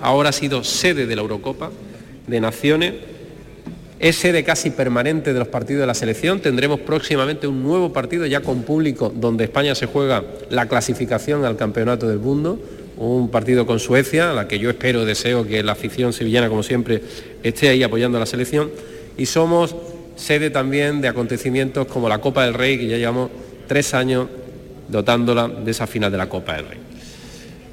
ahora 0.00 0.30
ha 0.30 0.32
sido 0.32 0.64
sede 0.64 1.06
de 1.06 1.16
la 1.16 1.22
Eurocopa 1.22 1.70
de 2.26 2.40
Naciones, 2.40 2.94
es 4.00 4.16
sede 4.16 4.44
casi 4.44 4.70
permanente 4.70 5.32
de 5.32 5.38
los 5.38 5.48
partidos 5.48 5.80
de 5.80 5.86
la 5.86 5.94
selección. 5.94 6.40
Tendremos 6.40 6.80
próximamente 6.80 7.46
un 7.46 7.62
nuevo 7.62 7.92
partido 7.92 8.26
ya 8.26 8.40
con 8.40 8.62
público 8.62 9.12
donde 9.14 9.44
España 9.44 9.74
se 9.74 9.86
juega 9.86 10.24
la 10.50 10.66
clasificación 10.66 11.44
al 11.44 11.56
Campeonato 11.56 12.08
del 12.08 12.18
Mundo, 12.18 12.60
un 12.96 13.30
partido 13.30 13.66
con 13.66 13.78
Suecia, 13.80 14.30
a 14.30 14.34
la 14.34 14.48
que 14.48 14.58
yo 14.58 14.70
espero, 14.70 15.04
deseo 15.04 15.46
que 15.46 15.62
la 15.62 15.72
afición 15.72 16.12
sevillana, 16.12 16.48
como 16.48 16.62
siempre, 16.62 17.02
esté 17.42 17.68
ahí 17.68 17.82
apoyando 17.82 18.18
a 18.18 18.20
la 18.20 18.26
selección. 18.26 18.70
Y 19.16 19.26
somos 19.26 19.74
sede 20.16 20.50
también 20.50 21.00
de 21.00 21.08
acontecimientos 21.08 21.86
como 21.86 22.08
la 22.08 22.20
Copa 22.20 22.44
del 22.44 22.54
Rey, 22.54 22.78
que 22.78 22.86
ya 22.86 22.96
llevamos 22.96 23.30
tres 23.66 23.94
años 23.94 24.28
dotándola 24.88 25.48
de 25.48 25.70
esa 25.70 25.86
final 25.86 26.10
de 26.10 26.18
la 26.18 26.28
Copa 26.28 26.54
del 26.54 26.68
Rey. 26.68 26.78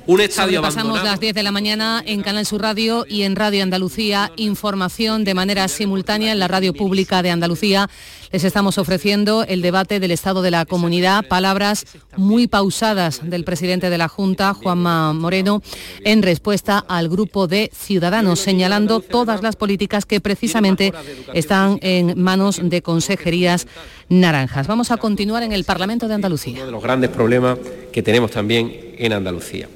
Un 0.08 0.22
estadio 0.22 0.62
Pasamos 0.62 1.04
las 1.04 1.20
10 1.20 1.34
de 1.34 1.42
la 1.42 1.52
mañana 1.52 2.04
en 2.06 2.22
Canal 2.22 2.46
Sur 2.46 2.62
Radio 2.62 3.08
y 3.10 3.24
en 3.24 3.36
Radio 3.36 3.64
Andalucía. 3.64 4.32
Información 4.36 5.24
de 5.24 5.34
manera 5.34 5.68
simultánea 5.68 6.32
en 6.32 6.38
la 6.38 6.48
radio 6.48 6.74
pública 6.74 7.24
de 7.24 7.32
Andalucía. 7.32 7.90
Les 8.32 8.44
estamos 8.44 8.78
ofreciendo 8.78 9.44
el 9.48 9.64
debate 9.64 10.00
del 10.00 10.12
estado 10.12 10.44
de 10.44 10.52
la 10.52 10.66
comunidad. 10.66 11.28
Palabras 11.28 11.86
muy 12.18 12.48
pausadas 12.48 13.22
del 13.24 13.44
presidente 13.44 13.90
de 13.90 13.98
la 13.98 14.08
Junta, 14.08 14.54
Juanma 14.54 15.12
Moreno, 15.14 15.64
en 16.04 16.22
respuesta 16.22 16.86
al 16.88 17.10
grupo 17.10 17.48
de 17.48 17.72
ciudadanos, 17.74 18.40
señalando 18.40 19.00
todas 19.00 19.42
las 19.42 19.56
políticas 19.56 20.06
que 20.06 20.22
precisamente 20.22 20.94
están 21.34 21.80
en 21.82 22.22
manos 22.22 22.60
de 22.62 22.84
consejerías 22.84 23.66
naranjas. 24.10 24.68
Vamos 24.68 24.92
a 24.92 24.98
continuar 24.98 25.42
en 25.42 25.52
el 25.52 25.64
Parlamento 25.64 26.08
de 26.08 26.14
Andalucía. 26.14 26.58
Uno 26.58 26.66
de 26.68 26.72
los 26.72 26.84
grandes 26.84 27.10
problemas 27.10 27.58
que 27.92 28.04
tenemos 28.04 28.30
también 28.30 28.95
en 28.98 29.14
Andalucía. 29.14 29.68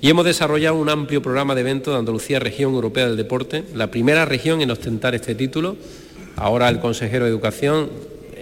Y 0.00 0.08
hemos 0.08 0.24
desarrollado 0.24 0.76
un 0.76 0.88
amplio 0.88 1.20
programa 1.22 1.54
de 1.54 1.60
eventos 1.60 1.92
de 1.92 1.98
Andalucía 1.98 2.38
Región 2.38 2.72
Europea 2.72 3.06
del 3.06 3.16
Deporte, 3.16 3.64
la 3.74 3.90
primera 3.90 4.24
región 4.24 4.62
en 4.62 4.70
ostentar 4.70 5.14
este 5.14 5.34
título. 5.34 5.76
Ahora 6.36 6.68
el 6.70 6.80
consejero 6.80 7.26
de 7.26 7.30
Educación 7.30 7.90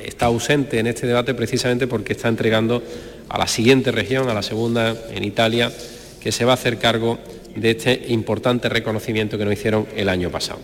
está 0.04 0.26
ausente 0.26 0.78
en 0.78 0.86
este 0.86 1.06
debate 1.06 1.34
precisamente 1.34 1.88
porque 1.88 2.12
está 2.12 2.28
entregando 2.28 2.82
a 3.28 3.38
la 3.38 3.48
siguiente 3.48 3.90
región, 3.90 4.28
a 4.28 4.34
la 4.34 4.42
segunda 4.42 4.96
en 5.10 5.24
Italia, 5.24 5.72
que 6.20 6.30
se 6.30 6.44
va 6.44 6.52
a 6.52 6.54
hacer 6.54 6.78
cargo 6.78 7.18
de 7.56 7.70
este 7.70 8.06
importante 8.08 8.68
reconocimiento 8.68 9.36
que 9.36 9.44
nos 9.44 9.54
hicieron 9.54 9.86
el 9.96 10.08
año 10.08 10.30
pasado. 10.30 10.60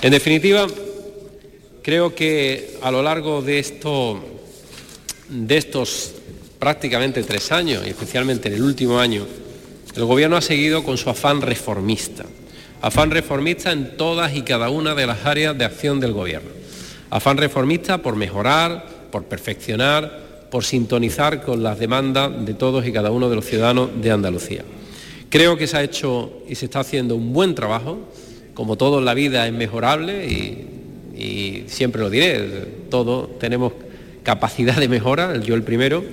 En 0.00 0.10
definitiva, 0.10 0.66
creo 1.82 2.14
que 2.14 2.78
a 2.82 2.90
lo 2.90 3.02
largo 3.02 3.42
de, 3.42 3.64
de 5.28 5.56
estos 5.56 6.14
prácticamente 6.58 7.22
tres 7.22 7.52
años, 7.52 7.82
y 7.86 7.90
especialmente 7.90 8.48
en 8.48 8.54
el 8.54 8.62
último 8.62 8.98
año, 8.98 9.26
el 9.94 10.04
Gobierno 10.04 10.36
ha 10.36 10.40
seguido 10.40 10.82
con 10.82 10.96
su 10.96 11.10
afán 11.10 11.40
reformista, 11.40 12.24
afán 12.82 13.10
reformista 13.10 13.72
en 13.72 13.96
todas 13.96 14.34
y 14.34 14.42
cada 14.42 14.70
una 14.70 14.94
de 14.94 15.06
las 15.06 15.24
áreas 15.24 15.56
de 15.56 15.64
acción 15.64 16.00
del 16.00 16.12
Gobierno, 16.12 16.50
afán 17.10 17.36
reformista 17.36 17.98
por 17.98 18.16
mejorar, 18.16 18.86
por 19.10 19.24
perfeccionar, 19.24 20.48
por 20.50 20.64
sintonizar 20.64 21.42
con 21.42 21.62
las 21.62 21.78
demandas 21.78 22.44
de 22.44 22.54
todos 22.54 22.86
y 22.86 22.92
cada 22.92 23.10
uno 23.10 23.28
de 23.28 23.36
los 23.36 23.44
ciudadanos 23.44 23.90
de 24.00 24.10
Andalucía. 24.10 24.64
Creo 25.28 25.56
que 25.56 25.66
se 25.66 25.76
ha 25.76 25.82
hecho 25.82 26.42
y 26.48 26.54
se 26.54 26.66
está 26.66 26.80
haciendo 26.80 27.16
un 27.16 27.32
buen 27.32 27.54
trabajo, 27.54 27.98
como 28.54 28.76
todo 28.76 28.98
en 29.00 29.04
la 29.04 29.14
vida 29.14 29.46
es 29.46 29.52
mejorable 29.52 30.26
y, 30.26 30.68
y 31.16 31.64
siempre 31.66 32.02
lo 32.02 32.10
diré, 32.10 32.66
todos 32.90 33.38
tenemos 33.38 33.72
capacidad 34.22 34.76
de 34.76 34.88
mejora, 34.88 35.36
yo 35.40 35.54
el 35.54 35.62
primero, 35.62 36.04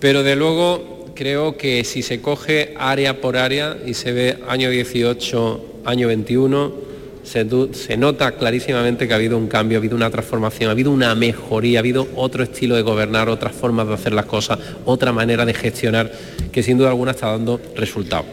pero 0.00 0.22
de 0.22 0.36
luego 0.36 1.06
creo 1.14 1.56
que 1.56 1.82
si 1.84 2.02
se 2.02 2.20
coge 2.20 2.74
área 2.78 3.20
por 3.20 3.36
área 3.36 3.76
y 3.84 3.94
se 3.94 4.12
ve 4.12 4.38
año 4.46 4.70
18, 4.70 5.80
año 5.84 6.06
21, 6.06 6.88
se, 7.24 7.96
nota 7.96 8.32
clarísimamente 8.32 9.06
que 9.06 9.12
ha 9.12 9.16
habido 9.16 9.36
un 9.36 9.48
cambio, 9.48 9.78
ha 9.78 9.80
habido 9.80 9.96
una 9.96 10.10
transformación, 10.10 10.68
ha 10.68 10.72
habido 10.72 10.90
una 10.90 11.14
mejoría, 11.14 11.78
ha 11.78 11.80
habido 11.80 12.08
otro 12.14 12.42
estilo 12.42 12.76
de 12.76 12.82
gobernar, 12.82 13.28
otras 13.28 13.52
formas 13.52 13.86
de 13.88 13.94
hacer 13.94 14.12
las 14.12 14.26
cosas, 14.26 14.58
otra 14.84 15.12
manera 15.12 15.44
de 15.44 15.54
gestionar 15.54 16.10
que 16.50 16.62
sin 16.62 16.78
duda 16.78 16.88
alguna 16.88 17.10
está 17.10 17.30
dando 17.30 17.60
resultados. 17.76 18.26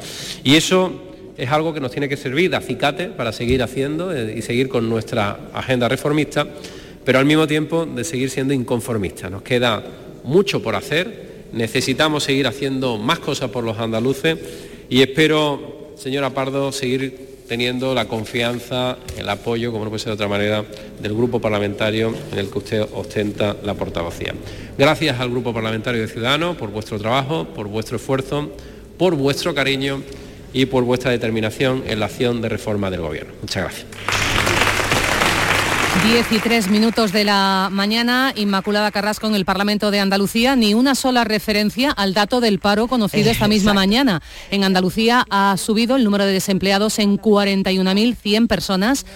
Y 0.43 0.55
eso 0.55 1.01
es 1.37 1.49
algo 1.51 1.73
que 1.73 1.81
nos 1.81 1.91
tiene 1.91 2.07
que 2.07 2.17
servir 2.17 2.49
de 2.49 2.57
acicate 2.57 3.07
para 3.07 3.33
seguir 3.33 3.61
haciendo 3.61 4.15
eh, 4.15 4.35
y 4.37 4.41
seguir 4.41 4.69
con 4.69 4.87
nuestra 4.87 5.39
agenda 5.53 5.89
reformista, 5.89 6.47
pero 7.03 7.19
al 7.19 7.25
mismo 7.25 7.47
tiempo 7.47 7.85
de 7.85 8.03
seguir 8.03 8.29
siendo 8.29 8.53
inconformistas. 8.53 9.29
Nos 9.29 9.41
queda 9.41 9.83
mucho 10.23 10.61
por 10.61 10.75
hacer 10.75 11.24
necesitamos 11.51 12.23
seguir 12.23 12.47
haciendo 12.47 12.97
más 12.97 13.19
cosas 13.19 13.49
por 13.49 13.63
los 13.63 13.77
andaluces 13.79 14.37
y 14.89 15.01
espero, 15.01 15.91
señora 15.97 16.29
Pardo, 16.31 16.71
seguir 16.71 17.35
teniendo 17.47 17.93
la 17.93 18.07
confianza, 18.07 18.97
el 19.17 19.29
apoyo, 19.29 19.71
como 19.71 19.85
no 19.85 19.89
puede 19.89 19.99
ser 19.99 20.09
de 20.09 20.13
otra 20.15 20.27
manera, 20.27 20.65
del 20.99 21.13
grupo 21.13 21.39
parlamentario 21.39 22.13
en 22.31 22.39
el 22.39 22.49
que 22.49 22.57
usted 22.57 22.85
ostenta 22.93 23.55
la 23.63 23.75
portavocía. 23.75 24.33
Gracias 24.77 25.19
al 25.19 25.29
grupo 25.29 25.53
parlamentario 25.53 26.01
de 26.01 26.07
Ciudadanos 26.07 26.57
por 26.57 26.71
vuestro 26.71 26.99
trabajo, 26.99 27.45
por 27.45 27.67
vuestro 27.67 27.97
esfuerzo, 27.97 28.49
por 28.97 29.15
vuestro 29.15 29.53
cariño 29.53 30.01
y 30.53 30.65
por 30.65 30.83
vuestra 30.83 31.11
determinación 31.11 31.83
en 31.87 31.99
la 31.99 32.07
acción 32.07 32.41
de 32.41 32.49
reforma 32.49 32.89
del 32.89 33.01
Gobierno. 33.01 33.33
Muchas 33.41 33.63
gracias. 33.63 34.24
10 36.05 36.31
y 36.33 36.39
3 36.39 36.69
minutos 36.69 37.11
de 37.11 37.23
la 37.23 37.69
mañana, 37.71 38.31
Inmaculada 38.35 38.91
Carrasco 38.91 39.25
en 39.25 39.33
el 39.33 39.43
Parlamento 39.43 39.89
de 39.89 39.99
Andalucía, 39.99 40.55
ni 40.55 40.75
una 40.75 40.93
sola 40.93 41.23
referencia 41.23 41.89
al 41.89 42.13
dato 42.13 42.41
del 42.41 42.59
paro 42.59 42.87
conocido 42.87 43.31
esta 43.31 43.47
misma 43.47 43.73
mañana. 43.73 44.21
En 44.51 44.63
Andalucía 44.63 45.25
ha 45.31 45.57
subido 45.57 45.95
el 45.95 46.03
número 46.03 46.27
de 46.27 46.33
desempleados 46.33 46.99
en 46.99 47.17
41.100 47.17 48.47
personas. 48.47 49.07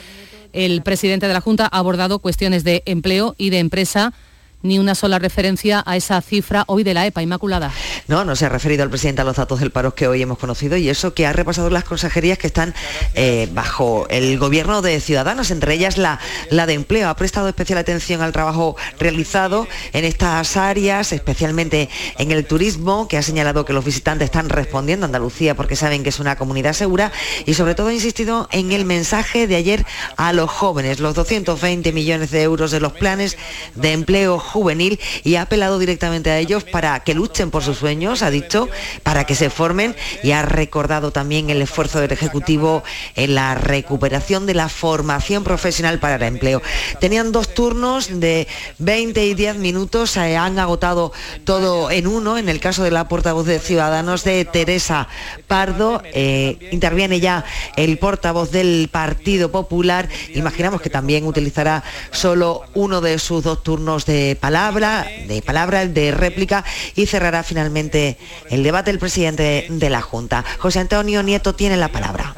El 0.51 0.81
presidente 0.81 1.28
de 1.28 1.33
la 1.33 1.41
Junta 1.41 1.69
ha 1.72 1.78
abordado 1.78 2.17
cuestiones 2.19 2.63
de 2.63 2.81
empleo 2.88 3.35
y 3.38 3.51
de 3.51 3.59
empresa 3.59 4.13
ni 4.62 4.80
una 4.80 4.96
sola 4.96 5.20
referencia 5.20 5.84
a 5.86 5.96
esa 5.96 6.22
cifra 6.22 6.64
hoy 6.68 6.84
de 6.84 6.94
la 6.94 7.06
EPA 7.06 7.22
Inmaculada. 7.22 7.72
No, 8.08 8.25
no 8.25 8.36
se 8.36 8.46
ha 8.46 8.50
referido 8.50 8.84
el 8.84 8.90
presidente 8.90 9.22
a 9.22 9.25
los 9.25 9.38
datos 9.38 9.59
del 9.59 9.72
paro 9.72 9.96
que 9.96 10.08
hoy 10.08 10.22
hemos 10.22 10.38
conocido 10.38 10.75
y 10.78 10.90
eso 10.90 11.14
que 11.14 11.25
ha 11.25 11.34
repasado 11.34 11.70
las 11.70 11.84
consejerías 11.84 12.38
que 12.38 12.47
están 12.47 12.74
eh, 13.14 13.47
bajo 13.53 14.08
el 14.09 14.38
gobierno 14.38 14.81
de 14.81 15.00
Ciudadanos, 15.00 15.52
entre 15.52 15.74
ellas 15.74 15.97
la, 15.97 16.20
la 16.50 16.66
de 16.66 16.74
empleo. 16.74 17.09
Ha 17.09 17.16
prestado 17.16 17.47
especial 17.47 17.80
atención 17.80 18.22
al 18.22 18.31
trabajo 18.31 18.75
realizado 19.00 19.68
en 19.94 20.06
estas 20.06 20.58
áreas, 20.58 21.14
especialmente 21.14 21.90
en 22.18 22.31
el 22.31 22.46
turismo, 22.46 23.08
que 23.08 23.18
ha 23.18 23.22
señalado 23.22 23.66
que 23.66 23.74
los 23.74 23.86
visitantes 23.86 24.26
están 24.26 24.50
respondiendo 24.50 25.06
a 25.06 25.08
Andalucía 25.08 25.56
porque 25.56 25.76
saben 25.76 26.03
que 26.03 26.09
es 26.09 26.20
una 26.20 26.36
comunidad 26.36 26.74
segura 26.74 27.12
y 27.46 27.53
sobre 27.53 27.76
todo 27.76 27.88
ha 27.88 27.94
insistido 27.94 28.50
en 28.52 28.72
el 28.72 28.86
mensaje 28.86 29.47
de 29.47 29.56
ayer 29.56 29.86
a 30.18 30.34
los 30.34 30.50
jóvenes, 30.50 31.00
los 31.00 31.16
220 31.16 31.91
millones 31.94 32.31
de 32.31 32.41
euros 32.41 32.72
de 32.72 32.80
los 32.80 32.94
planes 32.94 33.38
de 33.76 33.94
empleo 33.94 34.40
juvenil 34.49 34.99
y 35.23 35.35
ha 35.35 35.43
apelado 35.43 35.79
directamente 35.79 36.29
a 36.31 36.39
ellos 36.39 36.63
para 36.63 36.99
que 37.01 37.13
luchen 37.13 37.51
por 37.51 37.63
sus 37.63 37.77
sueños, 37.77 38.21
ha 38.21 38.31
dicho, 38.31 38.67
para 39.03 39.25
que 39.25 39.35
se 39.35 39.49
formen 39.49 39.95
y 40.23 40.31
ha 40.31 40.41
recordado 40.41 41.11
también 41.11 41.49
el 41.49 41.61
esfuerzo 41.61 41.99
del 41.99 42.11
Ejecutivo 42.11 42.83
en 43.15 43.35
la 43.35 43.55
recuperación 43.55 44.45
de 44.45 44.55
la 44.55 44.69
formación 44.69 45.43
profesional 45.43 45.99
para 45.99 46.15
el 46.15 46.23
empleo. 46.23 46.61
Tenían 46.99 47.31
dos 47.31 47.53
turnos 47.53 48.19
de 48.19 48.47
20 48.79 49.25
y 49.25 49.33
10 49.33 49.57
minutos, 49.57 50.11
se 50.11 50.35
han 50.35 50.59
agotado 50.59 51.11
todo 51.43 51.91
en 51.91 52.07
uno, 52.07 52.37
en 52.37 52.49
el 52.49 52.59
caso 52.59 52.83
de 52.83 52.91
la 52.91 53.07
portavoz 53.07 53.45
de 53.45 53.59
Ciudadanos 53.59 54.23
de 54.23 54.45
Teresa 54.45 55.07
Pardo, 55.47 56.01
eh, 56.05 56.69
interviene 56.71 57.19
ya 57.19 57.45
el 57.75 57.97
portavoz 57.97 58.51
del 58.51 58.89
Partido 58.91 59.51
Popular, 59.51 60.09
imaginamos 60.33 60.81
que 60.81 60.89
también 60.89 61.25
utilizará 61.25 61.83
solo 62.11 62.63
uno 62.73 63.01
de 63.01 63.19
sus 63.19 63.43
dos 63.43 63.63
turnos 63.63 64.05
de 64.05 64.37
palabra, 64.39 65.07
de 65.27 65.41
palabra, 65.41 65.85
de 65.85 66.11
réplica 66.11 66.63
y 66.95 67.05
cerrará 67.05 67.44
finalmente 67.44 68.17
el 68.50 68.63
debate 68.63 68.91
el 68.91 69.00
presidente 69.00 69.67
de 69.69 69.89
la 69.89 70.01
Junta. 70.01 70.44
José 70.57 70.79
Antonio 70.79 71.23
Nieto 71.23 71.53
tiene 71.53 71.77
la 71.77 71.89
palabra. 71.89 72.35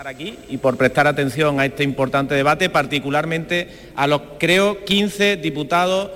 y 0.50 0.57
por 0.57 0.78
prestar 0.78 1.07
atención 1.07 1.59
a 1.59 1.66
este 1.66 1.84
importante 1.84 2.35
debate, 2.35 2.70
particularmente 2.70 3.70
a 3.96 4.08
los, 4.08 4.22
creo, 4.40 4.84
15 4.84 5.37
diputados 5.37 6.11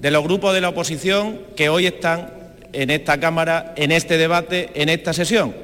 de 0.00 0.10
los 0.10 0.24
grupos 0.24 0.54
de 0.54 0.60
la 0.60 0.70
oposición 0.70 1.40
que 1.56 1.68
hoy 1.68 1.86
están 1.86 2.30
en 2.72 2.90
esta 2.90 3.18
Cámara, 3.18 3.74
en 3.76 3.92
este 3.92 4.16
debate, 4.16 4.70
en 4.74 4.88
esta 4.88 5.12
sesión. 5.12 5.54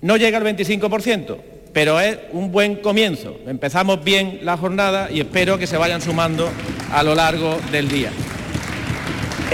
No 0.00 0.16
llega 0.16 0.38
al 0.38 0.44
25%, 0.44 1.36
pero 1.72 2.00
es 2.00 2.18
un 2.32 2.50
buen 2.52 2.76
comienzo. 2.76 3.36
Empezamos 3.46 4.02
bien 4.02 4.40
la 4.42 4.56
jornada 4.56 5.10
y 5.10 5.20
espero 5.20 5.58
que 5.58 5.66
se 5.66 5.76
vayan 5.76 6.00
sumando 6.00 6.50
a 6.92 7.02
lo 7.02 7.14
largo 7.14 7.58
del 7.72 7.88
día. 7.88 8.10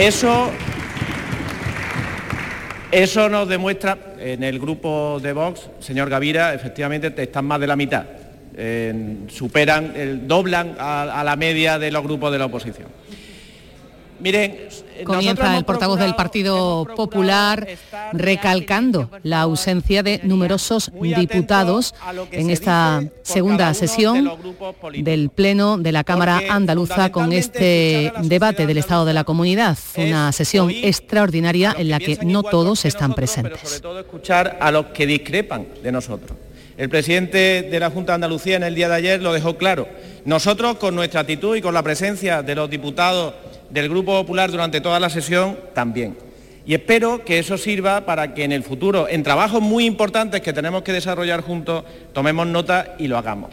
Eso, 0.01 0.51
eso 2.91 3.29
nos 3.29 3.47
demuestra, 3.47 3.99
en 4.19 4.43
el 4.43 4.59
grupo 4.59 5.21
de 5.23 5.35
Vox, 5.35 5.69
señor 5.81 6.09
Gavira, 6.09 6.55
efectivamente 6.55 7.13
están 7.23 7.45
más 7.45 7.61
de 7.61 7.67
la 7.67 7.77
mitad. 7.77 8.07
superan, 9.29 10.27
doblan 10.27 10.75
a, 10.79 11.23
la 11.23 11.37
media 11.37 11.79
de 11.79 11.91
los 11.91 12.03
grupos 12.03 12.33
de 12.33 12.39
la 12.39 12.47
oposición. 12.47 12.89
Miren, 14.21 14.69
comienza 15.05 15.57
el 15.57 15.65
portavoz 15.65 15.99
del 15.99 16.15
Partido 16.15 16.87
Popular 16.95 17.67
recalcando 18.13 19.11
la 19.23 19.43
ausencia 19.43 20.03
de 20.03 20.21
numerosos 20.25 20.93
diputados 21.01 21.95
en 22.31 22.51
esta 22.51 23.03
segunda 23.23 23.73
sesión 23.75 24.31
del 24.99 25.31
Pleno 25.31 25.79
de 25.79 25.93
la 25.93 26.05
Cámara 26.05 26.43
Andaluza 26.51 27.11
con 27.11 27.33
este 27.33 28.13
debate 28.23 28.67
del 28.67 28.79
Estado 28.79 29.05
de 29.05 29.15
la 29.15 29.25
Comunidad, 29.25 29.79
una 29.97 30.33
sesión 30.33 30.71
extraordinaria 30.71 31.75
en 31.79 31.89
la 31.89 31.99
que 31.99 32.19
no 32.23 32.43
todos 32.43 32.85
están 32.85 33.15
presentes. 33.15 33.61
sobre 33.61 33.81
todo 33.81 34.01
escuchar 34.01 34.59
a 34.61 34.71
los 34.71 34.87
que 34.87 35.07
discrepan 35.07 35.67
de 35.83 35.93
nosotros. 35.93 36.37
El 36.77 36.89
presidente 36.89 37.69
de 37.71 37.81
la 37.81 37.91
Junta 37.91 38.13
de 38.13 38.15
Andalucía 38.15 38.57
en 38.57 38.63
el 38.63 38.75
día 38.75 38.89
de 38.89 38.95
ayer 38.95 39.23
lo 39.23 39.35
dejó 39.35 39.59
claro. 39.59 39.87
Nosotros, 40.25 40.77
con 40.77 40.95
nuestra 40.95 41.21
actitud 41.21 41.55
y 41.55 41.61
con 41.61 41.75
la 41.75 41.83
presencia 41.83 42.43
de 42.43 42.55
los 42.55 42.71
diputados 42.71 43.35
del 43.71 43.89
Grupo 43.89 44.13
Popular 44.13 44.51
durante 44.51 44.81
toda 44.81 45.01
la 45.01 45.11
sesión, 45.11 45.59
también. 45.75 46.17
Y 46.67 46.75
espero 46.75 47.25
que 47.25 47.39
eso 47.39 47.57
sirva 47.57 48.03
para 48.03 48.35
que 48.35 48.45
en 48.45 48.53
el 48.53 48.63
futuro, 48.63 49.09
en 49.09 49.23
trabajos 49.23 49.63
muy 49.63 49.87
importantes 49.87 50.41
que 50.41 50.53
tenemos 50.53 50.83
que 50.83 50.93
desarrollar 50.93 51.41
juntos, 51.41 51.85
tomemos 52.13 52.47
nota 52.47 52.95
y 52.99 53.09
lo 53.09 53.17
hagamos. 53.17 53.51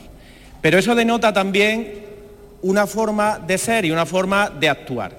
Pero 0.61 0.77
eso 0.77 0.95
denota 0.95 1.33
también 1.33 2.05
una 2.61 2.87
forma 2.87 3.39
de 3.39 3.57
ser 3.57 3.85
y 3.85 3.91
una 3.91 4.05
forma 4.05 4.49
de 4.49 4.69
actuar. 4.69 5.13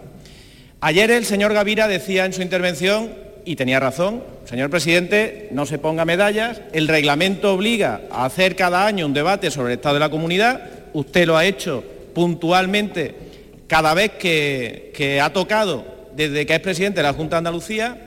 Ayer 0.81 1.11
el 1.11 1.25
señor 1.25 1.55
Gavira 1.55 1.89
decía 1.89 2.25
en 2.25 2.33
su 2.33 2.43
intervención, 2.43 3.11
y 3.45 3.57
tenía 3.57 3.81
razón, 3.81 4.23
señor 4.45 4.69
presidente, 4.69 5.49
no 5.53 5.65
se 5.65 5.79
ponga 5.79 6.05
medallas, 6.05 6.61
el 6.73 6.87
reglamento 6.87 7.55
obliga 7.55 8.03
a 8.11 8.27
hacer 8.27 8.57
cada 8.57 8.87
año 8.87 9.07
un 9.07 9.15
debate 9.15 9.51
sobre 9.51 9.73
el 9.73 9.79
estado 9.79 9.95
de 9.95 10.01
la 10.01 10.11
comunidad, 10.11 10.61
usted 10.93 11.27
lo 11.27 11.37
ha 11.37 11.47
hecho 11.47 11.83
puntualmente 12.15 13.28
cada 13.69 13.95
vez 13.95 14.13
que, 14.13 15.21
ha 15.23 15.33
tocado 15.33 16.09
desde 16.17 16.47
que 16.47 16.55
es 16.55 16.61
presidente 16.61 16.99
de 16.99 17.05
la 17.05 17.13
Junta 17.13 17.37
de 17.37 17.39
Andalucía, 17.39 17.99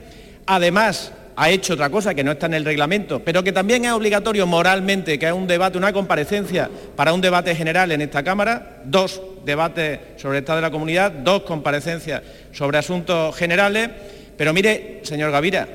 además 0.44 1.12
ha 1.36 1.48
hecho 1.48 1.74
otra 1.74 1.88
cosa 1.88 2.14
que 2.14 2.24
no 2.24 2.32
está 2.32 2.46
en 2.46 2.54
el 2.54 2.64
reglamento, 2.64 3.20
pero 3.20 3.42
que 3.42 3.52
también 3.52 3.84
es 3.84 3.92
obligatorio 3.92 4.46
moralmente, 4.46 5.18
que 5.18 5.26
es 5.26 5.32
un 5.32 5.46
debate, 5.46 5.78
una 5.78 5.92
comparecencia 5.92 6.68
para 6.94 7.14
un 7.14 7.22
debate 7.22 7.54
general 7.54 7.90
en 7.92 8.02
esta 8.02 8.22
Cámara, 8.22 8.82
dos 8.84 9.22
debates 9.46 10.00
sobre 10.16 10.38
el 10.38 10.42
Estado 10.42 10.56
de 10.56 10.62
la 10.62 10.70
comunidad, 10.70 11.10
dos 11.10 11.42
comparecencias 11.42 12.22
sobre 12.52 12.78
asuntos 12.78 13.34
generales. 13.36 13.88
Pero 14.36 14.52
mire, 14.52 15.00
señor 15.04 15.30
Gavira, 15.30 15.68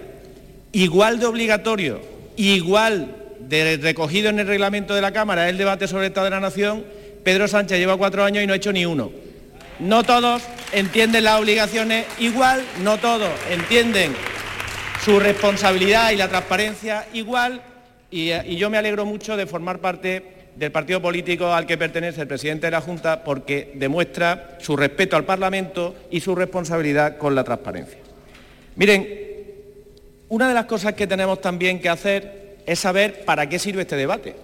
igual 0.73 1.19
de 1.19 1.25
obligatorio, 1.25 2.01
igual 2.35 3.15
de 3.39 3.77
recogido 3.77 4.29
en 4.29 4.39
el 4.39 4.47
reglamento 4.47 4.93
de 4.93 5.01
la 5.01 5.13
Cámara 5.13 5.49
el 5.49 5.57
debate 5.57 5.87
sobre 5.87 6.05
el 6.05 6.11
Estado 6.11 6.25
de 6.25 6.31
la 6.31 6.39
Nación, 6.41 6.83
Pedro 7.23 7.47
Sánchez 7.47 7.79
lleva 7.79 7.97
cuatro 7.97 8.23
años 8.23 8.43
y 8.43 8.47
no 8.47 8.53
ha 8.53 8.57
hecho 8.57 8.73
ni 8.73 8.85
uno. 8.85 9.26
No 9.79 10.03
todos 10.03 10.41
entienden 10.71 11.23
las 11.23 11.39
obligaciones 11.39 12.05
igual, 12.19 12.63
no 12.81 12.97
todos 12.97 13.29
entienden 13.51 14.15
su 15.03 15.19
responsabilidad 15.19 16.11
y 16.11 16.15
la 16.15 16.27
transparencia 16.27 17.07
igual, 17.13 17.61
y, 18.09 18.55
yo 18.55 18.69
me 18.69 18.77
alegro 18.77 19.05
mucho 19.05 19.37
de 19.37 19.45
formar 19.45 19.79
parte 19.79 20.23
del 20.55 20.71
partido 20.71 21.01
político 21.01 21.53
al 21.53 21.67
que 21.67 21.77
pertenece 21.77 22.21
el 22.21 22.27
presidente 22.27 22.67
de 22.67 22.71
la 22.71 22.81
Junta 22.81 23.23
porque 23.23 23.73
demuestra 23.75 24.57
su 24.59 24.75
respeto 24.75 25.15
al 25.15 25.25
Parlamento 25.25 25.95
y 26.09 26.21
su 26.21 26.33
responsabilidad 26.33 27.17
con 27.17 27.35
la 27.35 27.43
transparencia. 27.43 27.99
Miren, 28.75 29.07
una 30.29 30.47
de 30.47 30.53
las 30.55 30.65
cosas 30.65 30.93
que 30.93 31.05
tenemos 31.05 31.39
también 31.39 31.79
que 31.79 31.89
hacer 31.89 32.57
es 32.65 32.79
saber 32.79 33.23
para 33.25 33.47
qué 33.47 33.59
sirve 33.59 33.83
este 33.83 33.95
debate. 33.95 34.35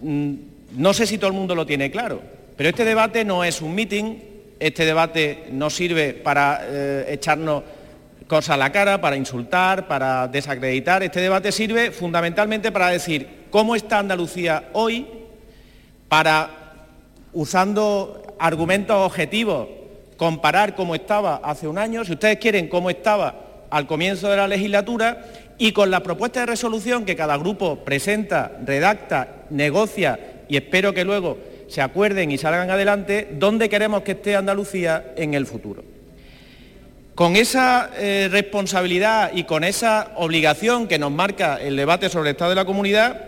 Mm, 0.00 0.34
no 0.76 0.94
sé 0.94 1.06
si 1.06 1.18
todo 1.18 1.28
el 1.28 1.36
mundo 1.36 1.54
lo 1.54 1.66
tiene 1.66 1.90
claro, 1.90 2.22
pero 2.60 2.68
este 2.68 2.84
debate 2.84 3.24
no 3.24 3.42
es 3.42 3.62
un 3.62 3.74
meeting, 3.74 4.18
este 4.58 4.84
debate 4.84 5.44
no 5.50 5.70
sirve 5.70 6.12
para 6.12 6.60
eh, 6.62 7.06
echarnos 7.08 7.62
cosas 8.26 8.50
a 8.50 8.56
la 8.58 8.70
cara, 8.70 9.00
para 9.00 9.16
insultar, 9.16 9.88
para 9.88 10.28
desacreditar. 10.28 11.02
Este 11.02 11.22
debate 11.22 11.52
sirve 11.52 11.90
fundamentalmente 11.90 12.70
para 12.70 12.90
decir 12.90 13.46
cómo 13.48 13.74
está 13.74 14.00
Andalucía 14.00 14.68
hoy, 14.74 15.06
para, 16.06 16.50
usando 17.32 18.36
argumentos 18.38 19.06
objetivos, 19.06 19.66
comparar 20.18 20.74
cómo 20.74 20.94
estaba 20.94 21.36
hace 21.36 21.66
un 21.66 21.78
año, 21.78 22.04
si 22.04 22.12
ustedes 22.12 22.36
quieren 22.36 22.68
cómo 22.68 22.90
estaba 22.90 23.36
al 23.70 23.86
comienzo 23.86 24.28
de 24.28 24.36
la 24.36 24.46
legislatura, 24.46 25.24
y 25.56 25.72
con 25.72 25.90
la 25.90 26.02
propuesta 26.02 26.40
de 26.40 26.46
resolución 26.46 27.06
que 27.06 27.16
cada 27.16 27.38
grupo 27.38 27.76
presenta, 27.76 28.52
redacta, 28.66 29.46
negocia 29.48 30.44
y 30.46 30.58
espero 30.58 30.92
que 30.92 31.06
luego 31.06 31.38
se 31.70 31.80
acuerden 31.80 32.32
y 32.32 32.36
salgan 32.36 32.68
adelante 32.68 33.28
dónde 33.30 33.68
queremos 33.68 34.02
que 34.02 34.12
esté 34.12 34.34
Andalucía 34.34 35.14
en 35.16 35.34
el 35.34 35.46
futuro. 35.46 35.84
Con 37.14 37.36
esa 37.36 37.90
eh, 37.96 38.28
responsabilidad 38.28 39.30
y 39.32 39.44
con 39.44 39.62
esa 39.62 40.10
obligación 40.16 40.88
que 40.88 40.98
nos 40.98 41.12
marca 41.12 41.60
el 41.62 41.76
debate 41.76 42.08
sobre 42.08 42.30
el 42.30 42.34
Estado 42.34 42.50
de 42.50 42.56
la 42.56 42.64
Comunidad, 42.64 43.24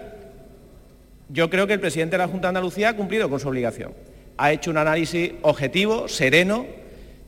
yo 1.29 1.49
creo 1.51 1.69
que 1.69 1.75
el 1.75 1.81
presidente 1.81 2.17
de 2.17 2.19
la 2.19 2.27
Junta 2.27 2.49
de 2.49 2.51
Andalucía 2.51 2.89
ha 2.89 2.97
cumplido 2.97 3.31
con 3.31 3.39
su 3.39 3.49
obligación. 3.49 3.93
Ha 4.39 4.51
hecho 4.51 4.73
un 4.73 4.79
análisis 4.79 5.35
objetivo, 5.43 6.09
sereno, 6.09 6.67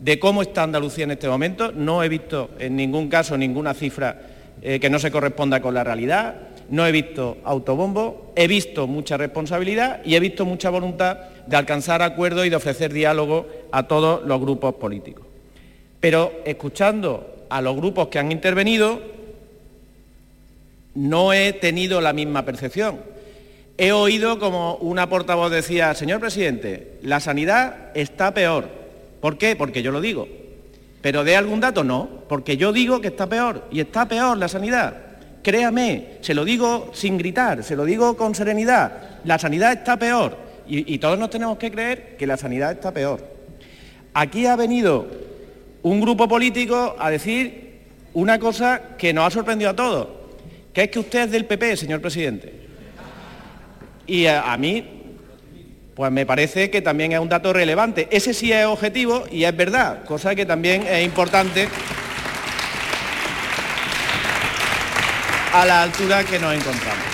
de 0.00 0.18
cómo 0.18 0.42
está 0.42 0.64
Andalucía 0.64 1.04
en 1.04 1.12
este 1.12 1.28
momento. 1.28 1.70
No 1.70 2.02
he 2.02 2.08
visto 2.08 2.50
en 2.58 2.74
ningún 2.74 3.08
caso 3.08 3.38
ninguna 3.38 3.72
cifra 3.72 4.20
eh, 4.62 4.80
que 4.80 4.90
no 4.90 4.98
se 4.98 5.12
corresponda 5.12 5.60
con 5.60 5.74
la 5.74 5.84
realidad 5.84 6.53
no 6.70 6.86
he 6.86 6.92
visto 6.92 7.38
autobombo, 7.44 8.32
he 8.36 8.48
visto 8.48 8.86
mucha 8.86 9.16
responsabilidad 9.16 10.00
y 10.04 10.14
he 10.14 10.20
visto 10.20 10.44
mucha 10.44 10.70
voluntad 10.70 11.18
de 11.46 11.56
alcanzar 11.56 12.02
acuerdos 12.02 12.46
y 12.46 12.50
de 12.50 12.56
ofrecer 12.56 12.92
diálogo 12.92 13.46
a 13.70 13.84
todos 13.84 14.24
los 14.24 14.40
grupos 14.40 14.74
políticos. 14.74 15.26
Pero 16.00 16.32
escuchando 16.44 17.46
a 17.48 17.60
los 17.60 17.76
grupos 17.76 18.08
que 18.08 18.18
han 18.18 18.32
intervenido, 18.32 19.00
no 20.94 21.32
he 21.32 21.52
tenido 21.52 22.00
la 22.00 22.12
misma 22.12 22.44
percepción. 22.44 23.00
He 23.76 23.92
oído 23.92 24.38
como 24.38 24.76
una 24.76 25.08
portavoz 25.08 25.50
decía, 25.50 25.94
señor 25.94 26.20
presidente, 26.20 26.98
la 27.02 27.20
sanidad 27.20 27.90
está 27.94 28.32
peor. 28.32 28.68
¿Por 29.20 29.36
qué? 29.36 29.56
Porque 29.56 29.82
yo 29.82 29.90
lo 29.90 30.00
digo. 30.00 30.28
Pero 31.00 31.24
de 31.24 31.36
algún 31.36 31.60
dato 31.60 31.84
no, 31.84 32.08
porque 32.28 32.56
yo 32.56 32.72
digo 32.72 33.00
que 33.00 33.08
está 33.08 33.28
peor 33.28 33.64
y 33.70 33.80
está 33.80 34.06
peor 34.06 34.38
la 34.38 34.48
sanidad. 34.48 35.13
Créame, 35.44 36.06
se 36.22 36.32
lo 36.32 36.42
digo 36.42 36.90
sin 36.94 37.18
gritar, 37.18 37.62
se 37.62 37.76
lo 37.76 37.84
digo 37.84 38.16
con 38.16 38.34
serenidad, 38.34 39.20
la 39.24 39.38
sanidad 39.38 39.74
está 39.74 39.98
peor 39.98 40.38
y, 40.66 40.96
todos 40.96 41.18
nos 41.18 41.28
tenemos 41.28 41.58
que 41.58 41.70
creer 41.70 42.16
que 42.16 42.26
la 42.26 42.38
sanidad 42.38 42.72
está 42.72 42.94
peor. 42.94 43.20
Aquí 44.14 44.46
ha 44.46 44.56
venido 44.56 45.06
un 45.82 46.00
grupo 46.00 46.26
político 46.26 46.96
a 46.98 47.10
decir 47.10 47.82
una 48.14 48.38
cosa 48.38 48.96
que 48.96 49.12
nos 49.12 49.26
ha 49.26 49.30
sorprendido 49.30 49.70
a 49.70 49.76
todos, 49.76 50.08
que 50.72 50.84
es 50.84 50.88
que 50.88 51.00
usted 51.00 51.24
es 51.24 51.30
del 51.30 51.44
PP, 51.44 51.76
señor 51.76 52.00
presidente. 52.00 52.50
Y 54.06 54.24
a, 54.24 54.56
mí, 54.56 54.82
pues 55.94 56.10
me 56.10 56.24
parece 56.24 56.70
que 56.70 56.80
también 56.80 57.12
es 57.12 57.18
un 57.18 57.28
dato 57.28 57.52
relevante. 57.52 58.08
Ese 58.10 58.32
sí 58.32 58.50
es 58.50 58.64
objetivo 58.64 59.24
y 59.30 59.44
es 59.44 59.54
verdad, 59.54 60.04
cosa 60.04 60.34
que 60.34 60.46
también 60.46 60.86
es 60.86 61.04
importante 61.04 61.68
a 65.54 65.64
la 65.64 65.84
altura 65.84 66.24
que 66.24 66.36
nos 66.40 66.52
encontramos. 66.52 67.04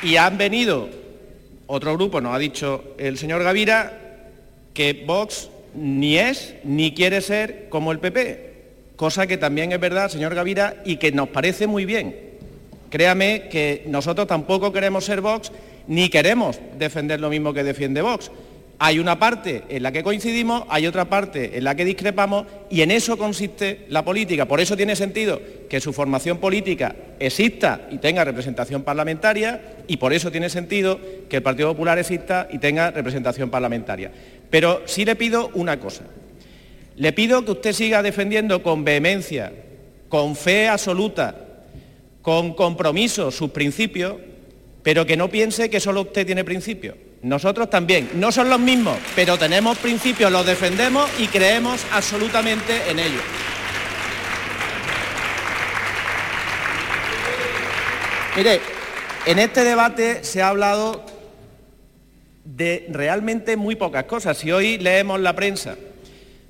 Y 0.00 0.14
han 0.14 0.38
venido, 0.38 0.88
otro 1.66 1.94
grupo 1.94 2.20
nos 2.20 2.36
ha 2.36 2.38
dicho 2.38 2.94
el 2.98 3.18
señor 3.18 3.42
Gavira, 3.42 3.98
que 4.72 5.02
Vox 5.04 5.50
ni 5.74 6.18
es 6.18 6.54
ni 6.62 6.94
quiere 6.94 7.20
ser 7.20 7.66
como 7.68 7.90
el 7.90 7.98
PP, 7.98 8.52
cosa 8.94 9.26
que 9.26 9.38
también 9.38 9.72
es 9.72 9.80
verdad, 9.80 10.08
señor 10.08 10.36
Gavira, 10.36 10.76
y 10.84 10.98
que 10.98 11.10
nos 11.10 11.30
parece 11.30 11.66
muy 11.66 11.84
bien. 11.84 12.14
Créame 12.88 13.48
que 13.48 13.82
nosotros 13.88 14.28
tampoco 14.28 14.72
queremos 14.72 15.04
ser 15.04 15.20
Vox 15.20 15.50
ni 15.88 16.10
queremos 16.10 16.60
defender 16.78 17.18
lo 17.20 17.28
mismo 17.28 17.52
que 17.52 17.64
defiende 17.64 18.02
Vox. 18.02 18.30
Hay 18.78 18.98
una 18.98 19.18
parte 19.18 19.62
en 19.68 19.84
la 19.84 19.92
que 19.92 20.02
coincidimos, 20.02 20.64
hay 20.68 20.88
otra 20.88 21.04
parte 21.04 21.56
en 21.56 21.62
la 21.62 21.76
que 21.76 21.84
discrepamos 21.84 22.46
y 22.68 22.82
en 22.82 22.90
eso 22.90 23.16
consiste 23.16 23.86
la 23.88 24.04
política. 24.04 24.46
Por 24.46 24.60
eso 24.60 24.76
tiene 24.76 24.96
sentido 24.96 25.40
que 25.68 25.80
su 25.80 25.92
formación 25.92 26.38
política 26.38 26.96
exista 27.20 27.86
y 27.92 27.98
tenga 27.98 28.24
representación 28.24 28.82
parlamentaria 28.82 29.76
y 29.86 29.98
por 29.98 30.12
eso 30.12 30.32
tiene 30.32 30.50
sentido 30.50 30.98
que 31.28 31.36
el 31.36 31.42
Partido 31.42 31.68
Popular 31.68 31.98
exista 31.98 32.48
y 32.50 32.58
tenga 32.58 32.90
representación 32.90 33.50
parlamentaria. 33.50 34.10
Pero 34.50 34.82
sí 34.86 35.04
le 35.04 35.14
pido 35.14 35.50
una 35.54 35.78
cosa. 35.78 36.02
Le 36.96 37.12
pido 37.12 37.44
que 37.44 37.52
usted 37.52 37.72
siga 37.72 38.02
defendiendo 38.02 38.64
con 38.64 38.84
vehemencia, 38.84 39.52
con 40.08 40.34
fe 40.34 40.66
absoluta, 40.66 41.36
con 42.20 42.54
compromiso 42.54 43.30
sus 43.30 43.50
principios, 43.50 44.16
pero 44.82 45.06
que 45.06 45.16
no 45.16 45.30
piense 45.30 45.70
que 45.70 45.78
solo 45.78 46.00
usted 46.00 46.26
tiene 46.26 46.42
principios 46.42 46.96
nosotros 47.22 47.70
también. 47.70 48.10
No 48.14 48.32
son 48.32 48.50
los 48.50 48.60
mismos, 48.60 48.98
pero 49.14 49.38
tenemos 49.38 49.78
principios, 49.78 50.30
los 50.30 50.44
defendemos 50.44 51.08
y 51.18 51.28
creemos 51.28 51.84
absolutamente 51.92 52.90
en 52.90 52.98
ellos. 52.98 53.22
Mire, 58.36 58.60
en 59.26 59.38
este 59.38 59.62
debate 59.62 60.24
se 60.24 60.42
ha 60.42 60.48
hablado 60.48 61.04
de 62.44 62.86
realmente 62.90 63.56
muy 63.56 63.76
pocas 63.76 64.04
cosas. 64.04 64.38
Si 64.38 64.50
hoy 64.50 64.78
leemos 64.78 65.20
la 65.20 65.34
prensa, 65.34 65.76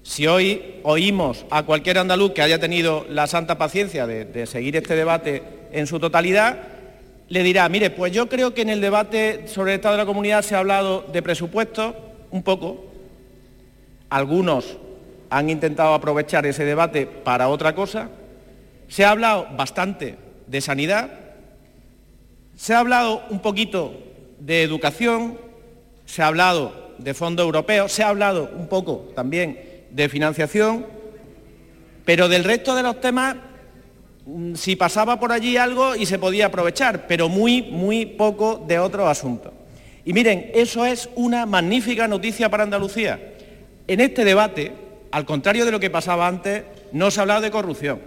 si 0.03 0.27
hoy 0.27 0.81
oímos 0.83 1.45
a 1.51 1.65
cualquier 1.65 1.99
andaluz 1.99 2.33
que 2.33 2.43
haya 2.43 2.59
tenido 2.59 3.05
la 3.09 3.27
santa 3.27 3.59
paciencia 3.59 4.07
de, 4.07 4.47
seguir 4.47 4.77
este 4.77 4.97
debate 4.97 5.43
en 5.73 5.87
su 5.87 6.01
totalidad, 6.01 6.59
le 7.33 7.43
dirá, 7.43 7.67
mire, 7.71 7.89
pues 7.89 8.13
yo 8.13 8.29
creo 8.29 8.53
que 8.53 8.61
en 8.61 8.69
el 8.69 8.83
debate 8.83 9.49
sobre 9.49 9.73
el 9.73 9.77
Estado 9.77 9.95
de 9.95 10.03
la 10.03 10.07
Comunidad 10.07 10.43
se 10.43 10.55
ha 10.55 10.59
hablado 10.59 11.01
de 11.01 11.23
presupuestos 11.23 11.95
un 12.31 12.43
poco. 12.43 12.85
Algunos 14.11 14.77
han 15.31 15.49
intentado 15.49 15.95
aprovechar 15.95 16.45
ese 16.45 16.67
debate 16.67 17.07
para 17.07 17.49
otra 17.49 17.75
cosa. 17.75 18.11
Se 18.87 19.07
ha 19.07 19.13
hablado 19.13 19.49
bastante 19.57 20.17
de 20.47 20.61
sanidad. 20.61 21.09
Se 22.55 22.75
ha 22.75 22.81
hablado 22.81 23.23
un 23.31 23.41
poquito 23.41 23.95
de 24.39 24.63
educación. 24.63 25.39
Se 26.05 26.21
ha 26.21 26.27
hablado 26.27 26.93
de 26.99 27.15
fondos 27.15 27.47
europeos. 27.47 27.93
Se 27.93 28.03
ha 28.03 28.09
hablado 28.09 28.51
un 28.55 28.69
poco 28.69 29.11
también 29.17 29.59
de 29.91 30.11
financiación. 30.11 30.85
Pero 32.05 32.29
del 32.29 32.45
resto 32.45 32.75
de 32.75 32.83
los 32.83 33.01
temas 33.01 33.37
si 34.55 34.77
pasaba 34.77 35.19
por 35.19 35.33
allí 35.33 35.57
algo 35.57 35.97
y 35.97 36.07
se 36.07 36.19
podía 36.19 36.47
aprovechar, 36.47 37.07
pero 37.07 37.29
muy, 37.29 37.63
muy 37.63 38.07
poco 38.07 38.65
de 38.67 38.79
otros 38.79 39.09
asuntos. 39.09 39.53
Y 40.05 40.13
miren, 40.13 40.51
eso 40.55 40.85
es 40.85 41.09
una 41.15 41.47
magnífica 41.47 42.09
noticia 42.09 42.49
para 42.49 42.65
Andalucía. 42.65 43.35
En 43.87 44.01
este 44.01 44.25
debate, 44.25 44.73
al 45.11 45.25
contrario 45.25 45.65
de 45.65 45.73
lo 45.73 45.81
que 45.81 45.91
pasaba 45.91 46.27
antes, 46.27 46.65
no 46.93 47.11
se 47.11 47.21
ha 47.21 47.23
hablado 47.23 47.41
de 47.41 47.51
corrupción, 47.51 48.01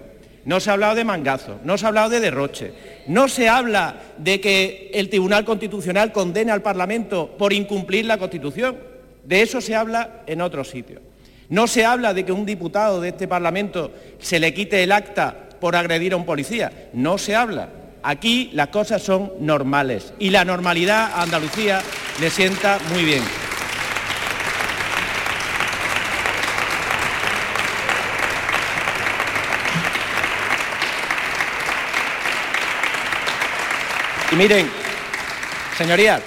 no 0.45 0.59
se 0.59 0.69
ha 0.69 0.73
hablado 0.73 0.95
de 0.95 1.03
mangazo, 1.03 1.59
no 1.63 1.77
se 1.77 1.85
ha 1.85 1.89
hablado 1.89 2.09
de 2.09 2.19
derroche, 2.19 2.73
no 3.07 3.27
se 3.27 3.49
habla 3.49 4.01
de 4.17 4.39
que 4.39 4.91
el 4.93 5.09
Tribunal 5.09 5.43
Constitucional 5.45 6.11
condene 6.11 6.51
al 6.51 6.61
Parlamento 6.61 7.35
por 7.37 7.53
incumplir 7.53 8.05
la 8.05 8.17
Constitución. 8.17 8.77
De 9.23 9.41
eso 9.41 9.59
se 9.59 9.75
habla 9.75 10.21
en 10.27 10.41
otros 10.41 10.69
sitios. 10.69 11.01
No 11.49 11.67
se 11.67 11.85
habla 11.85 12.13
de 12.13 12.25
que 12.25 12.31
un 12.31 12.45
diputado 12.45 13.01
de 13.01 13.09
este 13.09 13.27
Parlamento 13.27 13.91
se 14.19 14.39
le 14.39 14.53
quite 14.53 14.83
el 14.83 14.91
acta 14.91 15.44
por 15.59 15.75
agredir 15.75 16.13
a 16.13 16.17
un 16.17 16.25
policía. 16.25 16.89
No 16.93 17.17
se 17.17 17.35
habla. 17.35 17.69
Aquí 18.03 18.51
las 18.53 18.67
cosas 18.67 19.01
son 19.01 19.31
normales 19.39 20.13
y 20.19 20.29
la 20.29 20.45
normalidad 20.45 21.11
a 21.13 21.23
Andalucía 21.23 21.81
le 22.21 22.29
sienta 22.29 22.79
muy 22.93 23.03
bien. 23.03 23.23
Y 34.31 34.35
miren, 34.35 34.69
señorías, 35.77 36.21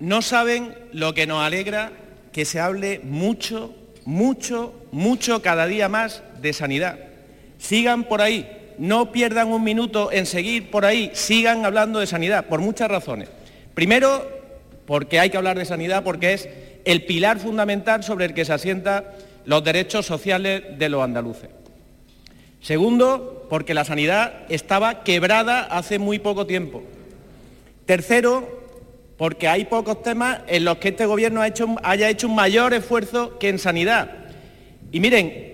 no 0.00 0.22
saben 0.22 0.74
lo 0.92 1.14
que 1.14 1.26
nos 1.26 1.44
alegra 1.44 1.92
que 2.32 2.44
se 2.44 2.58
hable 2.58 3.00
mucho, 3.04 3.74
mucho, 4.04 4.74
mucho 4.90 5.42
cada 5.42 5.66
día 5.66 5.88
más 5.88 6.22
de 6.40 6.52
sanidad. 6.52 6.98
Sigan 7.64 8.04
por 8.04 8.20
ahí, 8.20 8.74
no 8.76 9.10
pierdan 9.10 9.48
un 9.48 9.64
minuto 9.64 10.12
en 10.12 10.26
seguir 10.26 10.70
por 10.70 10.84
ahí, 10.84 11.10
sigan 11.14 11.64
hablando 11.64 11.98
de 11.98 12.06
sanidad, 12.06 12.44
por 12.44 12.60
muchas 12.60 12.90
razones. 12.90 13.30
Primero, 13.72 14.28
porque 14.84 15.18
hay 15.18 15.30
que 15.30 15.38
hablar 15.38 15.56
de 15.56 15.64
sanidad, 15.64 16.04
porque 16.04 16.34
es 16.34 16.46
el 16.84 17.06
pilar 17.06 17.38
fundamental 17.38 18.04
sobre 18.04 18.26
el 18.26 18.34
que 18.34 18.44
se 18.44 18.52
asientan 18.52 19.04
los 19.46 19.64
derechos 19.64 20.04
sociales 20.04 20.78
de 20.78 20.88
los 20.90 21.02
andaluces. 21.02 21.48
Segundo, 22.60 23.46
porque 23.48 23.72
la 23.72 23.86
sanidad 23.86 24.42
estaba 24.50 25.02
quebrada 25.02 25.62
hace 25.62 25.98
muy 25.98 26.18
poco 26.18 26.46
tiempo. 26.46 26.82
Tercero, 27.86 28.46
porque 29.16 29.48
hay 29.48 29.64
pocos 29.64 30.02
temas 30.02 30.40
en 30.48 30.66
los 30.66 30.76
que 30.76 30.88
este 30.88 31.06
Gobierno 31.06 31.40
haya 31.40 32.10
hecho 32.10 32.28
un 32.28 32.34
mayor 32.34 32.74
esfuerzo 32.74 33.38
que 33.38 33.48
en 33.48 33.58
sanidad. 33.58 34.10
Y 34.92 35.00
miren, 35.00 35.53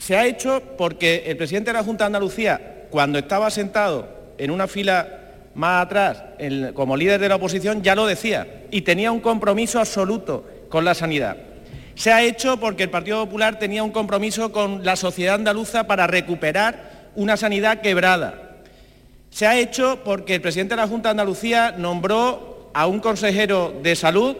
se 0.00 0.16
ha 0.16 0.24
hecho 0.24 0.62
porque 0.78 1.24
el 1.26 1.36
presidente 1.36 1.70
de 1.70 1.76
la 1.76 1.84
Junta 1.84 2.04
de 2.04 2.06
Andalucía, 2.06 2.86
cuando 2.88 3.18
estaba 3.18 3.50
sentado 3.50 4.08
en 4.38 4.50
una 4.50 4.66
fila 4.66 5.06
más 5.54 5.84
atrás, 5.84 6.24
como 6.72 6.96
líder 6.96 7.20
de 7.20 7.28
la 7.28 7.36
oposición, 7.36 7.82
ya 7.82 7.94
lo 7.94 8.06
decía 8.06 8.64
y 8.70 8.80
tenía 8.80 9.12
un 9.12 9.20
compromiso 9.20 9.78
absoluto 9.78 10.48
con 10.70 10.86
la 10.86 10.94
sanidad. 10.94 11.36
Se 11.96 12.12
ha 12.12 12.22
hecho 12.22 12.58
porque 12.58 12.84
el 12.84 12.90
Partido 12.90 13.22
Popular 13.26 13.58
tenía 13.58 13.82
un 13.82 13.90
compromiso 13.90 14.52
con 14.52 14.86
la 14.86 14.96
sociedad 14.96 15.34
andaluza 15.34 15.86
para 15.86 16.06
recuperar 16.06 17.10
una 17.14 17.36
sanidad 17.36 17.82
quebrada. 17.82 18.62
Se 19.28 19.46
ha 19.46 19.58
hecho 19.58 20.00
porque 20.02 20.36
el 20.36 20.40
presidente 20.40 20.76
de 20.76 20.80
la 20.80 20.88
Junta 20.88 21.10
de 21.10 21.20
Andalucía 21.20 21.74
nombró 21.76 22.70
a 22.72 22.86
un 22.86 23.00
consejero 23.00 23.78
de 23.82 23.94
salud 23.94 24.34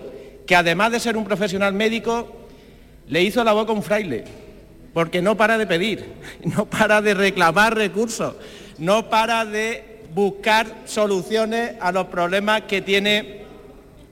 que 0.47 0.57
además 0.57 0.91
de 0.91 1.01
ser 1.01 1.19
un 1.19 1.25
profesional 1.25 1.75
médico, 1.75 2.47
le 3.09 3.23
hizo 3.23 3.45
la 3.45 3.53
boca 3.53 3.73
un 3.73 3.83
fraile 3.83 4.25
porque 4.93 5.23
no 5.23 5.37
para 5.37 5.59
de 5.59 5.67
pedir, 5.67 6.05
no 6.45 6.67
para 6.67 7.01
de 7.01 7.15
reclamar 7.15 7.75
recursos, 7.75 8.35
no 8.79 9.09
para 9.11 9.45
de 9.45 10.03
buscar 10.15 10.67
soluciones 10.87 11.73
a 11.81 11.93
los 11.93 12.07
problemas 12.07 12.63
que 12.63 12.83
tiene 12.83 13.43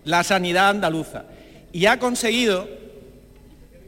la 0.04 0.22
sanidad 0.22 0.70
andaluza. 0.70 1.24
Y 1.72 1.86
ha 1.86 1.98
conseguido 1.98 2.68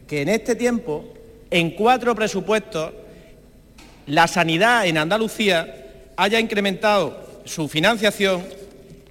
que 0.06 0.22
en 0.22 0.28
este 0.28 0.54
tiempo, 0.56 1.04
en 1.50 1.70
cuatro 1.70 2.14
presupuestos, 2.14 2.92
la 4.06 4.26
sanidad 4.26 4.86
en 4.86 4.98
Andalucía 4.98 5.86
haya 6.16 6.40
incrementado 6.40 7.42
su 7.44 7.68
financiación 7.68 8.42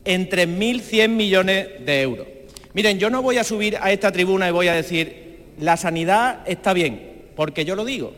en 0.04 0.30
3.100 0.30 1.08
millones 1.08 1.68
de 1.86 2.02
euros. 2.02 2.28
Miren, 2.74 3.00
yo 3.00 3.10
no 3.10 3.22
voy 3.22 3.38
a 3.38 3.44
subir 3.44 3.78
a 3.82 3.92
esta 3.92 4.12
tribuna 4.12 4.48
y 4.48 4.52
voy 4.52 4.68
a 4.68 4.74
decir, 4.74 5.40
la 5.60 5.78
sanidad 5.78 6.42
está 6.46 6.74
bien, 6.74 7.09
porque 7.39 7.63
yo 7.63 7.77
lo 7.77 7.86
digo. 7.86 8.12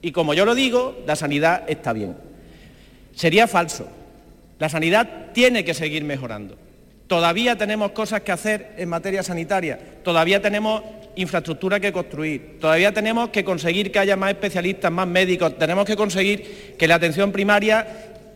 Y 0.00 0.10
como 0.10 0.34
yo 0.34 0.44
lo 0.44 0.56
digo, 0.56 1.00
la 1.06 1.14
sanidad 1.14 1.62
está 1.68 1.92
bien. 1.92 2.16
Sería 3.14 3.46
falso. 3.46 3.86
La 4.58 4.68
sanidad 4.68 5.30
tiene 5.32 5.64
que 5.64 5.72
seguir 5.72 6.02
mejorando. 6.02 6.56
Todavía 7.06 7.56
tenemos 7.56 7.92
cosas 7.92 8.22
que 8.22 8.32
hacer 8.32 8.74
en 8.76 8.88
materia 8.88 9.22
sanitaria, 9.22 9.78
todavía 10.02 10.42
tenemos 10.42 10.82
infraestructura 11.14 11.78
que 11.78 11.92
construir, 11.92 12.58
todavía 12.60 12.92
tenemos 12.92 13.28
que 13.28 13.44
conseguir 13.44 13.92
que 13.92 14.00
haya 14.00 14.16
más 14.16 14.30
especialistas, 14.30 14.90
más 14.90 15.06
médicos, 15.06 15.56
tenemos 15.56 15.84
que 15.84 15.94
conseguir 15.94 16.74
que 16.76 16.88
la 16.88 16.96
atención 16.96 17.30
primaria 17.30 17.86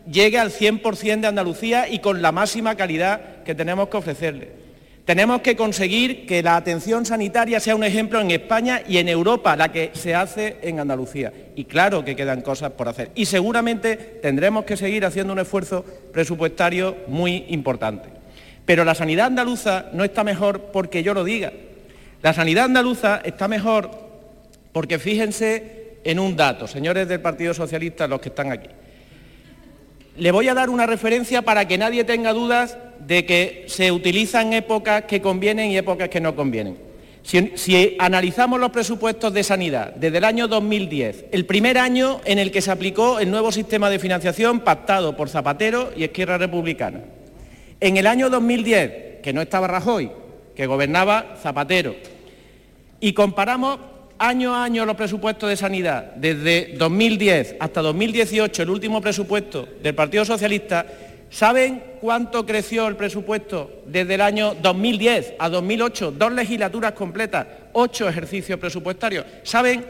llegue 0.09 0.39
al 0.39 0.49
100% 0.49 1.19
de 1.19 1.27
Andalucía 1.27 1.89
y 1.89 1.99
con 1.99 2.21
la 2.21 2.31
máxima 2.31 2.75
calidad 2.75 3.43
que 3.43 3.53
tenemos 3.53 3.89
que 3.89 3.97
ofrecerle. 3.97 4.66
Tenemos 5.07 5.39
que 5.39 5.55
conseguir 5.55 6.25
que 6.25 6.43
la 6.43 6.57
atención 6.57 7.05
sanitaria 7.05 7.61
sea 7.61 7.77
un 7.77 7.85
ejemplo 7.85 8.19
en 8.19 8.29
España 8.29 8.81
y 8.85 8.97
en 8.97 9.07
Europa, 9.07 9.55
la 9.55 9.71
que 9.71 9.91
se 9.93 10.13
hace 10.13 10.57
en 10.61 10.81
Andalucía. 10.81 11.31
Y 11.55 11.63
claro 11.63 12.03
que 12.03 12.13
quedan 12.13 12.41
cosas 12.41 12.71
por 12.71 12.89
hacer. 12.89 13.11
Y 13.15 13.25
seguramente 13.25 13.95
tendremos 13.95 14.65
que 14.65 14.75
seguir 14.75 15.05
haciendo 15.05 15.31
un 15.31 15.39
esfuerzo 15.39 15.85
presupuestario 16.11 16.97
muy 17.07 17.45
importante. 17.47 18.09
Pero 18.65 18.83
la 18.83 18.95
sanidad 18.95 19.27
andaluza 19.27 19.85
no 19.93 20.03
está 20.03 20.25
mejor 20.25 20.71
porque 20.73 21.03
yo 21.03 21.13
lo 21.13 21.23
diga. 21.23 21.53
La 22.21 22.33
sanidad 22.33 22.65
andaluza 22.65 23.21
está 23.23 23.47
mejor 23.47 23.89
porque 24.73 24.99
fíjense 24.99 25.99
en 26.03 26.19
un 26.19 26.35
dato, 26.35 26.67
señores 26.67 27.07
del 27.07 27.21
Partido 27.21 27.53
Socialista, 27.53 28.09
los 28.09 28.19
que 28.19 28.27
están 28.27 28.51
aquí. 28.51 28.67
Le 30.17 30.31
voy 30.31 30.49
a 30.49 30.53
dar 30.53 30.69
una 30.69 30.85
referencia 30.85 31.43
para 31.43 31.65
que 31.65 31.77
nadie 31.77 32.03
tenga 32.03 32.33
dudas 32.33 32.77
de 33.07 33.25
que 33.25 33.65
se 33.67 33.91
utilizan 33.91 34.51
épocas 34.51 35.03
que 35.03 35.21
convienen 35.21 35.71
y 35.71 35.77
épocas 35.77 36.09
que 36.09 36.19
no 36.19 36.35
convienen. 36.35 36.77
Si, 37.23 37.95
analizamos 37.99 38.59
los 38.59 38.71
presupuestos 38.71 39.33
de 39.33 39.43
sanidad 39.43 39.93
desde 39.95 40.17
el 40.17 40.23
año 40.23 40.47
2010, 40.47 41.25
el 41.31 41.45
primer 41.45 41.77
año 41.77 42.21
en 42.25 42.39
el 42.39 42.51
que 42.51 42.61
se 42.61 42.71
aplicó 42.71 43.19
el 43.19 43.31
nuevo 43.31 43.51
sistema 43.51 43.89
de 43.89 43.99
financiación 43.99 44.61
pactado 44.61 45.15
por 45.15 45.29
Zapatero 45.29 45.91
y 45.95 46.03
Izquierda 46.03 46.37
Republicana. 46.37 47.01
En 47.79 47.97
el 47.97 48.07
año 48.07 48.29
2010, 48.29 49.21
que 49.21 49.33
no 49.33 49.41
estaba 49.41 49.67
Rajoy, 49.67 50.11
que 50.55 50.67
gobernaba 50.67 51.35
Zapatero, 51.41 51.95
y 52.99 53.13
comparamos 53.13 53.79
año 54.19 54.55
a 54.55 54.63
año 54.63 54.85
los 54.85 54.95
presupuestos 54.95 55.49
de 55.49 55.57
sanidad, 55.57 56.13
desde 56.15 56.75
2010 56.77 57.57
hasta 57.59 57.81
2018, 57.81 58.63
el 58.63 58.69
último 58.69 59.01
presupuesto 59.01 59.67
del 59.81 59.95
Partido 59.95 60.25
Socialista, 60.25 60.85
¿Saben 61.29 61.83
cuánto 61.99 62.45
creció 62.45 62.87
el 62.87 62.95
presupuesto 62.95 63.83
desde 63.85 64.15
el 64.15 64.21
año 64.21 64.55
2010 64.61 65.33
a 65.39 65.49
2008? 65.49 66.11
Dos 66.11 66.31
legislaturas 66.31 66.93
completas, 66.93 67.47
ocho 67.73 68.07
ejercicios 68.07 68.59
presupuestarios. 68.59 69.25
¿Saben 69.43 69.85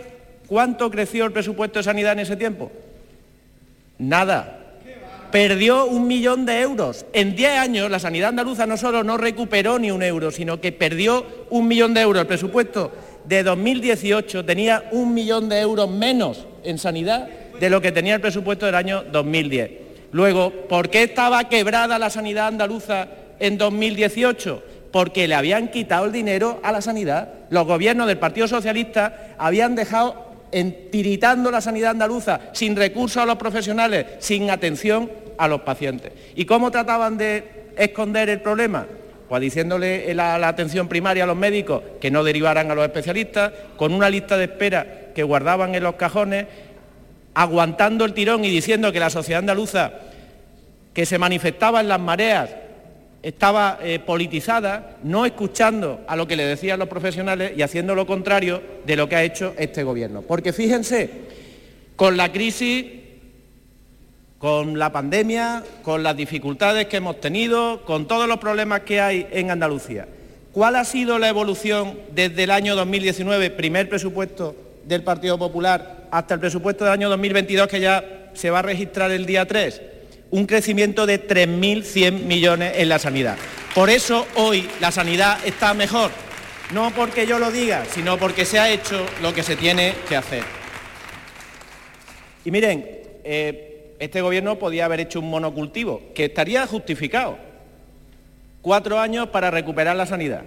cuánto 0.48 0.89
creció 0.89 1.25
el 1.25 1.32
presupuesto 1.32 1.79
de 1.79 1.84
sanidad 1.84 2.13
en 2.13 2.20
ese 2.20 2.36
tiempo? 2.36 2.72
Nada. 4.00 4.53
Perdió 5.32 5.86
un 5.86 6.08
millón 6.08 6.46
de 6.46 6.62
euros. 6.62 7.06
En 7.13 7.36
diez 7.36 7.58
años 7.58 7.91
la 7.91 8.00
sanidad 8.00 8.29
andaluza 8.29 8.65
no 8.65 8.77
solo 8.77 9.03
no 9.03 9.17
recuperó 9.17 9.77
ni 9.77 9.91
un 9.91 10.01
euro, 10.01 10.32
sino 10.32 10.60
que 10.60 10.72
perdió 10.72 11.25
un 11.50 11.67
millón 11.67 11.94
de 11.94 12.01
euros. 12.01 12.22
El 12.22 12.27
presupuesto 12.27 12.91
de 13.25 13.44
2018 13.44 14.46
tenía 14.46 14.86
un 14.91 15.13
millón 15.13 15.50
de 15.50 15.60
euros 15.60 15.89
menos 15.89 16.48
en 16.63 16.77
sanidad 16.77 17.27
de 17.60 17.70
lo 17.70 17.82
que 17.82 17.91
tenía 17.91 18.15
el 18.15 18.22
presupuesto 18.22 18.65
del 18.65 18.75
año 18.75 19.03
2010. 19.12 19.87
Luego, 20.12 20.52
¿por 20.52 20.90
qué 20.90 21.04
estaba 21.04 21.50
quebrada 21.50 22.00
la 22.00 22.10
sanidad 22.10 22.48
andaluza 22.48 23.08
en 23.40 23.58
2018 23.58 24.64
porque 24.92 25.28
le 25.28 25.36
habían 25.36 25.68
quitado 25.68 26.06
el 26.06 26.12
dinero 26.12 26.60
a 26.64 26.72
la 26.72 26.82
sanidad. 26.82 27.30
Los 27.50 27.66
gobiernos 27.66 28.08
del 28.08 28.18
Partido 28.18 28.48
Socialista 28.48 29.36
habían 29.38 29.76
dejado 29.76 30.28
tiritando 30.92 31.52
la 31.52 31.62
sanidad 31.62 31.92
andaluza, 31.92 32.40
sin 32.54 32.76
recursos 32.76 33.22
a 33.22 33.26
los 33.26 33.36
profesionales, 33.36 34.06
sin 34.20 34.50
atención 34.50 35.12
a 35.38 35.48
los 35.48 35.62
pacientes. 35.62 36.14
¿Y 36.36 36.46
cómo 36.46 36.72
trataban 36.72 37.18
de 37.18 37.44
esconder 37.78 38.30
el 38.30 38.42
problema? 38.42 38.86
Pues 39.28 39.42
diciéndole 39.42 40.14
la, 40.16 40.38
la 40.38 40.48
atención 40.48 40.88
primaria 40.88 41.26
a 41.26 41.28
los 41.28 41.36
médicos 41.36 41.84
que 42.00 42.10
no 42.10 42.24
derivaran 42.24 42.72
a 42.72 42.76
los 42.76 42.86
especialistas, 42.86 43.52
con 43.76 43.94
una 43.94 44.10
lista 44.10 44.38
de 44.38 44.46
espera 44.46 45.12
que 45.14 45.24
guardaban 45.24 45.76
en 45.76 45.84
los 45.84 45.96
cajones, 45.96 46.46
aguantando 47.38 48.03
el 48.03 48.15
tirón 48.15 48.44
y 48.44 48.50
diciendo 48.50 48.91
que 48.91 49.00
la 49.00 49.12
sociedad 49.12 49.38
andaluza, 49.38 49.91
que 50.91 51.06
se 51.06 51.20
manifestaba 51.20 51.82
en 51.82 51.88
las 51.88 52.00
mareas, 52.00 52.50
estaba 53.22 53.77
eh, 53.84 54.00
politizada, 54.00 54.98
no 55.03 55.24
escuchando 55.24 56.01
a 56.08 56.15
lo 56.15 56.27
que 56.27 56.36
le 56.36 56.48
decían 56.48 56.79
los 56.79 56.88
profesionales 56.88 57.51
y 57.56 57.62
haciendo 57.62 57.94
lo 57.94 58.08
contrario 58.08 58.63
de 58.88 58.96
lo 58.96 59.08
que 59.08 59.17
ha 59.17 59.24
hecho 59.24 59.53
este 59.60 59.84
Gobierno. 59.84 60.24
Porque 60.24 60.51
fíjense, 60.51 61.12
con 61.96 62.17
la 62.17 62.32
crisis, 62.32 62.86
con 64.39 64.79
la 64.79 64.91
pandemia, 64.91 65.63
con 65.84 66.01
las 66.01 66.17
dificultades 66.17 66.88
que 66.88 66.98
hemos 66.98 67.22
tenido, 67.22 67.86
con 67.86 68.08
todos 68.08 68.27
los 68.27 68.39
problemas 68.39 68.82
que 68.82 69.00
hay 69.00 69.27
en 69.29 69.51
Andalucía, 69.51 70.08
¿cuál 70.53 70.75
ha 70.75 70.86
sido 70.86 71.20
la 71.20 71.29
evolución 71.29 72.00
desde 72.15 72.46
el 72.46 72.50
año 72.50 72.75
2019, 72.75 73.51
primer 73.51 73.89
presupuesto 73.89 74.56
del 74.88 75.03
Partido 75.03 75.38
Popular, 75.38 76.08
hasta 76.12 76.34
el 76.34 76.39
presupuesto 76.39 76.86
del 76.86 76.94
año 76.94 77.10
2022 77.10 77.67
que 77.67 77.79
ya 77.79 78.29
se 78.34 78.50
va 78.50 78.60
a 78.60 78.63
registrar 78.63 79.12
el 79.12 79.25
día 79.25 79.46
3? 79.46 79.82
un 80.32 80.46
crecimiento 80.46 81.06
de 81.06 81.25
3.100 81.25 82.24
millones 82.24 82.74
en 82.77 82.89
la 82.89 83.00
sanidad. 83.00 83.38
Por 83.74 83.89
eso 83.89 84.25
hoy 84.36 84.70
la 84.79 84.91
sanidad 84.91 85.39
está 85.46 85.74
mejor, 85.74 86.12
no 86.74 86.91
porque 86.91 87.27
yo 87.27 87.39
lo 87.39 87.51
diga, 87.51 87.86
sino 87.86 88.17
porque 88.17 88.46
se 88.46 88.60
ha 88.60 88.70
hecho 88.70 89.06
lo 89.22 89.34
que 89.34 89.44
se 89.44 89.56
tiene 89.56 89.94
que 90.08 90.17
hacer. 90.17 90.44
Y 92.44 92.51
miren, 92.51 92.86
eh, 93.24 93.94
este 94.00 94.22
gobierno 94.22 94.58
podía 94.60 94.86
haber 94.86 95.01
hecho 95.01 95.20
un 95.20 95.29
monocultivo, 95.29 96.01
que 96.13 96.25
estaría 96.25 96.65
justificado. 96.67 97.38
Cuatro 98.62 99.00
años 99.00 99.29
para 99.29 99.51
recuperar 99.51 99.96
la 99.96 100.06
sanidad. 100.06 100.44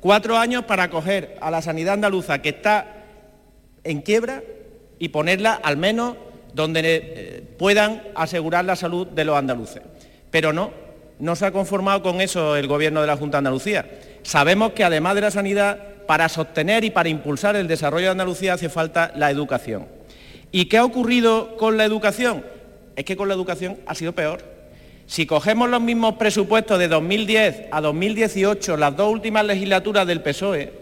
Cuatro 0.00 0.38
años 0.38 0.64
para 0.64 0.84
acoger 0.84 1.36
a 1.40 1.50
la 1.50 1.60
sanidad 1.60 1.94
andaluza, 1.94 2.40
que 2.40 2.50
está 2.50 2.99
en 3.84 4.02
quiebra, 4.02 4.42
y 4.98 5.08
ponerla 5.08 5.54
al 5.54 5.76
menos 5.76 6.16
donde 6.54 6.80
eh, 6.84 7.42
puedan 7.58 8.02
asegurar 8.14 8.64
la 8.64 8.76
salud 8.76 9.06
de 9.06 9.24
los 9.24 9.36
andaluces. 9.36 9.82
Pero 10.30 10.52
no, 10.52 10.72
no 11.18 11.36
se 11.36 11.46
ha 11.46 11.52
conformado 11.52 12.02
con 12.02 12.20
eso 12.20 12.56
el 12.56 12.66
Gobierno 12.66 13.00
de 13.00 13.06
la 13.06 13.16
Junta 13.16 13.36
de 13.36 13.38
Andalucía. 13.38 13.90
Sabemos 14.22 14.72
que 14.72 14.84
además 14.84 15.14
de 15.14 15.20
la 15.22 15.30
sanidad, 15.30 15.78
para 16.06 16.28
sostener 16.28 16.84
y 16.84 16.90
para 16.90 17.08
impulsar 17.08 17.56
el 17.56 17.68
desarrollo 17.68 18.06
de 18.06 18.12
Andalucía 18.12 18.54
hace 18.54 18.68
falta 18.68 19.12
la 19.16 19.30
educación. 19.30 19.86
¿Y 20.50 20.66
qué 20.66 20.78
ha 20.78 20.84
ocurrido 20.84 21.56
con 21.56 21.76
la 21.76 21.84
educación? 21.84 22.44
Es 22.96 23.04
que 23.04 23.16
con 23.16 23.28
la 23.28 23.34
educación 23.34 23.78
ha 23.86 23.94
sido 23.94 24.12
peor. 24.12 24.42
Si 25.06 25.24
cogemos 25.26 25.70
los 25.70 25.80
mismos 25.80 26.16
presupuestos 26.16 26.78
de 26.78 26.88
2010 26.88 27.66
a 27.70 27.80
2018, 27.80 28.76
las 28.76 28.96
dos 28.96 29.10
últimas 29.10 29.44
legislaturas 29.44 30.06
del 30.06 30.20
PSOE, 30.20 30.79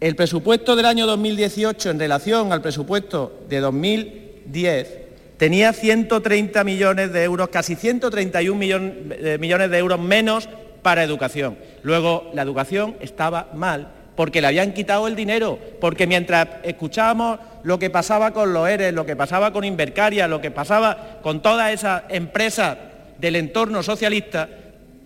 el 0.00 0.16
presupuesto 0.16 0.76
del 0.76 0.86
año 0.86 1.06
2018 1.06 1.90
en 1.90 1.98
relación 1.98 2.52
al 2.52 2.62
presupuesto 2.62 3.40
de 3.48 3.60
2000 3.60 4.28
10 4.50 5.08
tenía 5.36 5.72
130 5.72 6.64
millones 6.64 7.12
de 7.12 7.24
euros, 7.24 7.48
casi 7.48 7.76
131 7.76 8.60
eh, 8.64 9.38
millones 9.38 9.70
de 9.70 9.78
euros 9.78 10.00
menos 10.00 10.48
para 10.82 11.04
educación. 11.04 11.58
Luego, 11.82 12.30
la 12.34 12.42
educación 12.42 12.96
estaba 13.00 13.50
mal 13.54 13.92
porque 14.16 14.40
le 14.40 14.48
habían 14.48 14.72
quitado 14.72 15.06
el 15.06 15.14
dinero, 15.14 15.60
porque 15.80 16.08
mientras 16.08 16.48
escuchábamos 16.64 17.38
lo 17.62 17.78
que 17.78 17.88
pasaba 17.88 18.32
con 18.32 18.52
los 18.52 18.68
ERES, 18.68 18.92
lo 18.92 19.06
que 19.06 19.14
pasaba 19.14 19.52
con 19.52 19.64
Invercaria, 19.64 20.26
lo 20.26 20.40
que 20.40 20.50
pasaba 20.50 21.20
con 21.22 21.40
todas 21.40 21.72
esas 21.72 22.02
empresas 22.08 22.76
del 23.18 23.36
entorno 23.36 23.82
socialista, 23.84 24.48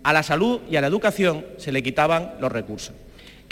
a 0.02 0.12
la 0.12 0.22
salud 0.22 0.62
y 0.68 0.76
a 0.76 0.80
la 0.80 0.86
educación 0.86 1.44
se 1.58 1.72
le 1.72 1.82
quitaban 1.82 2.32
los 2.40 2.50
recursos. 2.50 2.94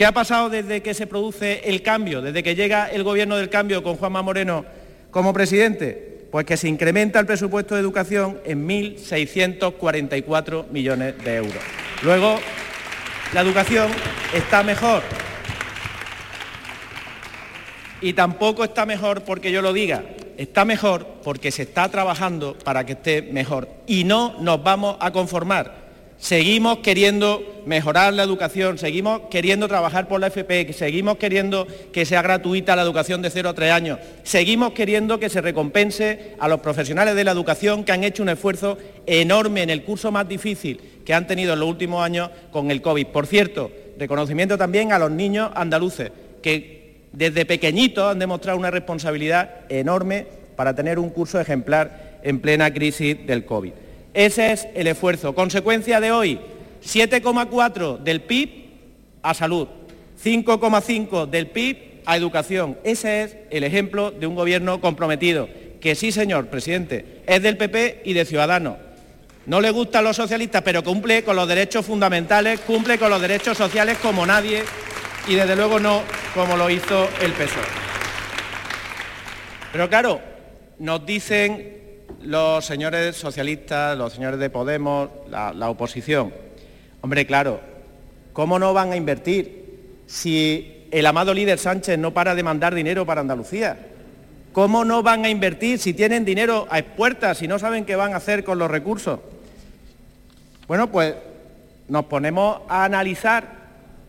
¿Qué 0.00 0.06
ha 0.06 0.12
pasado 0.12 0.48
desde 0.48 0.80
que 0.80 0.94
se 0.94 1.06
produce 1.06 1.60
el 1.62 1.82
cambio, 1.82 2.22
desde 2.22 2.42
que 2.42 2.54
llega 2.54 2.86
el 2.86 3.04
gobierno 3.04 3.36
del 3.36 3.50
cambio 3.50 3.82
con 3.82 3.96
Juanma 3.96 4.22
Moreno 4.22 4.64
como 5.10 5.34
presidente? 5.34 6.26
Pues 6.30 6.46
que 6.46 6.56
se 6.56 6.68
incrementa 6.68 7.20
el 7.20 7.26
presupuesto 7.26 7.74
de 7.74 7.82
educación 7.82 8.40
en 8.46 8.66
1.644 8.66 10.70
millones 10.70 11.22
de 11.22 11.36
euros. 11.36 11.62
Luego, 12.02 12.40
la 13.34 13.42
educación 13.42 13.90
está 14.32 14.62
mejor. 14.62 15.02
Y 18.00 18.14
tampoco 18.14 18.64
está 18.64 18.86
mejor 18.86 19.22
porque 19.24 19.52
yo 19.52 19.60
lo 19.60 19.74
diga, 19.74 20.02
está 20.38 20.64
mejor 20.64 21.06
porque 21.22 21.50
se 21.50 21.64
está 21.64 21.90
trabajando 21.90 22.56
para 22.64 22.86
que 22.86 22.92
esté 22.92 23.20
mejor. 23.20 23.68
Y 23.86 24.04
no 24.04 24.40
nos 24.40 24.62
vamos 24.62 24.96
a 24.98 25.10
conformar. 25.10 25.79
Seguimos 26.20 26.80
queriendo 26.80 27.62
mejorar 27.64 28.12
la 28.12 28.22
educación, 28.22 28.76
seguimos 28.76 29.22
queriendo 29.30 29.68
trabajar 29.68 30.06
por 30.06 30.20
la 30.20 30.26
FP, 30.26 30.70
seguimos 30.74 31.16
queriendo 31.16 31.66
que 31.94 32.04
sea 32.04 32.20
gratuita 32.20 32.76
la 32.76 32.82
educación 32.82 33.22
de 33.22 33.30
0 33.30 33.48
a 33.48 33.54
3 33.54 33.72
años, 33.72 33.98
seguimos 34.22 34.72
queriendo 34.72 35.18
que 35.18 35.30
se 35.30 35.40
recompense 35.40 36.36
a 36.38 36.46
los 36.46 36.60
profesionales 36.60 37.16
de 37.16 37.24
la 37.24 37.30
educación 37.30 37.84
que 37.84 37.92
han 37.92 38.04
hecho 38.04 38.22
un 38.22 38.28
esfuerzo 38.28 38.76
enorme 39.06 39.62
en 39.62 39.70
el 39.70 39.82
curso 39.82 40.12
más 40.12 40.28
difícil 40.28 40.78
que 41.06 41.14
han 41.14 41.26
tenido 41.26 41.54
en 41.54 41.60
los 41.60 41.68
últimos 41.70 42.04
años 42.04 42.28
con 42.52 42.70
el 42.70 42.82
COVID. 42.82 43.06
Por 43.06 43.26
cierto, 43.26 43.72
reconocimiento 43.98 44.58
también 44.58 44.92
a 44.92 44.98
los 44.98 45.10
niños 45.10 45.50
andaluces, 45.54 46.12
que 46.42 47.06
desde 47.12 47.46
pequeñitos 47.46 48.12
han 48.12 48.18
demostrado 48.18 48.58
una 48.58 48.70
responsabilidad 48.70 49.62
enorme 49.70 50.26
para 50.54 50.74
tener 50.74 50.98
un 50.98 51.08
curso 51.08 51.40
ejemplar 51.40 52.18
en 52.22 52.40
plena 52.40 52.74
crisis 52.74 53.26
del 53.26 53.46
COVID. 53.46 53.72
Ese 54.14 54.52
es 54.52 54.68
el 54.74 54.86
esfuerzo. 54.86 55.34
Consecuencia 55.34 56.00
de 56.00 56.12
hoy, 56.12 56.40
7,4 56.84 57.98
del 57.98 58.22
PIB 58.22 58.50
a 59.22 59.34
salud, 59.34 59.68
5,5 60.22 61.26
del 61.26 61.46
PIB 61.48 62.02
a 62.06 62.16
educación. 62.16 62.78
Ese 62.82 63.22
es 63.22 63.36
el 63.50 63.64
ejemplo 63.64 64.10
de 64.10 64.26
un 64.26 64.34
gobierno 64.34 64.80
comprometido, 64.80 65.48
que 65.80 65.94
sí, 65.94 66.12
señor 66.12 66.46
presidente, 66.46 67.22
es 67.26 67.42
del 67.42 67.56
PP 67.56 68.02
y 68.04 68.12
de 68.12 68.24
Ciudadanos. 68.24 68.76
No 69.46 69.60
le 69.60 69.70
gustan 69.70 70.04
los 70.04 70.16
socialistas, 70.16 70.62
pero 70.62 70.84
cumple 70.84 71.22
con 71.24 71.36
los 71.36 71.48
derechos 71.48 71.86
fundamentales, 71.86 72.60
cumple 72.60 72.98
con 72.98 73.10
los 73.10 73.20
derechos 73.20 73.56
sociales 73.56 73.98
como 73.98 74.26
nadie 74.26 74.62
y 75.26 75.34
desde 75.34 75.56
luego 75.56 75.80
no 75.80 76.02
como 76.34 76.56
lo 76.56 76.68
hizo 76.68 77.08
el 77.22 77.32
PSOE. 77.32 77.62
Pero 79.72 79.88
claro, 79.88 80.20
nos 80.78 81.06
dicen 81.06 81.79
los 82.22 82.64
señores 82.64 83.16
socialistas, 83.16 83.96
los 83.96 84.12
señores 84.12 84.38
de 84.38 84.50
Podemos, 84.50 85.08
la, 85.30 85.70
oposición. 85.70 86.32
Hombre, 87.00 87.26
claro, 87.26 87.60
¿cómo 88.32 88.58
no 88.58 88.74
van 88.74 88.92
a 88.92 88.96
invertir 88.96 90.02
si 90.06 90.86
el 90.90 91.06
amado 91.06 91.32
líder 91.32 91.58
Sánchez 91.58 91.98
no 91.98 92.12
para 92.12 92.34
de 92.34 92.42
mandar 92.42 92.74
dinero 92.74 93.06
para 93.06 93.22
Andalucía? 93.22 93.86
¿Cómo 94.52 94.84
no 94.84 95.02
van 95.02 95.24
a 95.24 95.30
invertir 95.30 95.78
si 95.78 95.94
tienen 95.94 96.24
dinero 96.24 96.66
a 96.70 96.82
puertas 96.82 97.40
y 97.42 97.48
no 97.48 97.58
saben 97.58 97.84
qué 97.84 97.96
van 97.96 98.12
a 98.12 98.16
hacer 98.16 98.44
con 98.44 98.58
los 98.58 98.70
recursos? 98.70 99.20
Bueno, 100.66 100.90
pues 100.90 101.14
nos 101.88 102.04
ponemos 102.04 102.60
a 102.68 102.84
analizar 102.84 103.60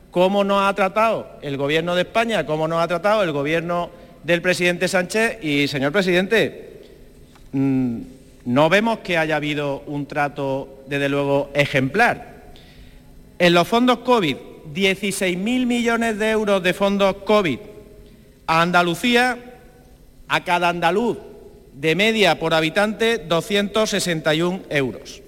cómo 0.10 0.43
nos 0.43 0.63
ha 0.63 0.74
tratado 0.74 1.28
el 1.41 1.58
Gobierno 1.58 1.95
de 1.95 2.02
España, 2.02 2.45
cómo 2.45 2.67
nos 2.67 2.84
ha 2.84 2.88
tratado 2.88 3.24
el 3.24 3.32
Gobierno 3.32 3.89
del 4.24 4.41
presidente 4.41 4.88
Sánchez 4.88 5.43
y, 5.43 5.67
señor 5.67 5.91
presidente, 5.91 6.70
no 7.53 8.69
vemos 8.69 8.99
que 8.99 9.17
haya 9.17 9.35
habido 9.35 9.83
un 9.87 10.05
trato, 10.05 10.83
desde 10.87 11.09
luego, 11.09 11.49
ejemplar. 11.53 12.53
En 13.39 13.53
los 13.53 13.67
fondos 13.67 13.99
COVID, 13.99 14.37
16.000 14.73 15.65
millones 15.65 16.17
de 16.17 16.29
euros 16.29 16.63
de 16.63 16.73
fondos 16.73 17.15
COVID. 17.25 17.59
A 18.47 18.61
Andalucía, 18.61 19.37
a 20.27 20.43
cada 20.43 20.69
andaluz, 20.69 21.17
de 21.73 21.95
media 21.95 22.39
por 22.39 22.53
habitante, 22.53 23.17
261 23.17 24.61
euros. 24.69 25.21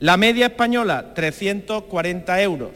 La 0.00 0.16
media 0.16 0.46
española, 0.46 1.14
340 1.14 2.42
euros. 2.42 2.70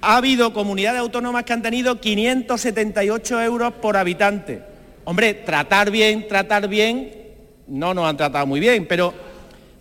Ha 0.00 0.16
habido 0.16 0.52
comunidades 0.52 1.00
autónomas 1.00 1.44
que 1.44 1.52
han 1.52 1.62
tenido 1.62 2.00
578 2.00 3.42
euros 3.42 3.72
por 3.74 3.96
habitante. 3.96 4.62
Hombre, 5.04 5.34
tratar 5.34 5.90
bien, 5.90 6.28
tratar 6.28 6.68
bien, 6.68 7.17
no 7.68 7.94
nos 7.94 8.06
han 8.06 8.16
tratado 8.16 8.46
muy 8.46 8.60
bien, 8.60 8.86
pero 8.86 9.12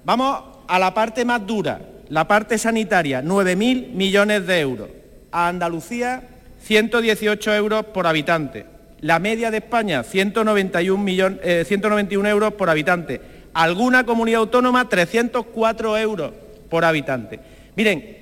vamos 0.03 0.43
a 0.67 0.79
la 0.79 0.93
parte 0.93 1.25
más 1.25 1.45
dura, 1.45 1.81
la 2.09 2.27
parte 2.27 2.57
sanitaria, 2.57 3.21
9.000 3.21 3.91
millones 3.91 4.45
de 4.45 4.59
euros. 4.59 4.89
A 5.31 5.47
Andalucía, 5.47 6.23
118 6.61 7.53
euros 7.55 7.85
por 7.85 8.07
habitante. 8.07 8.65
La 9.01 9.19
media 9.19 9.51
de 9.51 9.57
España, 9.57 10.03
191, 10.03 11.37
191 11.65 12.27
eh, 12.27 12.31
euros 12.31 12.53
por 12.53 12.69
habitante. 12.69 13.21
Alguna 13.53 14.05
comunidad 14.05 14.41
autónoma, 14.41 14.89
304 14.89 15.97
euros 15.97 16.31
por 16.69 16.83
habitante. 16.85 17.39
Miren, 17.75 18.17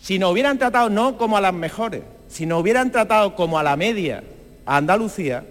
si 0.00 0.18
nos 0.18 0.32
hubieran 0.32 0.58
tratado 0.58 0.90
no 0.90 1.16
como 1.16 1.36
a 1.36 1.40
las 1.40 1.54
mejores, 1.54 2.02
si 2.28 2.46
nos 2.46 2.60
hubieran 2.60 2.90
tratado 2.90 3.34
como 3.36 3.58
a 3.58 3.62
la 3.62 3.76
media 3.76 4.22
a 4.66 4.76
Andalucía, 4.76 5.44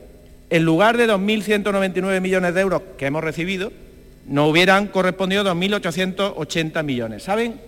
en 0.53 0.65
lugar 0.65 0.97
de 0.97 1.09
2.199 1.09 2.21
millones 2.21 2.53
de 2.53 2.61
euros 2.61 2.83
que 2.95 3.07
hemos 3.07 3.23
recibido, 3.23 3.71
nos 4.27 4.51
hubieran 4.51 4.85
correspondido 4.85 5.43
2.880 5.43 6.83
millones. 6.83 7.23
¿Saben 7.23 7.59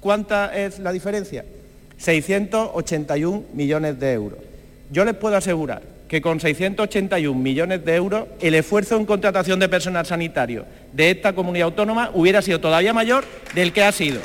cuánta 0.00 0.52
es 0.52 0.80
la 0.80 0.90
diferencia? 0.90 1.44
681 1.98 3.44
millones 3.54 4.00
de 4.00 4.12
euros. 4.12 4.40
Yo 4.90 5.04
les 5.04 5.14
puedo 5.14 5.36
asegurar 5.36 5.82
que 6.08 6.20
con 6.20 6.40
681 6.40 7.40
millones 7.40 7.84
de 7.84 7.94
euros 7.94 8.24
el 8.40 8.56
esfuerzo 8.56 8.96
en 8.96 9.06
contratación 9.06 9.60
de 9.60 9.68
personal 9.68 10.04
sanitario 10.04 10.66
de 10.92 11.12
esta 11.12 11.34
comunidad 11.34 11.66
autónoma 11.66 12.10
hubiera 12.12 12.42
sido 12.42 12.58
todavía 12.58 12.92
mayor 12.92 13.22
del 13.54 13.72
que 13.72 13.84
ha 13.84 13.92
sido. 13.92 14.20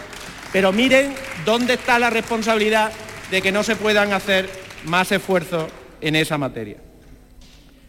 Pero 0.51 0.73
miren 0.73 1.13
dónde 1.45 1.75
está 1.75 1.99
la 1.99 2.09
responsabilidad 2.09 2.91
de 3.29 3.43
que 3.43 3.51
no 3.51 3.61
se 3.61 3.75
puedan 3.75 4.11
hacer 4.11 4.49
más 4.85 5.11
esfuerzos 5.11 5.65
en 6.01 6.15
esa 6.15 6.39
materia. 6.39 6.86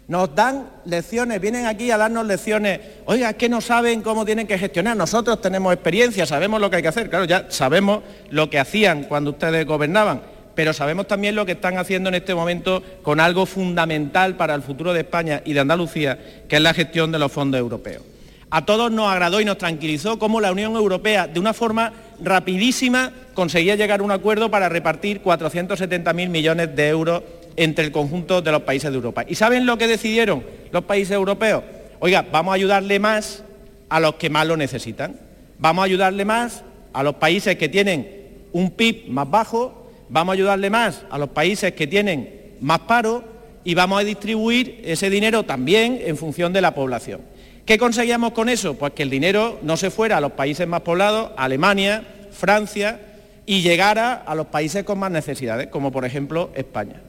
Nos 0.08 0.34
dan 0.34 0.70
lecciones, 0.86 1.38
vienen 1.38 1.66
aquí 1.66 1.90
a 1.90 1.98
darnos 1.98 2.26
lecciones. 2.26 2.80
Oiga, 3.04 3.28
es 3.28 3.36
que 3.36 3.50
no 3.50 3.60
saben 3.60 4.00
cómo 4.00 4.24
tienen 4.24 4.46
que 4.46 4.56
gestionar. 4.56 4.96
Nosotros 4.96 5.38
tenemos 5.42 5.70
experiencia, 5.74 6.24
sabemos 6.24 6.62
lo 6.62 6.70
que 6.70 6.76
hay 6.76 6.82
que 6.82 6.88
hacer. 6.88 7.10
Claro, 7.10 7.26
ya 7.26 7.46
sabemos 7.50 8.00
lo 8.30 8.48
que 8.48 8.58
hacían 8.58 9.04
cuando 9.04 9.32
ustedes 9.32 9.66
gobernaban, 9.66 10.22
pero 10.54 10.72
sabemos 10.72 11.06
también 11.06 11.34
lo 11.34 11.44
que 11.44 11.52
están 11.52 11.76
haciendo 11.76 12.08
en 12.08 12.14
este 12.14 12.34
momento 12.34 12.82
con 13.02 13.20
algo 13.20 13.44
fundamental 13.44 14.34
para 14.36 14.54
el 14.54 14.62
futuro 14.62 14.94
de 14.94 15.00
España 15.00 15.42
y 15.44 15.52
de 15.52 15.60
Andalucía, 15.60 16.18
que 16.48 16.56
es 16.56 16.62
la 16.62 16.72
gestión 16.72 17.12
de 17.12 17.18
los 17.18 17.30
fondos 17.30 17.60
europeos. 17.60 18.02
A 18.48 18.64
todos 18.64 18.90
nos 18.90 19.12
agradó 19.12 19.42
y 19.42 19.44
nos 19.44 19.58
tranquilizó 19.58 20.18
cómo 20.18 20.40
la 20.40 20.50
Unión 20.50 20.74
Europea, 20.74 21.26
de 21.26 21.38
una 21.38 21.52
forma 21.52 21.92
rapidísima, 22.18 23.12
conseguía 23.34 23.76
llegar 23.76 24.00
a 24.00 24.02
un 24.02 24.10
acuerdo 24.10 24.50
para 24.50 24.70
repartir 24.70 25.22
470.000 25.22 26.30
millones 26.30 26.74
de 26.74 26.88
euros 26.88 27.22
entre 27.58 27.84
el 27.84 27.92
conjunto 27.92 28.40
de 28.40 28.52
los 28.52 28.62
países 28.62 28.90
de 28.90 28.96
Europa. 28.96 29.24
¿Y 29.28 29.34
saben 29.34 29.66
lo 29.66 29.76
que 29.76 29.88
decidieron 29.88 30.44
los 30.70 30.84
países 30.84 31.10
europeos? 31.10 31.64
Oiga, 31.98 32.24
vamos 32.30 32.52
a 32.52 32.54
ayudarle 32.54 33.00
más 33.00 33.42
a 33.88 33.98
los 33.98 34.14
que 34.14 34.30
más 34.30 34.46
lo 34.46 34.56
necesitan. 34.56 35.16
Vamos 35.58 35.82
a 35.82 35.86
ayudarle 35.86 36.24
más 36.24 36.62
a 36.92 37.02
los 37.02 37.16
países 37.16 37.56
que 37.56 37.68
tienen 37.68 38.08
un 38.52 38.70
PIB 38.70 39.08
más 39.08 39.28
bajo, 39.28 39.90
vamos 40.08 40.32
a 40.32 40.34
ayudarle 40.34 40.70
más 40.70 41.02
a 41.10 41.18
los 41.18 41.30
países 41.30 41.72
que 41.72 41.88
tienen 41.88 42.54
más 42.60 42.78
paro 42.80 43.24
y 43.64 43.74
vamos 43.74 44.00
a 44.00 44.04
distribuir 44.04 44.80
ese 44.84 45.10
dinero 45.10 45.42
también 45.42 46.00
en 46.04 46.16
función 46.16 46.52
de 46.52 46.60
la 46.60 46.74
población. 46.74 47.20
¿Qué 47.66 47.76
conseguíamos 47.76 48.32
con 48.32 48.48
eso? 48.48 48.74
Pues 48.74 48.92
que 48.92 49.02
el 49.02 49.10
dinero 49.10 49.58
no 49.62 49.76
se 49.76 49.90
fuera 49.90 50.16
a 50.16 50.20
los 50.20 50.32
países 50.32 50.66
más 50.66 50.82
poblados, 50.82 51.32
Alemania, 51.36 52.04
Francia, 52.30 53.00
y 53.44 53.62
llegara 53.62 54.14
a 54.14 54.34
los 54.34 54.46
países 54.46 54.84
con 54.84 54.98
más 54.98 55.10
necesidades, 55.10 55.66
como 55.68 55.90
por 55.90 56.04
ejemplo 56.04 56.50
España. 56.54 57.02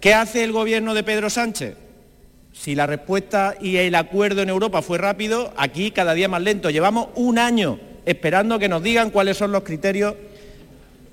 ¿Qué 0.00 0.14
hace 0.14 0.44
el 0.44 0.52
gobierno 0.52 0.94
de 0.94 1.02
Pedro 1.02 1.30
Sánchez? 1.30 1.76
Si 2.52 2.74
la 2.74 2.86
respuesta 2.86 3.54
y 3.60 3.76
el 3.76 3.94
acuerdo 3.94 4.42
en 4.42 4.48
Europa 4.48 4.82
fue 4.82 4.98
rápido, 4.98 5.52
aquí 5.56 5.90
cada 5.90 6.14
día 6.14 6.28
más 6.28 6.42
lento. 6.42 6.70
Llevamos 6.70 7.08
un 7.14 7.38
año 7.38 7.78
esperando 8.04 8.58
que 8.58 8.68
nos 8.68 8.82
digan 8.82 9.10
cuáles 9.10 9.36
son 9.36 9.52
los 9.52 9.62
criterios 9.62 10.14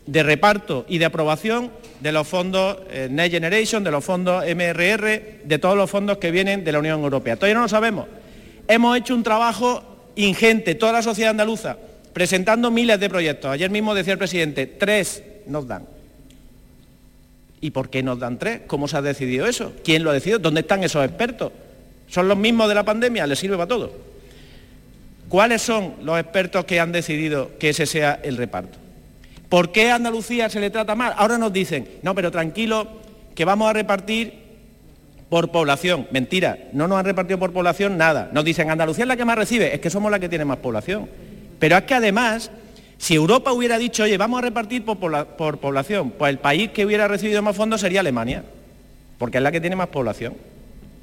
de 0.05 0.23
reparto 0.23 0.85
y 0.87 0.97
de 0.97 1.05
aprobación 1.05 1.71
de 2.01 2.11
los 2.11 2.27
fondos 2.27 2.77
eh, 2.89 3.07
Next 3.09 3.33
Generation, 3.33 3.83
de 3.83 3.91
los 3.91 4.03
fondos 4.03 4.43
MRR, 4.43 5.43
de 5.43 5.59
todos 5.59 5.77
los 5.77 5.89
fondos 5.89 6.17
que 6.17 6.31
vienen 6.31 6.63
de 6.63 6.71
la 6.71 6.79
Unión 6.79 7.01
Europea. 7.01 7.35
Todavía 7.35 7.55
no 7.55 7.61
lo 7.61 7.69
sabemos. 7.69 8.07
Hemos 8.67 8.97
hecho 8.97 9.15
un 9.15 9.23
trabajo 9.23 9.83
ingente, 10.15 10.75
toda 10.75 10.93
la 10.93 11.01
sociedad 11.01 11.31
andaluza, 11.31 11.77
presentando 12.11 12.69
miles 12.71 12.99
de 12.99 13.09
proyectos. 13.09 13.51
Ayer 13.51 13.69
mismo 13.69 13.95
decía 13.95 14.13
el 14.13 14.19
presidente, 14.19 14.67
tres 14.67 15.23
nos 15.47 15.67
dan. 15.67 15.85
¿Y 17.63 17.71
por 17.71 17.89
qué 17.89 18.03
nos 18.03 18.19
dan 18.19 18.37
tres? 18.37 18.63
¿Cómo 18.67 18.89
se 18.89 18.97
ha 18.97 19.01
decidido 19.01 19.47
eso? 19.47 19.71
¿Quién 19.85 20.03
lo 20.03 20.09
ha 20.09 20.13
decidido? 20.13 20.37
¿Dónde 20.37 20.59
están 20.59 20.83
esos 20.83 21.05
expertos? 21.05 21.53
¿Son 22.09 22.27
los 22.27 22.37
mismos 22.37 22.67
de 22.67 22.75
la 22.75 22.83
pandemia? 22.83 23.25
¿Les 23.25 23.39
sirve 23.39 23.55
para 23.55 23.69
todo? 23.69 23.89
¿Cuáles 25.29 25.61
son 25.61 25.93
los 26.03 26.19
expertos 26.19 26.65
que 26.65 26.81
han 26.81 26.91
decidido 26.91 27.51
que 27.57 27.69
ese 27.69 27.85
sea 27.85 28.19
el 28.21 28.35
reparto? 28.35 28.77
¿Por 29.47 29.71
qué 29.71 29.91
a 29.91 29.95
Andalucía 29.95 30.49
se 30.49 30.59
le 30.59 30.71
trata 30.71 30.93
mal? 30.93 31.13
Ahora 31.15 31.37
nos 31.37 31.53
dicen, 31.53 31.87
no, 32.01 32.13
pero 32.13 32.31
tranquilo, 32.31 32.85
que 33.33 33.45
vamos 33.45 33.69
a 33.69 33.71
repartir 33.71 34.33
por 35.29 35.49
población. 35.49 36.05
Mentira, 36.11 36.67
no 36.73 36.89
nos 36.89 36.99
han 36.99 37.05
repartido 37.05 37.39
por 37.39 37.53
población 37.53 37.97
nada. 37.97 38.29
Nos 38.33 38.43
dicen, 38.43 38.71
Andalucía 38.71 39.05
es 39.05 39.07
la 39.07 39.15
que 39.15 39.23
más 39.23 39.37
recibe, 39.37 39.73
es 39.73 39.79
que 39.79 39.89
somos 39.89 40.11
la 40.11 40.19
que 40.19 40.27
tiene 40.27 40.43
más 40.43 40.57
población. 40.57 41.07
Pero 41.59 41.77
es 41.77 41.83
que 41.83 41.93
además 41.93 42.51
si 43.03 43.15
Europa 43.15 43.51
hubiera 43.51 43.77
dicho, 43.77 44.03
oye, 44.03 44.17
vamos 44.17 44.37
a 44.37 44.43
repartir 44.43 44.85
por, 44.85 45.57
población, 45.57 46.11
pues 46.11 46.29
el 46.29 46.39
país 46.39 46.69
que 46.69 46.85
hubiera 46.85 47.05
recibido 47.05 47.41
más 47.41 47.53
fondos 47.53 47.81
sería 47.81 47.99
Alemania, 47.99 48.45
porque 49.17 49.39
es 49.39 49.43
la 49.43 49.51
que 49.51 49.59
tiene 49.59 49.75
más 49.75 49.89
población. 49.89 50.35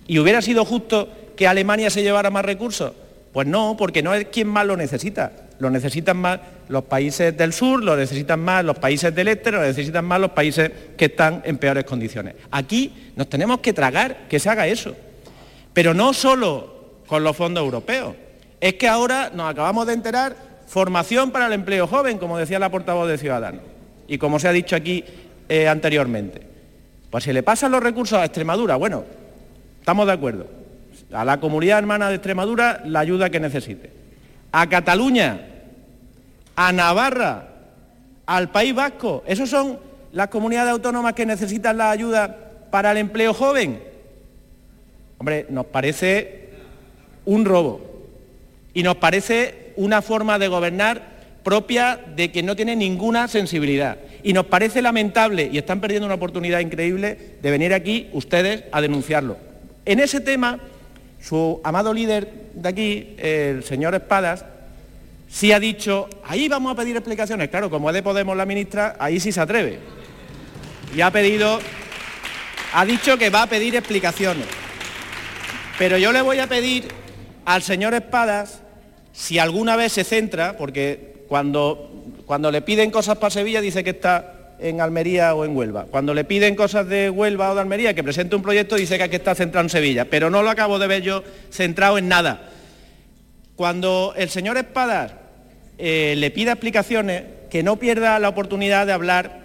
¿Y 0.06 0.18
hubiera 0.18 0.40
sido 0.40 0.64
justo 0.64 1.10
que 1.36 1.46
Alemania 1.46 1.90
se 1.90 2.02
llevara 2.02 2.30
más 2.30 2.42
recursos? 2.42 2.92
Pues 3.34 3.46
no, 3.46 3.76
porque 3.78 4.02
no 4.02 4.14
es 4.14 4.28
quien 4.28 4.48
más 4.48 4.64
lo 4.64 4.78
necesita. 4.78 5.30
Lo 5.58 5.68
necesitan 5.68 6.16
más 6.16 6.40
los 6.70 6.84
países 6.84 7.36
del 7.36 7.52
sur, 7.52 7.84
lo 7.84 7.94
necesitan 7.94 8.40
más 8.40 8.64
los 8.64 8.78
países 8.78 9.14
del 9.14 9.28
este, 9.28 9.50
lo 9.52 9.60
necesitan 9.60 10.06
más 10.06 10.22
los 10.22 10.30
países 10.30 10.72
que 10.96 11.04
están 11.04 11.42
en 11.44 11.58
peores 11.58 11.84
condiciones. 11.84 12.34
Aquí 12.50 13.12
nos 13.14 13.28
tenemos 13.28 13.60
que 13.60 13.74
tragar 13.74 14.26
que 14.26 14.40
se 14.40 14.48
haga 14.48 14.66
eso. 14.66 14.96
Pero 15.74 15.92
no 15.92 16.14
solo 16.14 17.02
con 17.06 17.22
los 17.22 17.36
fondos 17.36 17.62
europeos. 17.62 18.14
Es 18.58 18.74
que 18.74 18.88
ahora 18.88 19.30
nos 19.34 19.50
acabamos 19.50 19.86
de 19.86 19.92
enterar 19.92 20.49
Formación 20.70 21.32
para 21.32 21.48
el 21.48 21.52
empleo 21.52 21.88
joven, 21.88 22.16
como 22.16 22.38
decía 22.38 22.60
la 22.60 22.70
portavoz 22.70 23.08
de 23.08 23.18
Ciudadanos, 23.18 23.62
y 24.06 24.18
como 24.18 24.38
se 24.38 24.46
ha 24.46 24.52
dicho 24.52 24.76
aquí 24.76 25.04
eh, 25.48 25.66
anteriormente. 25.66 26.42
Pues 27.10 27.24
si 27.24 27.32
le 27.32 27.42
pasan 27.42 27.72
los 27.72 27.82
recursos 27.82 28.16
a 28.16 28.24
Extremadura, 28.24 28.76
bueno, 28.76 29.02
estamos 29.80 30.06
de 30.06 30.12
acuerdo. 30.12 30.46
A 31.10 31.24
la 31.24 31.40
comunidad 31.40 31.78
hermana 31.80 32.08
de 32.08 32.14
Extremadura 32.14 32.82
la 32.84 33.00
ayuda 33.00 33.30
que 33.30 33.40
necesite. 33.40 33.90
A 34.52 34.68
Cataluña, 34.68 35.40
a 36.54 36.70
Navarra, 36.70 37.48
al 38.26 38.52
País 38.52 38.72
Vasco, 38.72 39.24
¿esos 39.26 39.50
son 39.50 39.76
las 40.12 40.28
comunidades 40.28 40.70
autónomas 40.70 41.14
que 41.14 41.26
necesitan 41.26 41.78
la 41.78 41.90
ayuda 41.90 42.36
para 42.70 42.92
el 42.92 42.98
empleo 42.98 43.34
joven? 43.34 43.82
Hombre, 45.18 45.46
nos 45.48 45.66
parece 45.66 46.50
un 47.24 47.44
robo. 47.44 47.80
Y 48.72 48.84
nos 48.84 48.94
parece 48.94 49.59
una 49.76 50.02
forma 50.02 50.38
de 50.38 50.48
gobernar 50.48 51.20
propia 51.42 51.98
de 52.16 52.30
que 52.30 52.42
no 52.42 52.54
tiene 52.56 52.76
ninguna 52.76 53.28
sensibilidad. 53.28 53.98
Y 54.22 54.32
nos 54.32 54.46
parece 54.46 54.82
lamentable, 54.82 55.48
y 55.50 55.58
están 55.58 55.80
perdiendo 55.80 56.06
una 56.06 56.16
oportunidad 56.16 56.60
increíble, 56.60 57.36
de 57.40 57.50
venir 57.50 57.72
aquí 57.72 58.08
ustedes 58.12 58.64
a 58.72 58.80
denunciarlo. 58.80 59.38
En 59.86 60.00
ese 60.00 60.20
tema, 60.20 60.60
su 61.20 61.60
amado 61.64 61.94
líder 61.94 62.30
de 62.54 62.68
aquí, 62.68 63.14
el 63.18 63.64
señor 63.64 63.94
Espadas, 63.94 64.44
sí 65.28 65.52
ha 65.52 65.60
dicho, 65.60 66.08
ahí 66.24 66.48
vamos 66.48 66.72
a 66.72 66.76
pedir 66.76 66.96
explicaciones. 66.96 67.48
Claro, 67.48 67.70
como 67.70 67.88
es 67.88 67.94
de 67.94 68.02
Podemos 68.02 68.36
la 68.36 68.44
ministra, 68.44 68.96
ahí 68.98 69.18
sí 69.20 69.32
se 69.32 69.40
atreve. 69.40 69.78
Y 70.94 71.00
ha 71.00 71.10
pedido, 71.10 71.60
ha 72.74 72.84
dicho 72.84 73.16
que 73.16 73.30
va 73.30 73.42
a 73.42 73.46
pedir 73.46 73.76
explicaciones. 73.76 74.46
Pero 75.78 75.96
yo 75.96 76.12
le 76.12 76.20
voy 76.20 76.38
a 76.40 76.46
pedir 76.46 76.88
al 77.46 77.62
señor 77.62 77.94
Espadas 77.94 78.60
si 79.20 79.38
alguna 79.38 79.76
vez 79.76 79.92
se 79.92 80.02
centra, 80.02 80.56
porque 80.56 81.24
cuando, 81.28 81.92
cuando 82.24 82.50
le 82.50 82.62
piden 82.62 82.90
cosas 82.90 83.18
para 83.18 83.28
Sevilla 83.28 83.60
dice 83.60 83.84
que 83.84 83.90
está 83.90 84.54
en 84.58 84.80
Almería 84.80 85.34
o 85.34 85.44
en 85.44 85.54
Huelva. 85.54 85.84
Cuando 85.90 86.14
le 86.14 86.24
piden 86.24 86.56
cosas 86.56 86.88
de 86.88 87.10
Huelva 87.10 87.50
o 87.50 87.54
de 87.54 87.60
Almería, 87.60 87.92
que 87.92 88.02
presente 88.02 88.34
un 88.34 88.42
proyecto, 88.42 88.76
dice 88.76 88.96
que 88.96 89.04
aquí 89.04 89.16
está 89.16 89.34
centrado 89.34 89.66
en 89.66 89.68
Sevilla. 89.68 90.06
Pero 90.06 90.30
no 90.30 90.42
lo 90.42 90.48
acabo 90.48 90.78
de 90.78 90.86
ver 90.86 91.02
yo 91.02 91.22
centrado 91.50 91.98
en 91.98 92.08
nada. 92.08 92.48
Cuando 93.56 94.14
el 94.16 94.30
señor 94.30 94.56
Espadas 94.56 95.12
eh, 95.76 96.14
le 96.16 96.30
pida 96.30 96.52
explicaciones, 96.52 97.24
que 97.50 97.62
no 97.62 97.76
pierda 97.76 98.18
la 98.20 98.30
oportunidad 98.30 98.86
de 98.86 98.94
hablar 98.94 99.40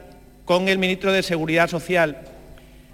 con 0.45 0.69
el 0.69 0.77
ministro 0.77 1.11
de 1.11 1.21
Seguridad 1.21 1.69
Social, 1.69 2.21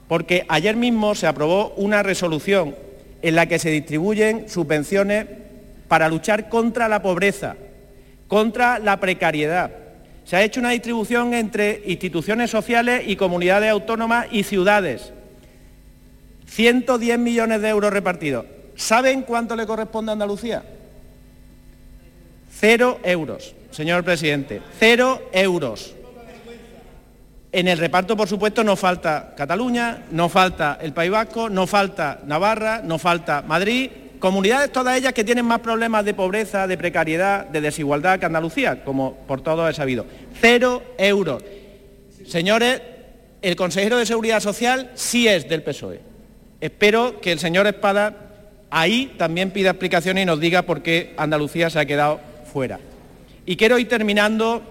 porque 0.07 0.45
ayer 0.47 0.75
mismo 0.75 1.13
se 1.13 1.27
aprobó 1.27 1.75
una 1.77 2.01
resolución 2.01 2.75
en 3.21 3.35
la 3.35 3.45
que 3.45 3.59
se 3.59 3.69
distribuyen 3.69 4.49
subvenciones 4.49 5.27
para 5.91 6.07
luchar 6.07 6.47
contra 6.47 6.87
la 6.87 7.01
pobreza, 7.01 7.57
contra 8.29 8.79
la 8.79 9.01
precariedad. 9.01 9.71
Se 10.23 10.37
ha 10.37 10.41
hecho 10.41 10.61
una 10.61 10.69
distribución 10.69 11.33
entre 11.33 11.83
instituciones 11.85 12.49
sociales 12.49 13.03
y 13.07 13.17
comunidades 13.17 13.69
autónomas 13.69 14.27
y 14.31 14.43
ciudades. 14.43 15.11
110 16.45 17.19
millones 17.19 17.61
de 17.61 17.67
euros 17.67 17.91
repartidos. 17.91 18.45
¿Saben 18.77 19.23
cuánto 19.23 19.53
le 19.53 19.65
corresponde 19.65 20.11
a 20.11 20.13
Andalucía? 20.13 20.63
Cero 22.49 23.01
euros, 23.03 23.53
señor 23.71 24.05
presidente. 24.05 24.61
Cero 24.79 25.21
euros. 25.33 25.93
En 27.51 27.67
el 27.67 27.77
reparto, 27.77 28.15
por 28.15 28.29
supuesto, 28.29 28.63
no 28.63 28.77
falta 28.77 29.33
Cataluña, 29.35 30.05
no 30.11 30.29
falta 30.29 30.77
el 30.81 30.93
País 30.93 31.11
Vasco, 31.11 31.49
no 31.49 31.67
falta 31.67 32.21
Navarra, 32.25 32.79
no 32.81 32.97
falta 32.97 33.41
Madrid, 33.41 33.89
Comunidades 34.21 34.71
todas 34.71 34.95
ellas 34.95 35.13
que 35.13 35.23
tienen 35.23 35.45
más 35.45 35.61
problemas 35.61 36.05
de 36.05 36.13
pobreza, 36.13 36.67
de 36.67 36.77
precariedad, 36.77 37.47
de 37.47 37.59
desigualdad 37.59 38.19
que 38.19 38.27
Andalucía, 38.27 38.83
como 38.83 39.15
por 39.27 39.41
todos 39.41 39.67
he 39.67 39.73
sabido. 39.73 40.05
Cero 40.39 40.83
euros. 40.99 41.43
Señores, 42.27 42.83
el 43.41 43.55
consejero 43.55 43.97
de 43.97 44.05
Seguridad 44.05 44.39
Social 44.39 44.91
sí 44.93 45.27
es 45.27 45.49
del 45.49 45.63
PSOE. 45.63 46.01
Espero 46.61 47.19
que 47.19 47.31
el 47.31 47.39
señor 47.39 47.65
Espada 47.65 48.13
ahí 48.69 49.11
también 49.17 49.49
pida 49.49 49.71
explicaciones 49.71 50.21
y 50.21 50.25
nos 50.27 50.39
diga 50.39 50.61
por 50.61 50.83
qué 50.83 51.15
Andalucía 51.17 51.71
se 51.71 51.79
ha 51.79 51.85
quedado 51.85 52.19
fuera. 52.53 52.79
Y 53.47 53.55
quiero 53.57 53.79
ir 53.79 53.89
terminando 53.89 54.61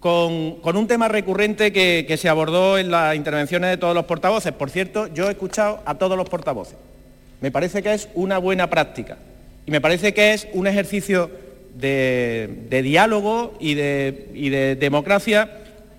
con, 0.00 0.58
un 0.64 0.86
tema 0.88 1.06
recurrente 1.06 1.72
que, 1.72 2.16
se 2.18 2.28
abordó 2.28 2.76
en 2.76 2.90
las 2.90 3.14
intervenciones 3.14 3.70
de 3.70 3.76
todos 3.76 3.94
los 3.94 4.04
portavoces. 4.04 4.50
Por 4.52 4.68
cierto, 4.68 5.06
yo 5.14 5.28
he 5.28 5.30
escuchado 5.30 5.80
a 5.86 5.94
todos 5.94 6.16
los 6.16 6.28
portavoces. 6.28 6.87
Me 7.40 7.50
parece 7.50 7.82
que 7.82 7.94
es 7.94 8.08
una 8.14 8.38
buena 8.38 8.68
práctica 8.68 9.18
y 9.66 9.70
me 9.70 9.80
parece 9.80 10.14
que 10.14 10.32
es 10.32 10.48
un 10.52 10.66
ejercicio 10.66 11.30
de, 11.74 12.80
diálogo 12.82 13.56
y 13.60 13.74
de 13.74 14.76
democracia 14.80 15.48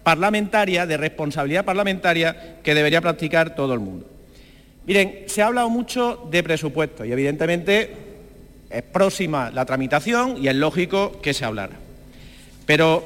parlamentaria, 0.04 0.86
de 0.86 0.97
responsabilidad 0.97 1.65
parlamentaria 1.65 2.58
que 2.63 2.73
debería 2.73 3.02
practicar 3.02 3.56
todo 3.56 3.73
el 3.73 3.80
mundo. 3.80 4.08
Miren, 4.86 5.25
se 5.28 5.43
ha 5.43 5.45
hablado 5.47 5.69
mucho 5.69 6.28
de 6.32 6.41
presupuesto 6.41 7.06
y 7.06 7.12
evidentemente 7.12 7.93
es 8.71 8.82
próxima 8.82 9.52
la 9.52 9.65
tramitación 9.65 10.43
y 10.43 10.47
es 10.47 10.56
lógico 10.56 11.21
que 11.21 11.36
se 11.36 11.45
hablara. 11.45 11.75
Pero 12.65 13.04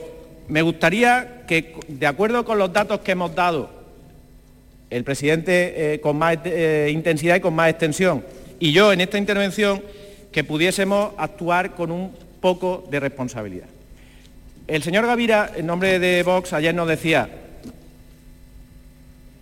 me 0.48 0.62
gustaría 0.62 1.43
que, 1.46 1.76
de 1.89 2.08
acuerdo 2.08 2.46
con 2.46 2.58
los 2.58 2.72
datos 2.72 3.02
que 3.02 3.12
hemos 3.12 3.36
dado, 3.36 3.83
el 4.93 5.03
presidente 5.03 5.93
eh, 5.95 5.99
con 5.99 6.17
más 6.17 6.38
eh, 6.45 6.89
intensidad 6.93 7.36
y 7.36 7.39
con 7.39 7.56
más 7.56 7.69
extensión, 7.69 8.23
y 8.60 8.71
yo 8.71 8.93
en 8.93 9.01
esta 9.01 9.17
intervención, 9.17 9.82
que 10.32 10.43
pudiésemos 10.43 11.13
actuar 11.17 11.75
con 11.75 11.91
un 11.91 12.12
poco 12.41 12.88
de 12.89 12.99
responsabilidad. 12.99 13.67
El 14.67 14.82
señor 14.82 15.06
Gavira, 15.06 15.51
en 15.56 15.65
nombre 15.65 15.99
de 15.99 16.23
Vox, 16.23 16.53
ayer 16.53 16.73
nos 16.73 16.88
decía, 16.88 17.29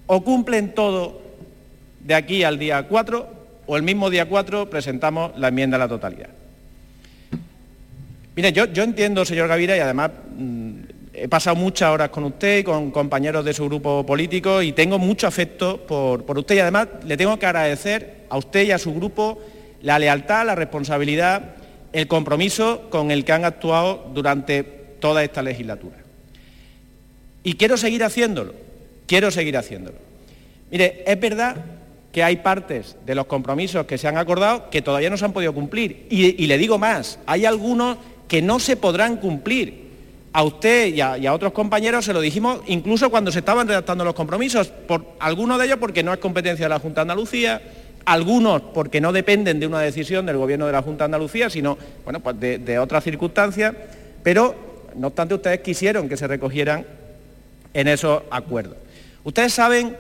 o 0.08 0.24
cumplen 0.24 0.74
todo 0.74 1.22
de 2.00 2.16
aquí 2.16 2.44
al 2.44 2.60
día 2.60 2.84
4, 2.84 3.30
o 3.68 3.78
el 3.78 3.84
mismo 3.84 4.10
día 4.10 4.28
4 4.28 4.70
presentamos 4.70 5.32
la 5.38 5.50
enmienda 5.50 5.78
a 5.78 5.80
la 5.80 5.88
totalidad. 5.88 6.30
Mire, 8.36 8.52
yo, 8.54 8.66
yo 8.66 8.84
entiendo, 8.84 9.24
señor 9.26 9.48
Gavira, 9.48 9.78
y 9.78 9.80
además 9.80 10.12
mm, 10.38 10.72
he 11.14 11.28
pasado 11.28 11.56
muchas 11.56 11.90
horas 11.90 12.10
con 12.10 12.24
usted 12.24 12.60
y 12.60 12.64
con 12.64 12.92
compañeros 12.92 13.44
de 13.44 13.54
su 13.54 13.66
grupo 13.66 14.06
político 14.06 14.62
y 14.62 14.72
tengo 14.72 14.98
mucho 14.98 15.28
afecto 15.28 15.86
por, 15.86 16.26
por 16.26 16.38
usted 16.38 16.56
y 16.56 16.60
además 16.60 16.88
le 17.06 17.18
tengo 17.18 17.38
que 17.38 17.46
agradecer 17.46 18.26
a 18.30 18.38
usted 18.38 18.64
y 18.64 18.72
a 18.72 18.78
su 18.78 18.94
grupo 18.94 19.40
la 19.82 20.00
lealtad, 20.00 20.46
la 20.46 20.56
responsabilidad, 20.56 21.56
el 21.94 22.08
compromiso 22.08 22.90
con 22.90 23.12
el 23.12 23.26
que 23.26 23.34
han 23.34 23.46
actuado 23.46 24.10
durante 24.14 24.64
toda 24.64 25.24
esta 25.24 25.42
legislatura. 25.42 25.98
Y 27.44 27.56
quiero 27.56 27.78
seguir 27.78 28.04
haciéndolo, 28.04 28.54
quiero 29.08 29.32
seguir 29.32 29.58
haciéndolo. 29.58 29.98
Mire, 30.70 31.04
es 31.06 31.20
verdad 31.20 31.58
que 32.12 32.24
hay 32.24 32.38
partes 32.38 32.96
de 33.06 33.16
los 33.16 33.26
compromisos 33.26 33.86
que 33.86 33.98
se 33.98 34.08
han 34.08 34.18
acordado 34.18 34.70
que 34.70 34.82
todavía 34.82 35.10
no 35.10 35.18
se 35.18 35.26
han 35.26 35.34
podido 35.34 35.54
cumplir. 35.54 36.08
Y, 36.10 36.46
le 36.46 36.58
digo 36.58 36.78
más, 36.78 37.20
hay 37.26 37.46
algunos 37.46 37.98
que 38.28 38.42
no 38.42 38.60
se 38.60 38.78
podrán 38.78 39.18
cumplir. 39.18 39.81
A 40.34 40.44
usted 40.44 40.88
y 40.94 41.02
a, 41.02 41.34
otros 41.34 41.52
compañeros 41.52 42.06
se 42.06 42.14
lo 42.14 42.22
dijimos 42.22 42.62
incluso 42.68 43.10
cuando 43.10 43.32
se 43.32 43.40
estaban 43.40 43.68
redactando 43.68 44.06
los 44.06 44.14
compromisos, 44.14 44.68
por 44.68 45.06
algunos 45.20 45.60
de 45.60 45.66
ellos 45.66 45.78
porque 45.80 46.04
no 46.04 46.14
es 46.14 46.20
competencia 46.20 46.66
de 46.66 46.70
la 46.70 46.80
Junta 46.80 47.02
de 47.02 47.12
Andalucía, 47.12 47.62
algunos 48.06 48.62
porque 48.74 49.02
no 49.02 49.12
dependen 49.12 49.60
de 49.60 49.68
una 49.68 49.82
decisión 49.82 50.26
del 50.26 50.38
Gobierno 50.38 50.66
de 50.68 50.72
la 50.72 50.82
Junta 50.82 51.04
de 51.04 51.06
Andalucía, 51.06 51.50
sino 51.50 51.78
bueno, 52.06 52.22
pues 52.22 52.40
de, 52.40 52.60
de 52.60 52.80
otras 52.80 53.04
circunstancias, 53.04 53.74
pero 54.24 54.56
no 54.96 55.08
obstante, 55.08 55.34
ustedes 55.34 55.60
quisieron 55.60 56.08
que 56.08 56.16
se 56.16 56.28
recogieran 56.28 56.86
en 57.74 57.88
esos 57.88 58.24
acuerdos. 58.32 58.78
Ustedes 59.24 59.54
saben 59.54 59.98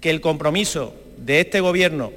que 0.00 0.10
el 0.10 0.20
compromiso 0.20 0.94
de 1.16 1.40
este 1.40 1.60
Gobierno 1.60 2.12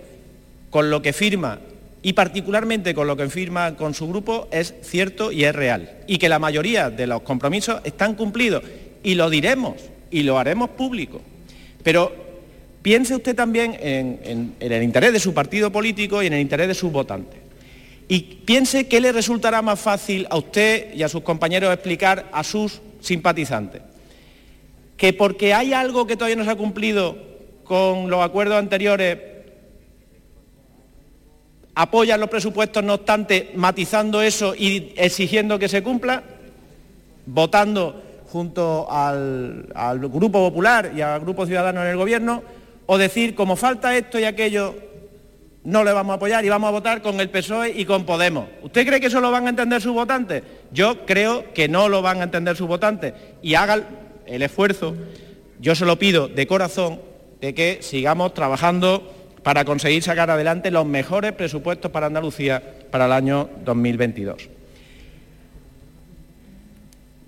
con 0.69 0.89
lo 0.89 1.01
que 1.01 1.13
firma 1.13 1.59
y 2.03 2.13
particularmente 2.13 2.93
con 2.93 3.07
lo 3.07 3.15
que 3.15 3.29
firma 3.29 3.75
con 3.75 3.93
su 3.93 4.07
grupo 4.07 4.47
es 4.51 4.73
cierto 4.81 5.31
y 5.31 5.43
es 5.43 5.53
real. 5.53 5.99
Y 6.07 6.17
que 6.17 6.29
la 6.29 6.39
mayoría 6.39 6.89
de 6.89 7.07
los 7.07 7.21
compromisos 7.21 7.81
están 7.83 8.15
cumplidos 8.15 8.63
y 9.03 9.15
lo 9.15 9.29
diremos 9.29 9.75
y 10.09 10.23
lo 10.23 10.39
haremos 10.39 10.71
público. 10.71 11.21
Pero 11.83 12.11
piense 12.81 13.15
usted 13.15 13.35
también 13.35 13.77
en, 13.79 14.55
el 14.59 14.83
interés 14.83 15.13
de 15.13 15.19
su 15.19 15.33
partido 15.33 15.71
político 15.71 16.23
y 16.23 16.27
en 16.27 16.33
el 16.33 16.41
interés 16.41 16.67
de 16.67 16.73
sus 16.73 16.91
votantes. 16.91 17.39
Y 18.07 18.19
piense 18.45 18.87
qué 18.87 18.99
le 18.99 19.11
resultará 19.11 19.61
más 19.61 19.79
fácil 19.79 20.27
a 20.29 20.37
usted 20.37 20.93
y 20.93 21.03
a 21.03 21.09
sus 21.09 21.21
compañeros 21.21 21.73
explicar 21.73 22.29
a 22.33 22.43
sus 22.43 22.81
simpatizantes. 22.99 23.81
Que 24.97 25.13
porque 25.13 25.53
hay 25.53 25.73
algo 25.73 26.05
que 26.05 26.15
todavía 26.15 26.35
no 26.35 26.43
se 26.43 26.51
ha 26.51 26.55
cumplido 26.55 27.15
con 27.63 28.09
los 28.09 28.23
acuerdos 28.23 28.57
anteriores, 28.57 29.17
apoyan 31.75 32.19
los 32.19 32.29
presupuestos, 32.29 32.83
no 32.83 32.95
obstante, 32.95 33.51
matizando 33.55 34.21
eso 34.21 34.53
y 34.55 34.93
exigiendo 34.97 35.59
que 35.59 35.69
se 35.69 35.83
cumpla, 35.83 36.23
votando 37.25 38.01
junto 38.31 38.87
al, 38.89 39.67
al 39.75 39.99
Grupo 39.99 40.39
Popular 40.39 40.91
y 40.95 41.01
al 41.01 41.19
Grupo 41.19 41.45
Ciudadano 41.45 41.81
en 41.81 41.89
el 41.89 41.97
Gobierno, 41.97 42.43
o 42.85 42.97
decir, 42.97 43.35
como 43.35 43.55
falta 43.55 43.95
esto 43.95 44.19
y 44.19 44.23
aquello, 44.23 44.75
no 45.63 45.83
le 45.83 45.93
vamos 45.93 46.13
a 46.13 46.15
apoyar 46.15 46.43
y 46.43 46.49
vamos 46.49 46.67
a 46.67 46.71
votar 46.71 47.01
con 47.01 47.19
el 47.19 47.29
PSOE 47.29 47.71
y 47.75 47.85
con 47.85 48.05
Podemos. 48.05 48.47
¿Usted 48.63 48.85
cree 48.85 48.99
que 48.99 49.07
eso 49.07 49.21
lo 49.21 49.31
van 49.31 49.45
a 49.45 49.49
entender 49.49 49.81
sus 49.81 49.93
votantes? 49.93 50.43
Yo 50.71 51.05
creo 51.05 51.53
que 51.53 51.67
no 51.67 51.87
lo 51.87 52.01
van 52.01 52.19
a 52.19 52.23
entender 52.23 52.55
sus 52.55 52.67
votantes 52.67 53.13
y 53.41 53.55
hagan 53.55 53.85
el 54.25 54.41
esfuerzo, 54.41 54.95
yo 55.59 55.75
se 55.75 55.85
lo 55.85 55.99
pido 55.99 56.27
de 56.27 56.47
corazón, 56.47 56.99
de 57.39 57.53
que 57.53 57.79
sigamos 57.81 58.33
trabajando 58.33 59.11
para 59.43 59.65
conseguir 59.65 60.03
sacar 60.03 60.29
adelante 60.29 60.71
los 60.71 60.85
mejores 60.85 61.33
presupuestos 61.33 61.91
para 61.91 62.07
Andalucía 62.07 62.61
para 62.91 63.05
el 63.05 63.11
año 63.11 63.49
2022. 63.65 64.49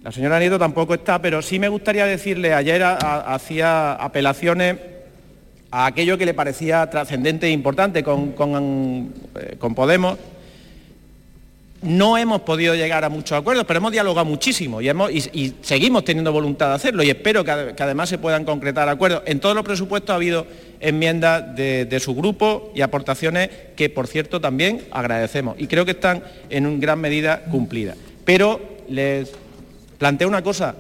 La 0.04 0.12
señora 0.12 0.38
Nieto 0.38 0.60
tampoco 0.60 0.94
está, 0.94 1.22
pero 1.22 1.42
sí 1.42 1.60
me 1.60 1.70
gustaría 1.70 2.06
decirle, 2.06 2.54
ayer 2.54 2.84
hacía 2.84 3.94
apelaciones 3.94 4.76
a 5.72 5.86
aquello 5.86 6.18
que 6.18 6.26
le 6.26 6.34
parecía 6.34 6.88
trascendente 6.90 7.48
e 7.48 7.52
importante 7.52 8.00
eh, 8.00 8.04
con, 8.04 9.76
Podemos. 9.76 10.20
No 11.84 12.18
hemos 12.18 12.42
podido 12.42 12.76
llegar 12.76 13.04
a 13.04 13.10
muchos 13.10 13.38
acuerdos, 13.38 13.66
pero 13.66 13.78
hemos 13.78 13.92
dialogado 13.92 14.26
muchísimo 14.26 14.82
y, 14.82 15.54
seguimos 15.62 16.06
teniendo 16.06 16.32
voluntad 16.32 16.70
de 16.70 16.76
hacerlo 16.76 17.04
y 17.04 17.10
espero 17.10 17.44
que, 17.44 17.52
además 17.52 18.10
se 18.10 18.18
puedan 18.18 18.46
concretar 18.46 18.88
acuerdos. 18.90 19.24
En 19.26 19.40
todos 19.40 19.54
los 19.56 19.66
presupuestos 19.66 20.12
ha 20.12 20.16
habido 20.16 20.48
enmiendas 20.80 21.56
de, 21.56 21.86
de, 21.86 22.00
su 22.00 22.16
grupo 22.16 22.72
y 22.74 22.82
aportaciones 22.82 23.50
que, 23.76 23.90
por 23.90 24.08
cierto, 24.08 24.40
también 24.40 24.82
agradecemos 24.92 25.56
y 25.60 25.68
creo 25.68 25.86
que 25.86 25.92
están 25.92 26.24
en 26.50 26.80
gran 26.80 27.00
medida 27.00 27.44
cumplidas. 27.52 27.98
Pero 28.26 28.62
les 28.88 29.32
planteo 29.98 30.28
una 30.28 30.42
cosa, 30.42 30.76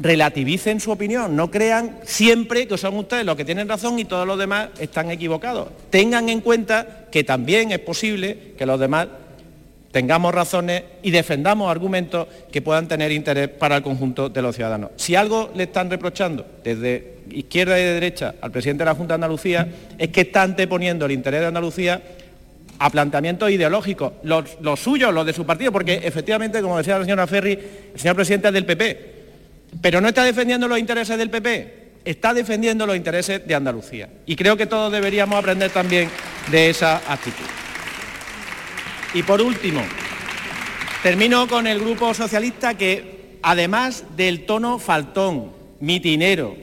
relativicen 0.00 0.80
su 0.80 0.90
opinión, 0.90 1.34
no 1.34 1.50
crean 1.50 1.98
siempre 2.04 2.66
que 2.66 2.78
son 2.78 2.96
ustedes 2.96 3.24
los 3.24 3.36
que 3.36 3.44
tienen 3.44 3.68
razón 3.68 3.98
y 3.98 4.04
todos 4.04 4.26
los 4.26 4.38
demás 4.38 4.68
están 4.78 5.10
equivocados. 5.10 5.68
Tengan 5.90 6.28
en 6.28 6.40
cuenta 6.40 7.06
que 7.10 7.24
también 7.24 7.72
es 7.72 7.80
posible 7.80 8.54
que 8.56 8.66
los 8.66 8.78
demás 8.78 9.08
tengamos 9.90 10.34
razones 10.34 10.82
y 11.02 11.10
defendamos 11.10 11.70
argumentos 11.70 12.28
que 12.52 12.62
puedan 12.62 12.88
tener 12.88 13.10
interés 13.10 13.48
para 13.48 13.76
el 13.76 13.82
conjunto 13.82 14.28
de 14.28 14.42
los 14.42 14.54
ciudadanos. 14.54 14.90
Si 14.96 15.16
algo 15.16 15.50
le 15.54 15.64
están 15.64 15.90
reprochando 15.90 16.46
desde 16.62 17.18
izquierda 17.30 17.78
y 17.78 17.82
de 17.82 17.94
derecha 17.94 18.34
al 18.40 18.52
presidente 18.52 18.84
de 18.84 18.90
la 18.90 18.94
Junta 18.94 19.14
de 19.14 19.16
Andalucía 19.16 19.68
es 19.98 20.08
que 20.08 20.22
está 20.22 20.42
anteponiendo 20.42 21.06
el 21.06 21.12
interés 21.12 21.40
de 21.40 21.46
Andalucía 21.46 22.02
a 22.78 22.90
planteamientos 22.90 23.50
ideológicos, 23.50 24.12
los, 24.22 24.44
los 24.60 24.78
suyos, 24.78 25.12
los 25.12 25.26
de 25.26 25.32
su 25.32 25.44
partido, 25.44 25.72
porque 25.72 25.94
efectivamente, 25.94 26.62
como 26.62 26.78
decía 26.78 26.96
la 26.98 27.04
señora 27.04 27.26
Ferri, 27.26 27.58
el 27.92 27.98
señor 27.98 28.14
presidente 28.14 28.48
es 28.48 28.54
del 28.54 28.66
PP, 28.66 29.17
pero 29.80 30.00
no 30.00 30.08
está 30.08 30.24
defendiendo 30.24 30.68
los 30.68 30.78
intereses 30.78 31.18
del 31.18 31.30
PP, 31.30 31.78
está 32.04 32.34
defendiendo 32.34 32.86
los 32.86 32.96
intereses 32.96 33.46
de 33.46 33.54
Andalucía. 33.54 34.08
Y 34.26 34.36
creo 34.36 34.56
que 34.56 34.66
todos 34.66 34.90
deberíamos 34.90 35.38
aprender 35.38 35.70
también 35.70 36.08
de 36.50 36.70
esa 36.70 36.96
actitud. 37.06 37.44
Y 39.14 39.22
por 39.22 39.40
último, 39.40 39.82
termino 41.02 41.46
con 41.48 41.66
el 41.66 41.80
Grupo 41.80 42.12
Socialista 42.14 42.74
que, 42.74 43.38
además 43.42 44.04
del 44.16 44.46
tono 44.46 44.78
faltón, 44.78 45.52
mitinero, 45.80 46.56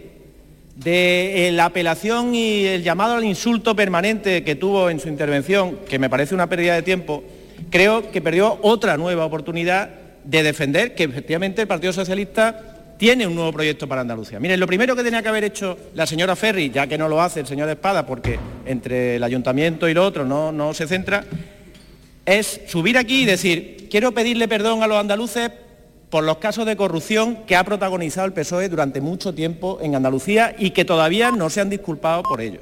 de 0.75 1.51
la 1.53 1.65
apelación 1.65 2.35
y 2.35 2.65
el 2.65 2.83
llamado 2.83 3.15
al 3.15 3.23
insulto 3.23 3.75
permanente 3.75 4.43
que 4.43 4.55
tuvo 4.55 4.89
en 4.89 4.99
su 4.99 5.07
intervención, 5.07 5.79
que 5.87 5.99
me 5.99 6.09
parece 6.09 6.35
una 6.35 6.49
pérdida 6.49 6.75
de 6.75 6.81
tiempo, 6.81 7.23
creo 7.69 8.11
que 8.11 8.21
perdió 8.21 8.59
otra 8.61 8.97
nueva 8.97 9.25
oportunidad 9.25 9.89
de 10.23 10.43
defender 10.43 10.95
que 10.95 11.03
efectivamente 11.03 11.61
el 11.61 11.67
Partido 11.67 11.93
Socialista 11.93 12.74
tiene 12.97 13.27
un 13.27 13.35
nuevo 13.35 13.51
proyecto 13.51 13.87
para 13.87 14.01
Andalucía. 14.01 14.39
Miren, 14.39 14.59
lo 14.59 14.67
primero 14.67 14.95
que 14.95 15.03
tenía 15.03 15.21
que 15.21 15.29
haber 15.29 15.43
hecho 15.43 15.77
la 15.93 16.05
señora 16.05 16.35
Ferri, 16.35 16.69
ya 16.69 16.87
que 16.87 16.97
no 16.97 17.07
lo 17.07 17.21
hace 17.21 17.41
el 17.41 17.47
señor 17.47 17.69
Espada, 17.69 18.05
porque 18.05 18.39
entre 18.65 19.17
el 19.17 19.23
ayuntamiento 19.23 19.89
y 19.89 19.93
lo 19.93 20.05
otro 20.05 20.25
no, 20.25 20.51
no 20.51 20.73
se 20.73 20.87
centra, 20.87 21.25
es 22.25 22.61
subir 22.67 22.97
aquí 22.97 23.23
y 23.23 23.25
decir, 23.25 23.87
quiero 23.89 24.13
pedirle 24.13 24.47
perdón 24.47 24.81
a 24.81 24.87
los 24.87 24.97
andaluces 24.97 25.51
por 26.09 26.23
los 26.23 26.37
casos 26.37 26.65
de 26.65 26.77
corrupción 26.77 27.45
que 27.45 27.55
ha 27.55 27.63
protagonizado 27.63 28.27
el 28.27 28.33
PSOE 28.33 28.69
durante 28.69 29.01
mucho 29.01 29.33
tiempo 29.33 29.79
en 29.81 29.95
Andalucía 29.95 30.55
y 30.57 30.71
que 30.71 30.85
todavía 30.85 31.31
no 31.31 31.49
se 31.49 31.61
han 31.61 31.69
disculpado 31.69 32.23
por 32.23 32.41
ello. 32.41 32.61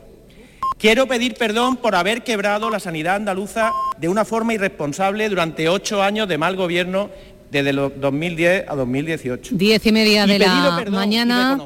Quiero 0.79 1.07
pedir 1.07 1.35
perdón 1.35 1.77
por 1.77 1.95
haber 1.95 2.23
quebrado 2.23 2.69
la 2.69 2.79
sanidad 2.79 3.15
andaluza 3.15 3.71
de 3.99 4.09
una 4.09 4.25
forma 4.25 4.53
irresponsable 4.53 5.29
durante 5.29 5.69
ocho 5.69 6.03
años 6.03 6.27
de 6.27 6.37
mal 6.37 6.55
gobierno 6.55 7.09
desde 7.53 7.71
los 7.71 7.91
2010 8.01 8.65
a 8.67 8.75
2018. 8.75 9.55
Diez 9.55 9.85
y 9.85 9.91
media 9.91 10.25
de 10.25 10.39
la 10.39 10.83
mañana 10.89 11.63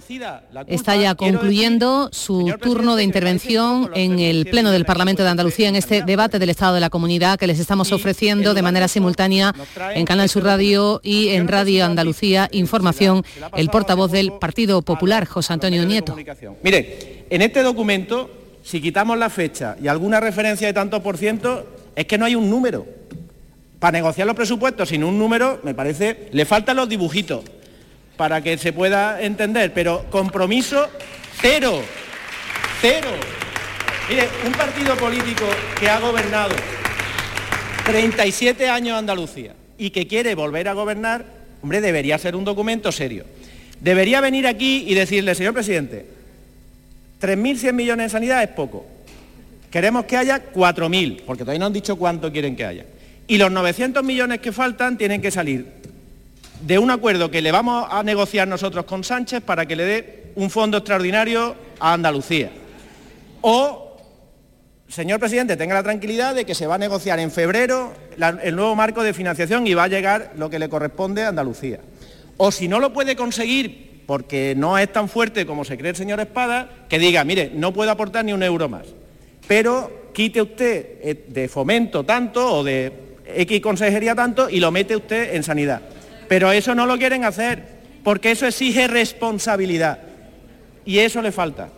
está 0.68 0.98
ya 0.98 1.16
concluyendo 1.16 2.10
su 2.12 2.54
turno 2.62 2.98
de 2.98 3.04
intervención 3.04 3.90
en 3.96 4.20
el 4.20 4.46
Pleno 4.46 4.72
del 4.72 4.86
Parlamento 4.86 5.24
de 5.24 5.30
Andalucía 5.30 5.70
en 5.70 5.78
este 5.78 6.04
debate 6.04 6.40
del 6.40 6.50
Estado 6.50 6.76
de 6.76 6.82
la 6.82 6.90
Comunidad 6.90 7.40
que 7.40 7.48
les 7.48 7.60
estamos 7.60 7.94
ofreciendo 7.94 8.54
de 8.54 8.62
manera 8.62 8.90
simultánea 8.90 9.56
en 9.96 10.06
Canal 10.06 10.28
Sur 10.28 10.44
Radio 10.44 11.00
y 11.04 11.30
en 11.30 11.48
Radio 11.48 11.86
Andalucía 11.86 12.50
Información 12.52 13.24
el 13.56 13.70
portavoz 13.70 14.12
del 14.12 14.34
Partido 14.34 14.82
Popular, 14.82 15.26
José 15.26 15.54
Antonio 15.54 15.86
Nieto. 15.86 16.18
Mire, 16.64 17.26
en 17.30 17.42
este 17.42 17.64
documento, 17.64 18.30
si 18.62 18.82
quitamos 18.82 19.18
la 19.18 19.30
fecha 19.30 19.78
y 19.82 19.88
alguna 19.88 20.20
referencia 20.20 20.68
de 20.68 20.74
tanto 20.74 21.02
por 21.02 21.18
ciento, 21.18 21.66
es 21.96 22.06
que 22.06 22.18
no 22.18 22.26
hay 22.26 22.36
un 22.36 22.50
número 22.50 22.97
para 23.80 23.98
negociar 23.98 24.28
los 24.28 24.36
presupuestos 24.36 24.90
sin 24.90 25.04
un 25.04 25.18
número, 25.18 25.60
me 25.64 25.74
parece, 25.74 26.30
le 26.32 26.46
faltan 26.46 26.78
los 26.78 26.90
dibujitos 26.90 27.44
para 28.16 28.42
que 28.42 28.58
se 28.58 28.74
pueda 28.74 29.22
entender, 29.22 29.74
pero 29.74 30.06
compromiso 30.10 30.88
cero, 31.40 31.82
cero. 32.82 33.10
Mire, 34.10 34.28
un 34.46 34.54
partido 34.54 34.96
político 34.96 35.46
que 35.80 35.90
ha 35.90 36.00
gobernado 36.00 36.56
37 37.86 38.68
años 38.68 38.98
Andalucía 38.98 39.54
y 39.78 39.92
que 39.92 40.08
quiere 40.08 40.34
volver 40.34 40.68
a 40.68 40.74
gobernar, 40.74 41.26
hombre, 41.62 41.80
debería 41.80 42.18
ser 42.18 42.36
un 42.36 42.46
documento 42.46 42.92
serio. 42.92 43.26
Debería 43.80 44.22
venir 44.22 44.48
aquí 44.48 44.86
y 44.88 44.96
decirle, 44.96 45.36
señor 45.36 45.54
presidente, 45.54 46.08
3.100 47.22 47.74
millones 47.74 48.06
en 48.06 48.10
sanidad 48.10 48.42
es 48.42 48.50
poco. 48.50 48.86
Queremos 49.70 50.06
que 50.06 50.18
haya 50.18 50.52
4.000, 50.52 51.22
porque 51.26 51.44
todavía 51.44 51.60
no 51.60 51.66
han 51.68 51.74
dicho 51.74 51.96
cuánto 51.96 52.32
quieren 52.32 52.56
que 52.56 52.66
haya. 52.66 52.86
Y 53.28 53.38
los 53.38 53.52
900 53.52 54.04
millones 54.04 54.40
que 54.40 54.52
faltan 54.52 54.98
tienen 54.98 55.22
que 55.22 55.32
salir 55.32 55.78
de 56.62 56.80
un 56.80 56.90
acuerdo 56.90 57.30
que 57.30 57.42
le 57.42 57.52
vamos 57.52 57.88
a 57.90 58.04
negociar 58.04 58.48
nosotros 58.48 58.86
con 58.86 59.04
Sánchez 59.04 59.44
para 59.44 59.66
que 59.66 59.76
le 59.76 59.86
dé 59.86 60.32
un 60.36 60.50
fondo 60.50 60.78
extraordinario 60.78 61.56
a 61.80 61.94
Andalucía. 61.94 62.52
O, 63.42 63.98
señor 64.88 65.20
presidente, 65.20 65.58
tenga 65.58 65.76
la 65.76 65.84
tranquilidad 65.84 66.36
de 66.36 66.46
que 66.46 66.56
se 66.56 66.68
va 66.68 66.76
a 66.76 66.80
negociar 66.80 67.20
en 67.20 67.32
febrero 67.32 67.94
el 68.44 68.56
nuevo 68.56 68.76
marco 68.76 69.04
de 69.04 69.14
financiación 69.14 69.68
y 69.68 69.74
va 69.74 69.84
a 69.84 69.88
llegar 69.88 70.34
lo 70.38 70.50
que 70.50 70.60
le 70.60 70.70
corresponde 70.70 71.24
a 71.24 71.30
Andalucía. 71.30 71.80
O 72.38 72.52
si 72.52 72.68
no 72.68 72.80
lo 72.80 72.94
puede 72.94 73.16
conseguir 73.16 74.04
porque 74.06 74.54
no 74.56 74.78
es 74.78 74.92
tan 74.92 75.10
fuerte 75.10 75.46
como 75.46 75.66
se 75.66 75.78
cree 75.78 75.92
el 75.92 75.98
señor 75.98 76.20
Espada, 76.20 76.70
que 76.88 76.98
diga, 76.98 77.24
mire, 77.24 77.52
no 77.54 77.74
puedo 77.74 77.92
aportar 77.92 78.24
ni 78.24 78.32
un 78.34 78.42
euro 78.42 78.70
más. 78.70 78.88
Pero 79.48 80.10
quite 80.14 80.42
usted 80.42 81.00
eh, 81.02 81.26
de 81.28 81.48
fomento 81.48 82.04
tanto 82.04 82.60
o 82.60 82.64
de 82.64 83.07
X 83.36 83.62
consejería 83.62 84.16
tanto 84.16 84.50
y 84.50 84.60
lo 84.60 84.72
mete 84.72 84.96
usted 84.96 85.36
en 85.36 85.44
sanidad. 85.44 85.82
Pero 86.28 86.52
eso 86.52 86.76
no 86.76 86.86
lo 86.86 86.98
quieren 86.98 87.24
hacer, 87.24 87.64
porque 88.04 88.32
eso 88.32 88.46
exige 88.46 88.88
responsabilidad. 88.88 90.00
Y 90.86 91.00
eso 91.00 91.22
le 91.22 91.32
falta. 91.32 91.70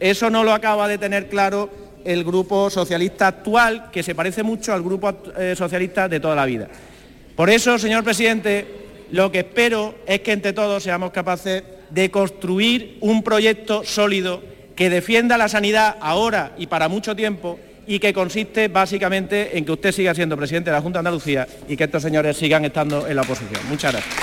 Eso 0.00 0.30
no 0.30 0.44
lo 0.44 0.52
acaba 0.52 0.88
de 0.88 0.98
tener 0.98 1.28
claro 1.28 1.70
el 2.04 2.24
grupo 2.24 2.68
socialista 2.70 3.28
actual, 3.28 3.90
que 3.90 4.02
se 4.02 4.14
parece 4.14 4.42
mucho 4.42 4.72
al 4.72 4.82
grupo 4.82 5.12
eh, 5.38 5.54
socialista 5.56 6.08
de 6.08 6.20
toda 6.20 6.34
la 6.34 6.44
vida. 6.44 6.68
Por 7.34 7.50
eso, 7.50 7.78
señor 7.78 8.04
presidente, 8.04 8.66
lo 9.10 9.32
que 9.32 9.40
espero 9.40 9.94
es 10.06 10.20
que 10.20 10.32
entre 10.32 10.52
todos 10.52 10.82
seamos 10.82 11.10
capaces 11.10 11.62
de 11.90 12.10
construir 12.10 12.98
un 13.00 13.22
proyecto 13.22 13.84
sólido 13.84 14.42
que 14.76 14.90
defienda 14.90 15.38
la 15.38 15.48
sanidad 15.48 15.96
ahora 16.00 16.52
y 16.58 16.66
para 16.66 16.88
mucho 16.88 17.14
tiempo 17.14 17.58
y 17.86 17.98
que 17.98 18.12
consiste 18.12 18.68
básicamente 18.68 19.56
en 19.56 19.64
que 19.64 19.72
usted 19.72 19.92
siga 19.92 20.14
siendo 20.14 20.36
presidente 20.36 20.70
de 20.70 20.76
la 20.76 20.82
Junta 20.82 20.98
de 20.98 21.00
Andalucía 21.00 21.46
y 21.68 21.76
que 21.76 21.84
estos 21.84 22.02
señores 22.02 22.36
sigan 22.36 22.64
estando 22.64 23.06
en 23.06 23.16
la 23.16 23.22
oposición. 23.22 23.60
Muchas 23.68 23.92
gracias. 23.92 24.14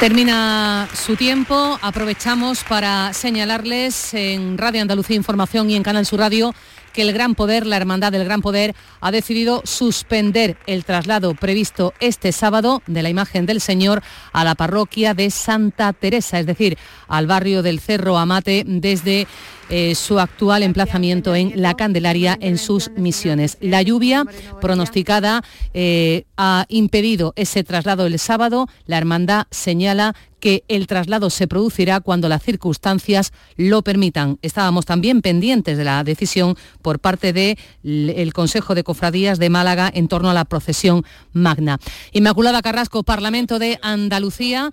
Termina 0.00 0.88
su 0.92 1.16
tiempo. 1.16 1.78
Aprovechamos 1.80 2.64
para 2.64 3.12
señalarles 3.12 4.12
en 4.12 4.58
Radio 4.58 4.82
Andalucía 4.82 5.16
Información 5.16 5.70
y 5.70 5.76
en 5.76 5.82
Canal 5.82 6.04
Sur 6.04 6.18
Radio 6.18 6.54
que 6.94 7.02
el 7.02 7.12
Gran 7.12 7.34
Poder, 7.34 7.66
la 7.66 7.76
Hermandad 7.76 8.12
del 8.12 8.24
Gran 8.24 8.40
Poder, 8.40 8.74
ha 9.00 9.10
decidido 9.10 9.60
suspender 9.64 10.56
el 10.66 10.84
traslado 10.84 11.34
previsto 11.34 11.92
este 12.00 12.32
sábado 12.32 12.82
de 12.86 13.02
la 13.02 13.10
imagen 13.10 13.44
del 13.44 13.60
Señor 13.60 14.02
a 14.32 14.44
la 14.44 14.54
parroquia 14.54 15.12
de 15.12 15.30
Santa 15.30 15.92
Teresa, 15.92 16.38
es 16.38 16.46
decir, 16.46 16.78
al 17.08 17.26
barrio 17.26 17.62
del 17.62 17.80
Cerro 17.80 18.16
Amate 18.16 18.64
desde 18.66 19.26
eh, 19.70 19.94
su 19.94 20.20
actual 20.20 20.62
emplazamiento 20.62 21.34
en 21.34 21.60
la 21.60 21.74
Candelaria 21.74 22.36
en 22.40 22.58
sus 22.58 22.90
misiones. 22.96 23.56
La 23.60 23.82
lluvia 23.82 24.24
pronosticada 24.60 25.42
eh, 25.72 26.24
ha 26.36 26.66
impedido 26.68 27.32
ese 27.34 27.64
traslado 27.64 28.06
el 28.06 28.18
sábado. 28.18 28.68
La 28.86 28.98
hermandad 28.98 29.46
señala 29.50 30.14
que 30.44 30.62
el 30.68 30.86
traslado 30.86 31.30
se 31.30 31.48
producirá 31.48 32.00
cuando 32.00 32.28
las 32.28 32.42
circunstancias 32.42 33.32
lo 33.56 33.80
permitan. 33.80 34.38
Estábamos 34.42 34.84
también 34.84 35.22
pendientes 35.22 35.78
de 35.78 35.84
la 35.84 36.04
decisión 36.04 36.54
por 36.82 36.98
parte 36.98 37.32
del 37.32 38.32
Consejo 38.34 38.74
de 38.74 38.84
Cofradías 38.84 39.38
de 39.38 39.48
Málaga 39.48 39.90
en 39.94 40.06
torno 40.06 40.28
a 40.28 40.34
la 40.34 40.44
procesión 40.44 41.02
magna. 41.32 41.78
Inmaculada 42.12 42.60
Carrasco, 42.60 43.04
Parlamento 43.04 43.58
de 43.58 43.78
Andalucía, 43.80 44.70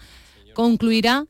concluirá 0.56 1.28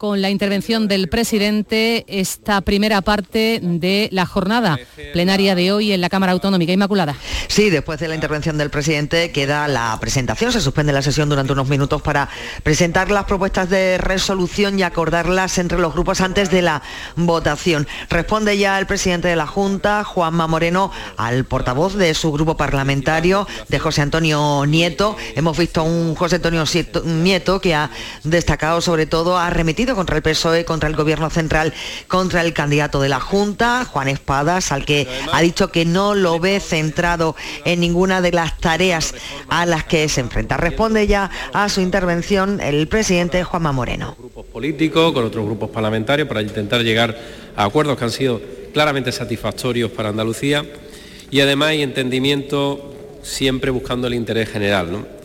con 0.00 0.22
la 0.22 0.30
intervención 0.30 0.88
del 0.88 1.10
presidente 1.10 2.06
esta 2.08 2.62
primera 2.62 3.02
parte 3.02 3.60
de 3.62 4.08
la 4.12 4.24
jornada 4.24 4.78
plenaria 5.12 5.54
de 5.54 5.72
hoy 5.72 5.92
en 5.92 6.00
la 6.00 6.08
Cámara 6.08 6.32
Autonómica 6.32 6.72
Inmaculada. 6.72 7.16
Sí, 7.48 7.68
después 7.68 8.00
de 8.00 8.08
la 8.08 8.14
intervención 8.14 8.56
del 8.56 8.70
presidente 8.70 9.30
queda 9.30 9.68
la 9.68 9.98
presentación. 10.00 10.52
Se 10.52 10.62
suspende 10.62 10.94
la 10.94 11.02
sesión 11.02 11.28
durante 11.28 11.52
unos 11.52 11.68
minutos 11.68 12.00
para 12.00 12.30
presentar 12.62 13.10
las 13.10 13.26
propuestas 13.26 13.68
de 13.68 13.98
resolución 13.98 14.78
y 14.78 14.84
acordarlas 14.84 15.58
entre 15.58 15.78
los 15.78 15.92
grupos 15.92 16.22
antes 16.22 16.50
de 16.50 16.62
la 16.62 16.80
votación. 17.16 17.86
Responde 18.08 18.56
ya 18.56 18.78
el 18.78 18.86
presidente 18.86 19.28
de 19.28 19.36
la 19.36 19.46
Junta, 19.46 20.02
Juanma 20.04 20.46
Moreno, 20.46 20.90
al 21.18 21.44
portavoz 21.44 21.94
de 21.96 22.14
su 22.14 22.32
grupo 22.32 22.56
parlamentario, 22.56 23.46
de 23.68 23.78
José 23.78 24.00
Antonio 24.00 24.64
Nieto. 24.64 25.18
Hemos 25.36 25.58
visto 25.58 25.84
un 25.84 26.14
José 26.14 26.36
Antonio 26.36 26.64
Nieto 27.04 27.60
que 27.60 27.74
ha 27.74 27.90
destacado 28.24 28.80
sobre 28.80 29.04
todo, 29.04 29.36
ha 29.36 29.50
remitido 29.50 29.89
contra 29.94 30.16
el 30.16 30.22
PSOE, 30.22 30.64
contra 30.64 30.88
el 30.88 30.96
Gobierno 30.96 31.30
Central, 31.30 31.72
contra 32.08 32.42
el 32.42 32.52
candidato 32.52 33.00
de 33.00 33.08
la 33.08 33.20
Junta, 33.20 33.84
Juan 33.84 34.08
Espadas, 34.08 34.72
al 34.72 34.84
que 34.84 35.06
ha 35.32 35.40
dicho 35.40 35.70
que 35.70 35.84
no 35.84 36.14
lo 36.14 36.38
ve 36.38 36.60
centrado 36.60 37.36
en 37.64 37.80
ninguna 37.80 38.20
de 38.20 38.32
las 38.32 38.58
tareas 38.58 39.14
a 39.48 39.66
las 39.66 39.84
que 39.84 40.08
se 40.08 40.20
enfrenta. 40.20 40.56
Responde 40.56 41.06
ya 41.06 41.30
a 41.52 41.68
su 41.68 41.80
intervención 41.80 42.60
el 42.60 42.88
presidente 42.88 43.44
Juanma 43.44 43.72
Moreno. 43.72 44.16
Grupos 44.18 44.46
políticos, 44.46 45.12
con 45.12 45.24
otros 45.24 45.44
grupos 45.44 45.70
parlamentarios, 45.70 46.28
para 46.28 46.42
intentar 46.42 46.82
llegar 46.82 47.16
a 47.56 47.64
acuerdos 47.64 47.96
que 47.98 48.04
han 48.04 48.10
sido 48.10 48.40
claramente 48.72 49.12
satisfactorios 49.12 49.90
para 49.90 50.10
Andalucía 50.10 50.64
y 51.30 51.40
además 51.40 51.70
hay 51.70 51.82
entendimiento 51.82 52.94
siempre 53.22 53.70
buscando 53.70 54.06
el 54.06 54.14
interés 54.14 54.48
general. 54.48 54.92
¿no? 54.92 55.19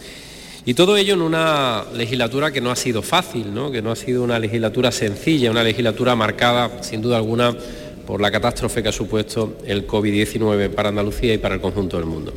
Y 0.67 0.73
todo 0.73 0.97
ello 0.97 1.13
en 1.13 1.21
una 1.21 1.86
legislatura 1.93 2.51
que 2.51 2.60
no 2.60 2.71
ha 2.71 2.75
sido 2.75 3.04
fácil, 3.04 3.54
que 3.71 3.84
no 3.84 3.91
ha 3.91 3.95
sido 3.95 4.23
una 4.23 4.39
legislatura 4.39 4.91
sencilla, 4.91 5.51
una 5.51 5.63
legislatura 5.63 6.15
marcada, 6.15 6.82
sin 6.82 7.04
duda 7.04 7.17
alguna, 7.17 7.56
por 8.08 8.19
la 8.19 8.32
catástrofe 8.32 8.82
que 8.82 8.89
ha 8.89 8.91
supuesto 8.91 9.58
el 9.65 9.86
COVID-19 9.86 10.69
para 10.69 10.89
Andalucía 10.89 11.36
y 11.36 11.38
para 11.38 11.56
el 11.56 11.62
conjunto 11.62 11.97
del 11.97 12.08
mundo. 12.08 12.34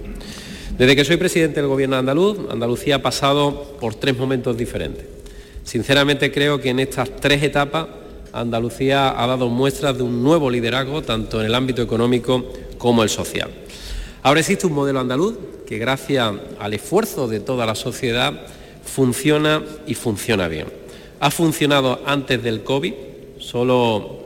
Desde 0.77 0.95
que 0.95 1.07
soy 1.07 1.17
presidente 1.17 1.61
del 1.61 1.69
Gobierno 1.69 1.97
de 1.97 2.01
andaluz, 2.01 2.39
Andalucía 2.51 2.97
ha 2.97 3.03
pasado 3.03 3.77
por 3.81 3.95
tres 3.95 4.17
momentos 4.19 4.59
diferentes. 4.59 5.07
Sinceramente 5.65 6.31
creo 6.31 6.61
que 6.61 6.69
en 6.69 6.81
estas 6.81 7.17
tres 7.17 7.43
etapas 7.43 7.87
Andalucía 8.33 9.23
ha 9.23 9.27
dado 9.27 9.49
muestras 9.49 9.97
de 9.97 10.03
un 10.03 10.23
nuevo 10.23 10.51
liderazgo, 10.51 11.01
tanto 11.01 11.41
en 11.41 11.47
el 11.47 11.55
ámbito 11.55 11.81
económico 11.81 12.45
como 12.77 13.03
el 13.03 13.09
social. 13.09 13.51
Ahora 14.23 14.41
existe 14.41 14.67
un 14.67 14.75
modelo 14.75 15.01
andaluz 15.01 15.37
que 15.67 15.79
gracias 15.79 16.35
al 16.59 16.75
esfuerzo 16.75 17.29
de 17.29 17.41
toda 17.41 17.67
la 17.67 17.75
sociedad 17.75 18.47
funciona 18.85 19.63
y 19.87 19.95
funciona 19.95 20.49
bien. 20.49 20.67
Ha 21.21 21.31
funcionado 21.31 22.01
antes 22.07 22.43
del 22.43 22.63
COVID, 22.63 22.95
solo 23.39 24.19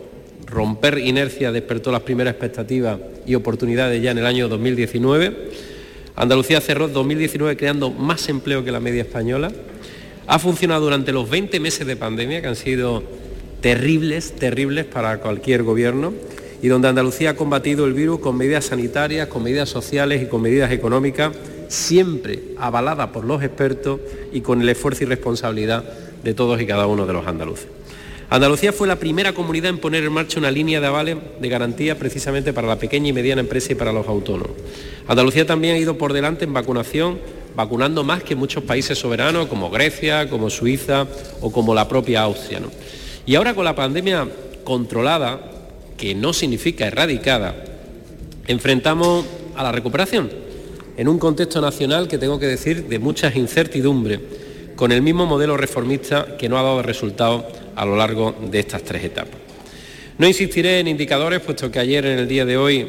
romper 0.47 0.99
inercia 0.99 1.51
despertó 1.53 1.90
las 1.90 2.03
primeras 2.03 2.32
expectativas 2.32 2.99
y 3.26 3.34
oportunidades 3.34 4.03
ya 4.03 4.11
en 4.11 4.18
el 4.18 4.26
año 4.26 4.49
2019. 4.49 5.51
Andalucía 6.16 6.61
cerró 6.61 6.88
2019 6.88 7.57
creando 7.57 7.90
más 7.90 8.28
empleo 8.28 8.64
que 8.64 8.70
la 8.70 8.80
media 8.80 9.01
española 9.01 9.51
Ha 10.26 10.38
funcionado 10.38 10.84
durante 10.84 11.11
los 11.11 11.28
20 11.28 11.59
meses 11.59 11.86
de 11.86 11.97
pandemia, 11.97 12.43
que 12.43 12.49
han 12.49 12.57
sido 12.57 13.03
terribles, 13.61 14.32
terribles 14.36 14.84
para 14.84 15.18
cualquier 15.18 15.62
gobierno, 15.62 16.12
y 16.63 16.69
donde 16.69 16.89
Andalucía 16.89 17.31
ha 17.31 17.37
combatido 17.37 17.85
el 17.85 17.93
virus 17.93 18.21
con 18.21 18.37
medidas 18.37 18.67
sanitarias, 18.67 19.27
con 19.27 19.43
medidas 19.43 19.69
sociales 19.69 20.23
y 20.23 20.27
con 20.27 20.41
medidas 20.41 20.71
económicas, 20.71 21.33
siempre 21.67 22.39
avalada 22.57 23.11
por 23.11 23.25
los 23.25 23.43
expertos 23.43 24.01
y 24.33 24.43
con 24.43 24.63
el 24.63 24.69
esfuerzo 24.69 25.03
y 25.03 25.07
responsabilidad 25.09 25.85
de 26.23 26.35
todos 26.35 26.61
y 26.61 26.67
cada 26.67 26.87
uno 26.87 27.05
de 27.05 27.13
los 27.13 27.27
andaluces. 27.27 27.67
Andalucía 28.31 28.73
fue 28.73 28.89
la 28.89 28.97
primera 28.97 29.35
comunidad 29.35 29.71
en 29.71 29.79
poner 29.79 30.05
en 30.05 30.13
marcha 30.13 30.39
una 30.39 30.51
línea 30.51 30.81
de 30.81 30.87
avales 30.87 31.19
de 31.41 31.49
garantía 31.49 31.99
precisamente 31.99 32.53
para 32.53 32.69
la 32.69 32.79
pequeña 32.79 33.09
y 33.09 33.13
mediana 33.13 33.43
empresa 33.43 33.73
y 33.73 33.75
para 33.75 33.93
los 33.93 34.07
autónomos. 34.07 34.57
Andalucía 35.07 35.45
también 35.45 35.75
ha 35.75 35.79
ido 35.79 35.99
por 35.99 36.13
delante 36.15 36.45
en 36.45 36.55
vacunación, 36.55 37.19
vacunando 37.55 38.05
más 38.05 38.23
que 38.23 38.35
muchos 38.35 38.63
países 38.65 38.97
soberanos 38.97 39.49
como 39.49 39.69
Grecia, 39.69 40.31
como 40.31 40.49
Suiza 40.49 41.07
o 41.43 41.53
como 41.53 41.75
la 41.75 41.89
propia 41.89 42.23
Austria. 42.23 42.61
Y 43.27 43.35
ahora 43.35 43.53
con 43.55 43.67
la 43.67 43.75
pandemia 43.75 44.27
controlada, 44.65 45.51
que 45.97 46.14
no 46.14 46.32
significa 46.32 46.86
erradicada, 46.86 47.55
enfrentamos 48.47 49.24
a 49.55 49.62
la 49.62 49.72
recuperación 49.72 50.30
en 50.97 51.09
un 51.09 51.18
contexto 51.18 51.61
nacional 51.61 52.09
que 52.09 52.18
tengo 52.18 52.38
que 52.38 52.47
decir 52.47 52.88
de 52.88 52.99
muchas 52.99 53.36
incertidumbres, 53.36 54.20
con 54.76 54.93
el 54.93 55.03
mismo 55.03 55.26
modelo 55.26 55.57
reformista 55.57 56.36
que 56.36 56.49
no 56.49 56.59
ha 56.59 56.62
dado 56.62 56.82
resultados 56.82 57.45
a 57.76 57.84
lo 57.84 57.97
largo 57.97 58.34
de 58.51 58.59
estas 58.59 58.82
tres 58.82 59.05
etapas. 59.05 59.38
No 60.18 60.26
insistiré 60.26 60.80
en 60.80 60.88
indicadores, 60.88 61.40
puesto 61.40 61.70
que 61.70 61.78
ayer 61.78 62.05
en 62.05 62.18
el 62.18 62.28
día 62.28 62.45
de 62.45 62.57
hoy 62.57 62.88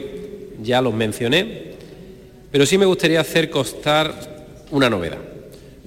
ya 0.62 0.82
los 0.82 0.94
mencioné, 0.94 1.74
pero 2.52 2.66
sí 2.66 2.78
me 2.78 2.86
gustaría 2.86 3.22
hacer 3.22 3.50
constar 3.50 4.14
una 4.72 4.90
novedad. 4.90 5.33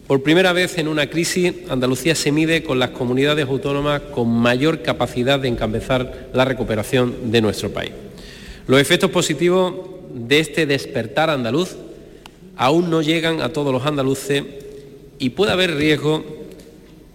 Por 0.07 0.23
primera 0.23 0.53
vez 0.53 0.79
en 0.79 0.87
una 0.87 1.11
crisis, 1.11 1.53
Andalucía 1.69 2.15
se 2.15 2.31
mide 2.31 2.63
con 2.63 2.79
las 2.79 2.91
comunidades 2.91 3.49
autónomas 3.49 4.03
con 4.03 4.29
mayor 4.29 4.83
capacidad 4.83 5.41
de 5.41 5.49
encabezar 5.49 6.29
la 6.33 6.45
recuperación 6.45 7.33
de 7.33 7.41
nuestro 7.41 7.71
país. 7.71 7.91
Los 8.69 8.81
efectos 8.81 9.11
positivos 9.11 9.75
de 10.15 10.39
este 10.39 10.65
despertar 10.65 11.29
andaluz 11.29 11.77
aún 12.57 12.89
no 12.89 13.03
llegan 13.03 13.41
a 13.41 13.49
todos 13.49 13.73
los 13.73 13.85
andaluces 13.85 14.45
y 15.19 15.31
puede 15.31 15.51
haber 15.51 15.75
riesgo 15.75 16.25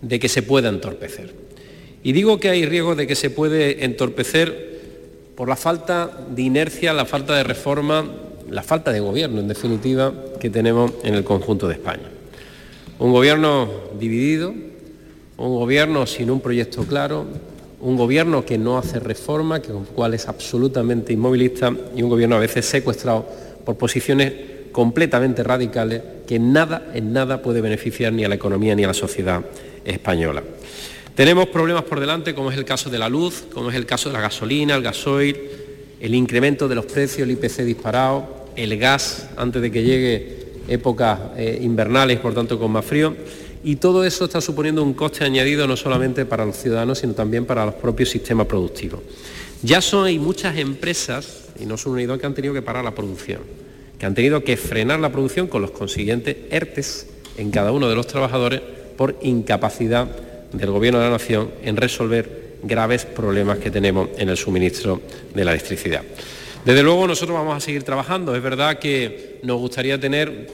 de 0.01 0.19
que 0.19 0.27
se 0.27 0.43
pueda 0.43 0.67
entorpecer. 0.67 1.33
Y 2.03 2.11
digo 2.11 2.41
que 2.41 2.49
hay 2.49 2.65
riesgo 2.65 2.95
de 2.95 3.07
que 3.07 3.15
se 3.15 3.29
puede 3.29 3.85
entorpecer 3.85 4.81
por 5.37 5.47
la 5.47 5.55
falta 5.55 6.25
de 6.29 6.41
inercia, 6.41 6.91
la 6.91 7.05
falta 7.05 7.37
de 7.37 7.43
reforma, 7.43 8.03
la 8.49 8.63
falta 8.63 8.91
de 8.91 8.99
gobierno, 8.99 9.39
en 9.39 9.47
definitiva, 9.47 10.13
que 10.41 10.49
tenemos 10.49 10.91
en 11.03 11.15
el 11.15 11.23
conjunto 11.23 11.69
de 11.69 11.75
España. 11.75 12.10
Un 13.01 13.11
gobierno 13.11 13.67
dividido, 13.99 14.53
un 15.37 15.55
gobierno 15.55 16.05
sin 16.05 16.29
un 16.29 16.39
proyecto 16.39 16.83
claro, 16.83 17.25
un 17.79 17.97
gobierno 17.97 18.45
que 18.45 18.59
no 18.59 18.77
hace 18.77 18.99
reforma, 18.99 19.59
que 19.59 19.71
con 19.71 19.85
cual 19.85 20.13
es 20.13 20.27
absolutamente 20.27 21.11
inmovilista 21.11 21.75
y 21.95 22.03
un 22.03 22.11
gobierno 22.11 22.35
a 22.35 22.39
veces 22.39 22.63
secuestrado 22.67 23.27
por 23.65 23.75
posiciones 23.75 24.31
completamente 24.71 25.41
radicales 25.41 26.03
que 26.27 26.37
nada, 26.37 26.91
en 26.93 27.11
nada 27.11 27.41
puede 27.41 27.59
beneficiar 27.59 28.13
ni 28.13 28.23
a 28.23 28.29
la 28.29 28.35
economía 28.35 28.75
ni 28.75 28.83
a 28.83 28.87
la 28.89 28.93
sociedad 28.93 29.43
española. 29.83 30.43
Tenemos 31.15 31.47
problemas 31.47 31.85
por 31.85 31.99
delante, 31.99 32.35
como 32.35 32.51
es 32.51 32.57
el 32.59 32.65
caso 32.65 32.91
de 32.91 32.99
la 32.99 33.09
luz, 33.09 33.45
como 33.51 33.71
es 33.71 33.75
el 33.75 33.87
caso 33.87 34.09
de 34.09 34.13
la 34.13 34.21
gasolina, 34.21 34.75
el 34.75 34.83
gasoil, 34.83 35.37
el 35.99 36.13
incremento 36.13 36.67
de 36.67 36.75
los 36.75 36.85
precios, 36.85 37.27
el 37.27 37.31
IPC 37.31 37.63
disparado, 37.63 38.45
el 38.55 38.77
gas 38.77 39.27
antes 39.37 39.59
de 39.59 39.71
que 39.71 39.81
llegue 39.81 40.40
épocas 40.71 41.19
eh, 41.35 41.59
invernales, 41.61 42.19
por 42.19 42.33
tanto 42.33 42.57
con 42.57 42.71
más 42.71 42.85
frío. 42.85 43.15
Y 43.63 43.75
todo 43.75 44.03
eso 44.03 44.25
está 44.25 44.41
suponiendo 44.41 44.81
un 44.81 44.93
coste 44.93 45.23
añadido 45.23 45.67
no 45.67 45.75
solamente 45.75 46.25
para 46.25 46.45
los 46.45 46.57
ciudadanos, 46.57 46.99
sino 46.99 47.13
también 47.13 47.45
para 47.45 47.65
los 47.65 47.75
propios 47.75 48.09
sistemas 48.09 48.47
productivos. 48.47 49.01
Ya 49.61 49.81
son 49.81 50.05
hay 50.05 50.17
muchas 50.17 50.57
empresas, 50.57 51.49
y 51.59 51.65
no 51.65 51.77
son 51.77 51.93
unidos, 51.93 52.19
que 52.19 52.25
han 52.25 52.33
tenido 52.33 52.53
que 52.53 52.61
parar 52.61 52.83
la 52.83 52.95
producción, 52.95 53.41
que 53.99 54.05
han 54.05 54.15
tenido 54.15 54.43
que 54.43 54.57
frenar 54.57 54.99
la 54.99 55.11
producción 55.11 55.47
con 55.47 55.61
los 55.61 55.71
consiguientes 55.71 56.35
ERTES 56.49 57.07
en 57.37 57.51
cada 57.51 57.71
uno 57.71 57.87
de 57.87 57.95
los 57.95 58.07
trabajadores 58.07 58.61
por 58.97 59.17
incapacidad 59.21 60.07
del 60.51 60.71
Gobierno 60.71 60.99
de 60.99 61.05
la 61.05 61.11
Nación 61.11 61.51
en 61.63 61.77
resolver 61.77 62.57
graves 62.63 63.05
problemas 63.05 63.59
que 63.59 63.69
tenemos 63.69 64.09
en 64.17 64.29
el 64.29 64.37
suministro 64.37 65.01
de 65.33 65.45
la 65.45 65.51
electricidad. 65.51 66.01
Desde 66.65 66.83
luego 66.83 67.07
nosotros 67.07 67.35
vamos 67.35 67.57
a 67.57 67.59
seguir 67.59 67.83
trabajando. 67.83 68.35
Es 68.35 68.43
verdad 68.43 68.77
que 68.77 69.39
nos 69.41 69.57
gustaría 69.59 69.99
tener 69.99 70.47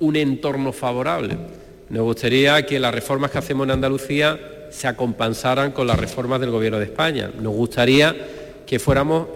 un 0.00 0.16
entorno 0.16 0.72
favorable. 0.72 1.36
Nos 1.90 2.02
gustaría 2.02 2.64
que 2.66 2.78
las 2.78 2.94
reformas 2.94 3.30
que 3.30 3.38
hacemos 3.38 3.64
en 3.64 3.72
Andalucía 3.72 4.38
se 4.70 4.86
acompansaran 4.86 5.72
con 5.72 5.86
las 5.86 5.98
reformas 5.98 6.40
del 6.40 6.50
Gobierno 6.50 6.78
de 6.78 6.84
España. 6.84 7.30
Nos 7.40 7.54
gustaría 7.54 8.14
que 8.66 8.78
fuéramos 8.78 9.28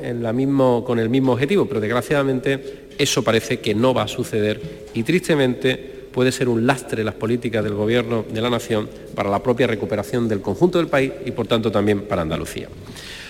con 0.85 0.99
el 0.99 1.09
mismo 1.09 1.33
objetivo, 1.33 1.67
pero 1.67 1.81
desgraciadamente 1.81 2.89
eso 2.99 3.25
parece 3.25 3.61
que 3.61 3.75
no 3.75 3.95
va 3.95 4.03
a 4.03 4.09
suceder 4.09 4.61
y 4.93 5.03
tristemente 5.03 5.77
puede 6.13 6.31
ser 6.31 6.51
un 6.51 6.67
lastre 6.67 7.03
las 7.03 7.15
políticas 7.15 7.65
del 7.65 7.73
Gobierno 7.73 8.27
de 8.31 8.43
la 8.43 8.51
Nación 8.51 8.89
para 9.15 9.31
la 9.31 9.43
propia 9.43 9.67
recuperación 9.67 10.29
del 10.29 10.43
conjunto 10.43 10.77
del 10.77 10.89
país 10.89 11.11
y, 11.25 11.31
por 11.31 11.47
tanto, 11.47 11.73
también 11.73 12.03
para 12.03 12.21
Andalucía. 12.21 12.69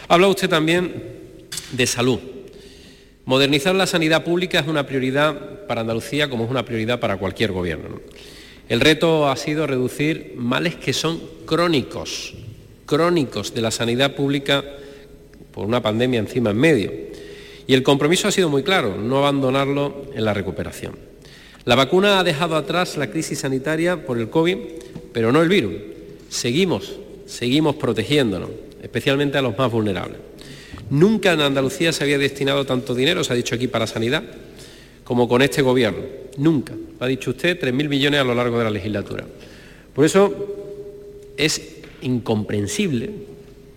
Habla 0.09 0.26
usted 0.26 0.49
también 0.49 0.93
de 1.70 1.87
salud. 1.87 2.18
Modernizar 3.25 3.75
la 3.75 3.87
sanidad 3.87 4.25
pública 4.25 4.59
es 4.59 4.66
una 4.66 4.85
prioridad 4.85 5.66
para 5.66 5.83
Andalucía 5.83 6.29
como 6.29 6.45
es 6.45 6.51
una 6.51 6.64
prioridad 6.64 6.99
para 6.99 7.18
cualquier 7.18 7.53
gobierno. 7.53 8.01
El 8.68 8.81
reto 8.81 9.29
ha 9.29 9.37
sido 9.37 9.66
reducir 9.66 10.35
males 10.37 10.75
que 10.75 10.93
son 10.93 11.20
crónicos, 11.47 12.35
crónicos 12.85 13.55
de 13.55 13.62
la 13.62 13.70
sanidad 13.70 14.16
pública 14.16 14.64
por 15.53 15.66
una 15.66 15.83
pandemia 15.83 16.18
encima 16.18 16.51
en 16.51 16.57
medio. 16.57 16.93
Y 17.66 17.75
el 17.75 17.85
compromiso 17.85 18.27
ha 18.27 18.33
sido 18.33 18.49
muy 18.49 18.64
claro, 18.64 18.97
no 18.97 19.18
abandonarlo 19.18 20.07
en 20.14 20.25
la 20.25 20.35
recuperación. 20.35 20.97
La 21.64 21.77
vacuna 21.77 22.18
ha 22.18 22.25
dejado 22.25 22.57
atrás 22.57 22.97
la 22.97 23.11
crisis 23.11 23.39
sanitaria 23.39 24.05
por 24.05 24.18
el 24.18 24.31
COVID, 24.31 24.57
pero 25.12 25.31
no 25.31 25.43
el 25.43 25.49
virus. 25.49 25.75
Seguimos, 26.29 26.97
seguimos 27.27 27.77
protegiéndonos, 27.77 28.51
especialmente 28.83 29.39
a 29.39 29.43
los 29.43 29.57
más 29.57 29.70
vulnerables. 29.70 30.32
Nunca 30.93 31.32
en 31.32 31.40
Andalucía 31.40 31.90
se 31.90 32.05
había 32.05 32.18
destinado 32.18 32.66
tanto 32.66 32.95
dinero, 32.95 33.24
se 33.24 33.32
ha 33.32 33.36
dicho 33.36 33.55
aquí, 33.55 33.66
para 33.66 33.86
sanidad, 33.86 34.22
como 35.05 35.26
con 35.26 35.40
este 35.40 35.62
gobierno. 35.62 36.01
Nunca. 36.36 36.74
Lo 36.74 37.07
ha 37.07 37.09
dicho 37.09 37.30
usted, 37.30 37.59
3.000 37.59 37.88
millones 37.88 38.20
a 38.20 38.24
lo 38.24 38.34
largo 38.34 38.59
de 38.59 38.64
la 38.64 38.70
legislatura. 38.70 39.24
Por 39.95 40.05
eso 40.05 41.32
es 41.38 41.76
incomprensible, 42.03 43.09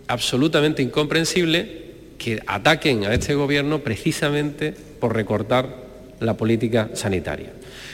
absolutamente 0.08 0.82
incomprensible, 0.82 1.86
que 2.18 2.42
ataquen 2.46 3.06
a 3.06 3.14
este 3.14 3.34
gobierno 3.34 3.80
precisamente 3.80 4.74
por 5.00 5.16
recortar 5.16 5.86
la 6.20 6.36
política 6.36 6.90
sanitaria. 6.96 7.54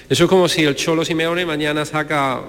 Eso 0.10 0.24
es 0.24 0.30
como 0.32 0.50
si 0.50 0.64
el 0.64 0.76
Cholo 0.76 1.06
Simeone 1.06 1.46
mañana 1.46 1.86
saca 1.86 2.42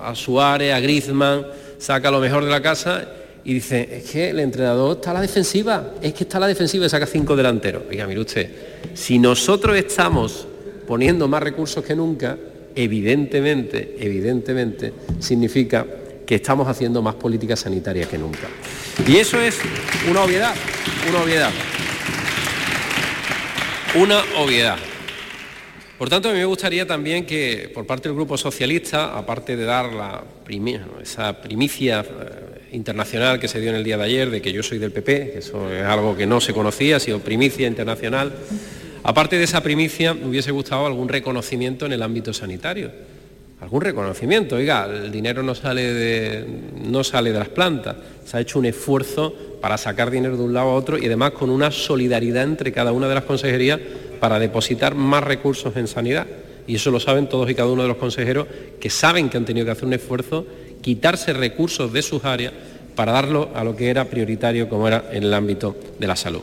a 0.00 0.14
Suárez, 0.14 0.74
a 0.74 0.78
Griezmann, 0.78 1.44
saca 1.78 2.08
lo 2.08 2.20
mejor 2.20 2.44
de 2.44 2.50
la 2.52 2.62
casa 2.62 3.16
y 3.44 3.54
dice, 3.54 3.88
es 3.90 4.10
que 4.10 4.30
el 4.30 4.40
entrenador 4.40 4.96
está 4.96 5.12
a 5.12 5.14
la 5.14 5.20
defensiva, 5.20 5.94
es 6.02 6.12
que 6.12 6.24
está 6.24 6.36
a 6.36 6.40
la 6.40 6.46
defensiva 6.46 6.86
y 6.86 6.88
saca 6.88 7.06
cinco 7.06 7.36
delanteros. 7.36 7.84
Oiga, 7.88 8.06
mire 8.06 8.20
usted, 8.20 8.50
si 8.94 9.18
nosotros 9.18 9.76
estamos 9.76 10.46
poniendo 10.86 11.26
más 11.28 11.42
recursos 11.42 11.84
que 11.84 11.94
nunca, 11.96 12.36
evidentemente, 12.74 13.96
evidentemente, 13.98 14.92
significa 15.18 15.86
que 16.26 16.36
estamos 16.36 16.68
haciendo 16.68 17.02
más 17.02 17.14
políticas 17.14 17.60
sanitarias 17.60 18.08
que 18.08 18.18
nunca. 18.18 18.48
Y 19.06 19.16
eso 19.16 19.40
es 19.40 19.58
una 20.08 20.22
obviedad, 20.22 20.54
una 21.08 21.22
obviedad. 21.22 21.50
Una 23.96 24.22
obviedad. 24.38 24.78
Por 25.98 26.08
tanto, 26.08 26.30
a 26.30 26.32
mí 26.32 26.38
me 26.38 26.44
gustaría 26.44 26.86
también 26.86 27.26
que 27.26 27.70
por 27.74 27.84
parte 27.84 28.08
del 28.08 28.16
Grupo 28.16 28.38
Socialista, 28.38 29.18
aparte 29.18 29.56
de 29.56 29.64
dar 29.64 29.92
la 29.92 30.22
esa 31.02 31.40
primicia 31.40 32.00
eh, 32.00 32.39
internacional 32.72 33.38
que 33.40 33.48
se 33.48 33.60
dio 33.60 33.70
en 33.70 33.76
el 33.76 33.84
día 33.84 33.96
de 33.96 34.04
ayer, 34.04 34.30
de 34.30 34.40
que 34.40 34.52
yo 34.52 34.62
soy 34.62 34.78
del 34.78 34.92
PP, 34.92 35.32
que 35.32 35.38
eso 35.38 35.72
es 35.72 35.84
algo 35.84 36.16
que 36.16 36.26
no 36.26 36.40
se 36.40 36.52
conocía, 36.52 36.96
ha 36.96 37.00
sido 37.00 37.20
primicia 37.20 37.66
internacional, 37.66 38.32
aparte 39.02 39.38
de 39.38 39.44
esa 39.44 39.62
primicia, 39.62 40.14
me 40.14 40.28
hubiese 40.28 40.50
gustado 40.50 40.86
algún 40.86 41.08
reconocimiento 41.08 41.86
en 41.86 41.92
el 41.92 42.02
ámbito 42.02 42.32
sanitario. 42.32 42.90
Algún 43.60 43.82
reconocimiento, 43.82 44.56
oiga, 44.56 44.86
el 44.86 45.12
dinero 45.12 45.42
no 45.42 45.54
sale 45.54 45.92
de, 45.92 46.46
no 46.82 47.04
sale 47.04 47.30
de 47.30 47.38
las 47.38 47.50
plantas, 47.50 47.96
se 48.24 48.38
ha 48.38 48.40
hecho 48.40 48.58
un 48.58 48.64
esfuerzo 48.64 49.34
para 49.60 49.76
sacar 49.76 50.10
dinero 50.10 50.38
de 50.38 50.42
un 50.42 50.54
lado 50.54 50.70
a 50.70 50.74
otro 50.74 50.96
y 50.96 51.04
además 51.04 51.32
con 51.32 51.50
una 51.50 51.70
solidaridad 51.70 52.44
entre 52.44 52.72
cada 52.72 52.92
una 52.92 53.06
de 53.06 53.14
las 53.14 53.24
consejerías 53.24 53.78
para 54.18 54.38
depositar 54.38 54.94
más 54.94 55.22
recursos 55.24 55.76
en 55.76 55.88
sanidad. 55.88 56.26
Y 56.66 56.76
eso 56.76 56.90
lo 56.90 57.00
saben 57.00 57.28
todos 57.28 57.50
y 57.50 57.54
cada 57.54 57.68
uno 57.68 57.82
de 57.82 57.88
los 57.88 57.98
consejeros 57.98 58.46
que 58.80 58.88
saben 58.88 59.28
que 59.28 59.36
han 59.36 59.44
tenido 59.44 59.66
que 59.66 59.72
hacer 59.72 59.86
un 59.86 59.92
esfuerzo, 59.92 60.46
quitarse 60.80 61.32
recursos 61.32 61.92
de 61.92 62.02
sus 62.02 62.24
áreas 62.24 62.52
para 62.94 63.12
darlo 63.12 63.50
a 63.54 63.64
lo 63.64 63.76
que 63.76 63.88
era 63.88 64.04
prioritario 64.04 64.68
como 64.68 64.88
era 64.88 65.04
en 65.12 65.24
el 65.24 65.34
ámbito 65.34 65.76
de 65.98 66.06
la 66.06 66.16
salud. 66.16 66.42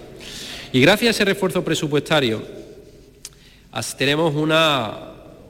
Y 0.72 0.82
gracias 0.82 1.08
a 1.08 1.12
ese 1.12 1.26
refuerzo 1.26 1.64
presupuestario 1.64 2.42
tenemos 3.98 4.34
una, 4.36 4.98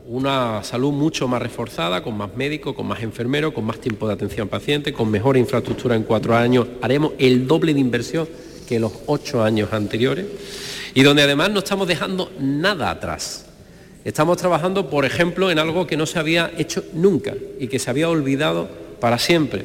una 0.07 0.63
salud 0.63 0.91
mucho 0.91 1.27
más 1.27 1.41
reforzada, 1.41 2.03
con 2.03 2.17
más 2.17 2.35
médicos, 2.35 2.75
con 2.75 2.87
más 2.87 3.01
enfermeros, 3.01 3.53
con 3.53 3.63
más 3.65 3.79
tiempo 3.79 4.07
de 4.07 4.13
atención 4.13 4.45
al 4.45 4.49
paciente, 4.49 4.91
con 4.91 5.09
mejor 5.09 5.37
infraestructura 5.37 5.95
en 5.95 6.03
cuatro 6.03 6.35
años. 6.35 6.67
Haremos 6.81 7.13
el 7.19 7.47
doble 7.47 7.73
de 7.73 7.79
inversión 7.79 8.27
que 8.67 8.79
los 8.79 8.91
ocho 9.05 9.43
años 9.43 9.71
anteriores 9.71 10.25
y 10.93 11.03
donde 11.03 11.23
además 11.23 11.51
no 11.51 11.59
estamos 11.59 11.87
dejando 11.87 12.31
nada 12.39 12.89
atrás. 12.89 13.46
Estamos 14.07 14.37
trabajando, 14.37 14.89
por 14.89 15.03
ejemplo, 15.03 15.51
en 15.51 15.59
algo 15.59 15.85
que 15.85 15.97
no 15.97 16.05
se 16.05 16.17
había 16.17 16.49
hecho 16.57 16.81
nunca 16.93 17.33
y 17.59 17.67
que 17.67 17.77
se 17.77 17.89
había 17.89 18.07
olvidado 18.07 18.69
para 19.01 19.19
siempre, 19.19 19.63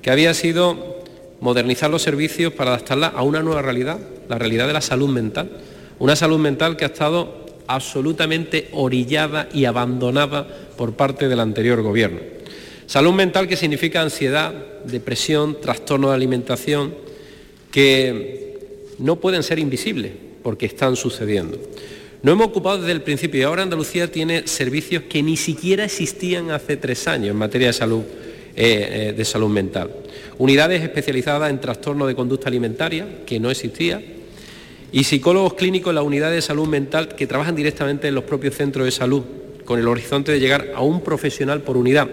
que 0.00 0.10
había 0.10 0.32
sido 0.32 1.02
modernizar 1.40 1.90
los 1.90 2.00
servicios 2.00 2.54
para 2.54 2.70
adaptarla 2.70 3.08
a 3.08 3.22
una 3.22 3.42
nueva 3.42 3.60
realidad, 3.60 3.98
la 4.30 4.38
realidad 4.38 4.66
de 4.66 4.72
la 4.72 4.80
salud 4.80 5.10
mental. 5.10 5.50
Una 5.98 6.16
salud 6.16 6.38
mental 6.38 6.78
que 6.78 6.86
ha 6.86 6.88
estado 6.88 7.44
absolutamente 7.66 8.70
orillada 8.72 9.50
y 9.52 9.66
abandonada 9.66 10.48
por 10.78 10.94
parte 10.94 11.28
del 11.28 11.40
anterior 11.40 11.82
gobierno. 11.82 12.20
Salud 12.86 13.12
mental 13.12 13.46
que 13.46 13.56
significa 13.56 14.00
ansiedad, 14.00 14.54
depresión, 14.86 15.60
trastorno 15.60 16.08
de 16.08 16.14
alimentación, 16.14 16.94
que 17.70 18.86
no 18.98 19.16
pueden 19.16 19.42
ser 19.42 19.58
invisibles 19.58 20.12
porque 20.42 20.64
están 20.64 20.96
sucediendo. 20.96 21.58
No 22.22 22.30
hemos 22.30 22.46
ocupado 22.46 22.78
desde 22.78 22.92
el 22.92 23.02
principio 23.02 23.40
y 23.40 23.42
ahora 23.42 23.64
Andalucía 23.64 24.08
tiene 24.08 24.46
servicios 24.46 25.02
que 25.08 25.24
ni 25.24 25.36
siquiera 25.36 25.84
existían 25.84 26.52
hace 26.52 26.76
tres 26.76 27.08
años 27.08 27.30
en 27.30 27.36
materia 27.36 27.66
de 27.66 27.72
salud, 27.72 28.02
eh, 28.54 29.08
eh, 29.08 29.14
de 29.16 29.24
salud 29.24 29.48
mental. 29.48 29.90
Unidades 30.38 30.82
especializadas 30.82 31.50
en 31.50 31.60
trastorno 31.60 32.06
de 32.06 32.14
conducta 32.14 32.48
alimentaria, 32.48 33.24
que 33.26 33.40
no 33.40 33.50
existía, 33.50 34.00
y 34.92 35.02
psicólogos 35.02 35.54
clínicos 35.54 35.90
en 35.90 35.96
la 35.96 36.02
unidad 36.02 36.30
de 36.30 36.40
salud 36.40 36.68
mental 36.68 37.08
que 37.08 37.26
trabajan 37.26 37.56
directamente 37.56 38.06
en 38.06 38.14
los 38.14 38.22
propios 38.22 38.54
centros 38.54 38.84
de 38.84 38.92
salud, 38.92 39.24
con 39.64 39.80
el 39.80 39.88
horizonte 39.88 40.30
de 40.30 40.38
llegar 40.38 40.70
a 40.76 40.82
un 40.82 41.00
profesional 41.02 41.62
por 41.62 41.76
unidad. 41.76 42.08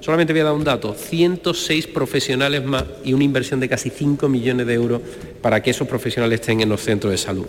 Solamente 0.00 0.34
voy 0.34 0.40
a 0.40 0.44
dar 0.44 0.52
un 0.52 0.64
dato, 0.64 0.92
106 0.92 1.86
profesionales 1.86 2.62
más 2.62 2.84
y 3.02 3.14
una 3.14 3.24
inversión 3.24 3.60
de 3.60 3.70
casi 3.70 3.88
5 3.88 4.28
millones 4.28 4.66
de 4.66 4.74
euros 4.74 5.00
para 5.40 5.62
que 5.62 5.70
esos 5.70 5.88
profesionales 5.88 6.40
estén 6.40 6.60
en 6.60 6.68
los 6.68 6.82
centros 6.82 7.10
de 7.10 7.16
salud. 7.16 7.46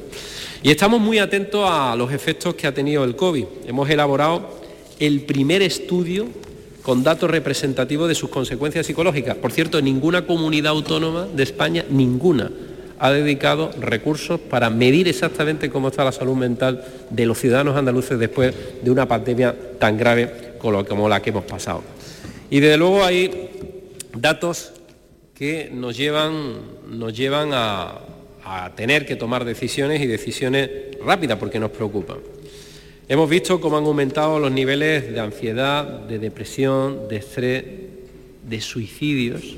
Y 0.65 0.71
estamos 0.71 0.99
muy 0.99 1.19
atentos 1.19 1.63
a 1.63 1.95
los 1.95 2.11
efectos 2.11 2.55
que 2.55 2.65
ha 2.65 2.73
tenido 2.73 3.03
el 3.03 3.15
COVID. 3.15 3.45
Hemos 3.67 3.87
elaborado 3.87 4.49
el 4.97 5.21
primer 5.21 5.61
estudio 5.61 6.25
con 6.81 7.03
datos 7.03 7.29
representativos 7.29 8.07
de 8.07 8.15
sus 8.15 8.31
consecuencias 8.31 8.87
psicológicas. 8.87 9.37
Por 9.37 9.51
cierto, 9.51 9.79
ninguna 9.79 10.25
comunidad 10.25 10.71
autónoma 10.71 11.27
de 11.27 11.43
España, 11.43 11.85
ninguna, 11.87 12.49
ha 12.97 13.11
dedicado 13.11 13.73
recursos 13.79 14.39
para 14.39 14.71
medir 14.71 15.07
exactamente 15.07 15.69
cómo 15.69 15.89
está 15.89 16.03
la 16.03 16.11
salud 16.11 16.35
mental 16.35 16.83
de 17.11 17.27
los 17.27 17.37
ciudadanos 17.37 17.77
andaluces 17.77 18.17
después 18.17 18.55
de 18.81 18.89
una 18.89 19.07
pandemia 19.07 19.55
tan 19.77 19.99
grave 19.99 20.55
como 20.57 21.07
la 21.07 21.21
que 21.21 21.29
hemos 21.29 21.43
pasado. 21.43 21.83
Y 22.49 22.59
desde 22.59 22.77
luego 22.77 23.05
hay 23.05 23.51
datos 24.17 24.71
que 25.35 25.69
nos 25.71 25.95
llevan, 25.95 26.55
nos 26.89 27.15
llevan 27.15 27.51
a, 27.53 27.99
a 28.45 28.73
tener 28.75 29.05
que 29.05 29.15
tomar 29.15 29.43
decisiones 29.43 30.01
y 30.01 30.07
decisiones 30.07 30.69
rápidas 31.03 31.37
porque 31.37 31.59
nos 31.59 31.71
preocupan. 31.71 32.17
Hemos 33.07 33.29
visto 33.29 33.59
cómo 33.59 33.77
han 33.77 33.85
aumentado 33.85 34.39
los 34.39 34.51
niveles 34.51 35.11
de 35.11 35.19
ansiedad, 35.19 35.83
de 35.83 36.19
depresión, 36.19 37.07
de 37.07 37.17
estrés, 37.17 37.63
de 38.47 38.61
suicidios 38.61 39.57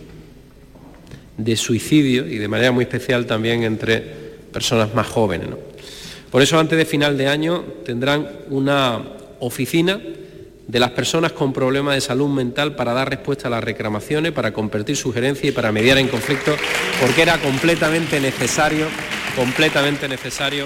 de 1.38 1.56
suicidio 1.56 2.28
y 2.28 2.38
de 2.38 2.48
manera 2.48 2.72
muy 2.72 2.84
especial 2.84 3.26
también 3.26 3.64
entre 3.64 4.02
personas 4.52 4.94
más 4.94 5.08
jóvenes. 5.08 5.50
Por 6.32 6.42
eso 6.42 6.60
antes 6.60 6.78
de 6.78 6.86
final 6.86 7.18
de 7.18 7.28
año 7.28 7.64
tendrán 7.86 8.28
una 8.50 9.02
oficina 9.40 10.02
de 10.68 10.80
las 10.80 10.92
personas 10.92 11.32
con 11.32 11.54
problemas 11.54 11.96
de 11.96 12.02
salud 12.02 12.28
mental 12.28 12.76
para 12.76 12.94
dar 12.94 13.10
respuesta 13.10 13.48
a 13.48 13.52
las 13.52 13.64
reclamaciones, 13.64 14.34
para 14.34 14.52
compartir 14.52 14.98
sugerencias 14.98 15.46
y 15.46 15.52
para 15.52 15.72
mediar 15.72 15.98
en 15.98 16.10
conflicto, 16.10 16.56
porque 17.02 17.22
era 17.22 17.38
completamente 17.38 18.20
necesario, 18.20 18.88
completamente 19.36 20.10
necesario 20.10 20.66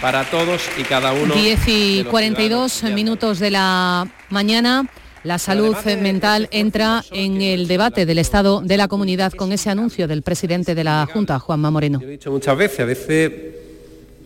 para 0.00 0.24
todos 0.24 0.62
y 0.78 0.82
cada 0.82 1.12
uno. 1.12 1.34
10 1.34 1.60
y 1.66 2.04
42 2.04 2.84
minutos 2.84 3.38
de 3.38 3.50
la 3.50 4.06
mañana. 4.30 4.88
La 5.24 5.38
salud 5.38 5.76
mental 6.00 6.48
entra 6.52 7.04
en 7.10 7.42
el 7.42 7.66
debate 7.66 8.06
del 8.06 8.18
Estado 8.18 8.62
de 8.62 8.76
la 8.76 8.86
comunidad 8.86 9.32
con 9.32 9.52
ese 9.52 9.68
anuncio 9.68 10.06
del 10.06 10.22
presidente 10.22 10.76
de 10.76 10.84
la 10.84 11.08
Junta, 11.12 11.38
Juanma 11.40 11.70
Moreno. 11.70 12.00
he 12.00 12.06
dicho 12.06 12.30
muchas 12.30 12.56
veces, 12.56 12.80
a 12.80 12.84
veces 12.84 13.32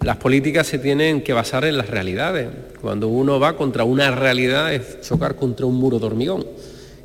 las 0.05 0.17
políticas 0.17 0.67
se 0.67 0.79
tienen 0.79 1.23
que 1.23 1.33
basar 1.33 1.65
en 1.65 1.77
las 1.77 1.89
realidades. 1.89 2.49
Cuando 2.81 3.09
uno 3.09 3.39
va 3.39 3.57
contra 3.57 3.85
una 3.85 4.11
realidad 4.11 4.73
es 4.73 5.01
chocar 5.01 5.37
contra 5.37 5.67
un 5.67 5.77
muro 5.77 5.99
de 5.99 6.07
hormigón. 6.07 6.45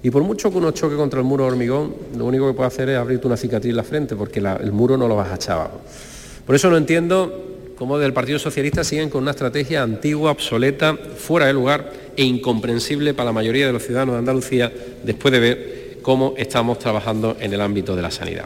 Y 0.02 0.10
por 0.10 0.24
mucho 0.24 0.52
que 0.52 0.58
uno 0.58 0.72
choque 0.72 0.96
contra 0.96 1.20
el 1.20 1.26
muro 1.26 1.44
de 1.44 1.52
hormigón, 1.52 1.96
lo 2.18 2.26
único 2.26 2.48
que 2.48 2.54
puede 2.54 2.68
hacer 2.68 2.90
es 2.90 2.98
abrirte 2.98 3.28
una 3.28 3.38
cicatriz 3.38 3.72
en 3.72 3.78
la 3.78 3.84
frente, 3.84 4.16
porque 4.16 4.40
el 4.40 4.72
muro 4.72 4.98
no 4.98 5.08
lo 5.08 5.16
vas 5.16 5.32
a 5.32 5.36
echar. 5.36 5.70
Por 6.46 6.56
eso 6.56 6.70
no 6.70 6.78
entiendo 6.78 7.46
cómo 7.76 8.00
del 8.00 8.14
Partido 8.14 8.40
Socialista 8.40 8.84
siguen 8.84 9.10
con 9.10 9.22
una 9.22 9.32
estrategia 9.32 9.84
antigua, 9.84 10.32
obsoleta, 10.32 10.96
fuera 10.96 11.46
de 11.48 11.54
lugar 11.54 11.92
e 12.16 12.24
incomprensible 12.24 13.14
para 13.14 13.26
la 13.26 13.34
mayoría 13.34 13.68
de 13.68 13.74
los 13.74 13.84
ciudadanos 13.84 14.16
de 14.16 14.20
Andalucía 14.20 14.72
después 15.04 15.32
de 15.32 15.40
ver 15.40 15.98
cómo 16.02 16.34
estamos 16.38 16.80
trabajando 16.80 17.38
en 17.40 17.54
el 17.54 17.62
ámbito 17.62 17.96
de 17.96 18.02
la 18.02 18.12
sanidad. 18.12 18.46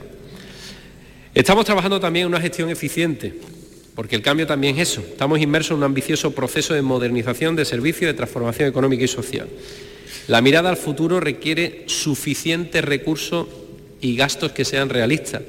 Estamos 1.34 1.64
trabajando 1.64 2.00
también 2.00 2.26
en 2.26 2.34
una 2.34 2.42
gestión 2.42 2.70
eficiente, 2.70 3.36
porque 3.96 4.16
el 4.16 4.22
cambio 4.22 4.48
también 4.48 4.78
es 4.78 4.92
eso. 4.92 5.02
Estamos 5.02 5.40
inmersos 5.40 5.72
en 5.72 5.78
un 5.78 5.84
ambicioso 5.84 6.32
proceso 6.32 6.74
de 6.74 6.82
modernización 6.82 7.56
de 7.56 7.66
servicios 7.66 8.10
de 8.10 8.14
transformación 8.14 8.70
económica 8.70 9.04
y 9.04 9.08
social. 9.08 9.48
La 10.28 10.42
mirada 10.42 10.70
al 10.70 10.78
futuro 10.78 11.20
requiere 11.20 11.84
suficientes 11.88 12.84
recursos 12.84 13.48
y 14.00 14.16
gastos 14.16 14.52
que 14.52 14.66
sean 14.66 14.90
realistas. 14.90 15.42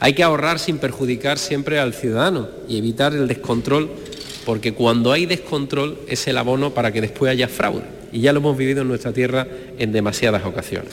Hay 0.00 0.12
que 0.12 0.22
ahorrar 0.22 0.58
sin 0.58 0.78
perjudicar 0.78 1.38
siempre 1.38 1.78
al 1.78 1.94
ciudadano 1.94 2.48
y 2.68 2.78
evitar 2.78 3.14
el 3.14 3.26
descontrol 3.26 3.90
porque 4.44 4.72
cuando 4.72 5.12
hay 5.12 5.26
descontrol 5.26 5.98
es 6.08 6.26
el 6.26 6.38
abono 6.38 6.72
para 6.72 6.92
que 6.92 7.00
después 7.00 7.30
haya 7.30 7.48
fraude. 7.48 7.82
Y 8.12 8.20
ya 8.20 8.32
lo 8.32 8.38
hemos 8.38 8.56
vivido 8.56 8.82
en 8.82 8.88
nuestra 8.88 9.12
tierra 9.12 9.46
en 9.78 9.92
demasiadas 9.92 10.44
ocasiones. 10.46 10.92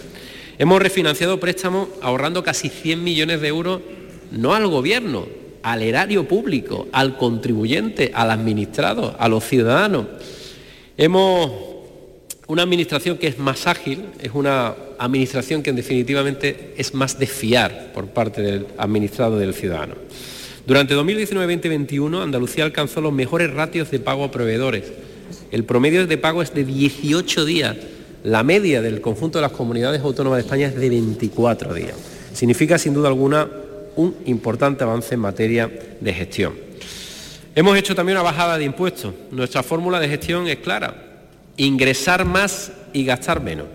Hemos 0.57 0.81
refinanciado 0.81 1.39
préstamos 1.39 1.87
ahorrando 2.01 2.43
casi 2.43 2.69
100 2.69 3.03
millones 3.03 3.41
de 3.41 3.47
euros, 3.47 3.81
no 4.31 4.55
al 4.55 4.67
gobierno, 4.67 5.27
al 5.65 5.81
erario 5.81 6.27
público, 6.27 6.87
al 6.91 7.17
contribuyente, 7.17 8.11
al 8.13 8.29
administrado, 8.29 9.15
a 9.17 9.27
los 9.27 9.43
ciudadanos. 9.43 10.05
Hemos 10.95 11.51
una 12.45 12.61
administración 12.61 13.17
que 13.17 13.25
es 13.25 13.39
más 13.39 13.65
ágil, 13.65 14.05
es 14.21 14.29
una 14.35 14.75
administración 14.99 15.63
que 15.63 15.73
definitivamente 15.73 16.75
es 16.77 16.93
más 16.93 17.17
de 17.17 17.25
fiar 17.25 17.93
por 17.95 18.05
parte 18.05 18.43
del 18.43 18.67
administrado 18.77 19.39
del 19.39 19.55
ciudadano. 19.55 19.95
Durante 20.67 20.95
2019-2021, 20.95 22.21
Andalucía 22.21 22.63
alcanzó 22.63 23.01
los 23.01 23.11
mejores 23.11 23.51
ratios 23.51 23.89
de 23.89 23.99
pago 23.99 24.23
a 24.23 24.29
proveedores. 24.29 24.83
El 25.51 25.63
promedio 25.63 26.05
de 26.05 26.17
pago 26.19 26.43
es 26.43 26.53
de 26.53 26.63
18 26.63 27.43
días. 27.43 27.75
La 28.23 28.43
media 28.43 28.83
del 28.83 29.01
conjunto 29.01 29.39
de 29.39 29.43
las 29.43 29.51
comunidades 29.51 30.01
autónomas 30.01 30.37
de 30.37 30.41
España 30.41 30.67
es 30.67 30.75
de 30.75 30.89
24 30.89 31.73
días. 31.73 31.95
Significa, 32.33 32.77
sin 32.77 32.93
duda 32.93 33.07
alguna, 33.07 33.47
un 33.95 34.15
importante 34.25 34.83
avance 34.83 35.15
en 35.15 35.21
materia 35.21 35.71
de 35.99 36.13
gestión. 36.13 36.53
Hemos 37.55 37.77
hecho 37.77 37.95
también 37.95 38.17
una 38.17 38.23
bajada 38.23 38.57
de 38.57 38.65
impuestos. 38.65 39.13
Nuestra 39.31 39.63
fórmula 39.63 39.99
de 39.99 40.09
gestión 40.09 40.47
es 40.47 40.57
clara. 40.57 41.27
Ingresar 41.57 42.25
más 42.25 42.71
y 42.91 43.05
gastar 43.05 43.41
menos. 43.41 43.67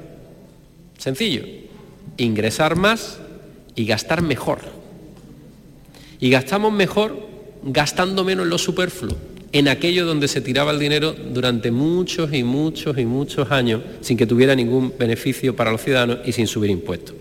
Sencillo. 0.98 1.42
Ingresar 2.18 2.76
más 2.76 3.18
y 3.74 3.86
gastar 3.86 4.20
mejor. 4.20 4.58
Y 6.18 6.28
gastamos 6.28 6.72
mejor 6.72 7.30
gastando 7.62 8.24
menos 8.24 8.44
en 8.44 8.50
lo 8.50 8.58
superfluo, 8.58 9.16
en 9.52 9.68
aquello 9.68 10.06
donde 10.06 10.28
se 10.28 10.40
tiraba 10.40 10.72
el 10.72 10.78
dinero 10.78 11.12
durante 11.12 11.70
muchos 11.70 12.32
y 12.32 12.42
muchos 12.42 12.98
y 12.98 13.04
muchos 13.04 13.50
años 13.50 13.82
sin 14.00 14.16
que 14.16 14.26
tuviera 14.26 14.54
ningún 14.54 14.92
beneficio 14.98 15.56
para 15.56 15.72
los 15.72 15.82
ciudadanos 15.82 16.18
y 16.24 16.32
sin 16.32 16.46
subir 16.46 16.70
impuestos. 16.70 17.14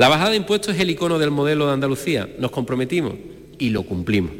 La 0.00 0.08
bajada 0.08 0.30
de 0.30 0.36
impuestos 0.36 0.74
es 0.74 0.80
el 0.80 0.88
icono 0.88 1.18
del 1.18 1.30
modelo 1.30 1.66
de 1.66 1.74
Andalucía. 1.74 2.26
Nos 2.38 2.50
comprometimos 2.50 3.12
y 3.58 3.68
lo 3.68 3.82
cumplimos. 3.82 4.32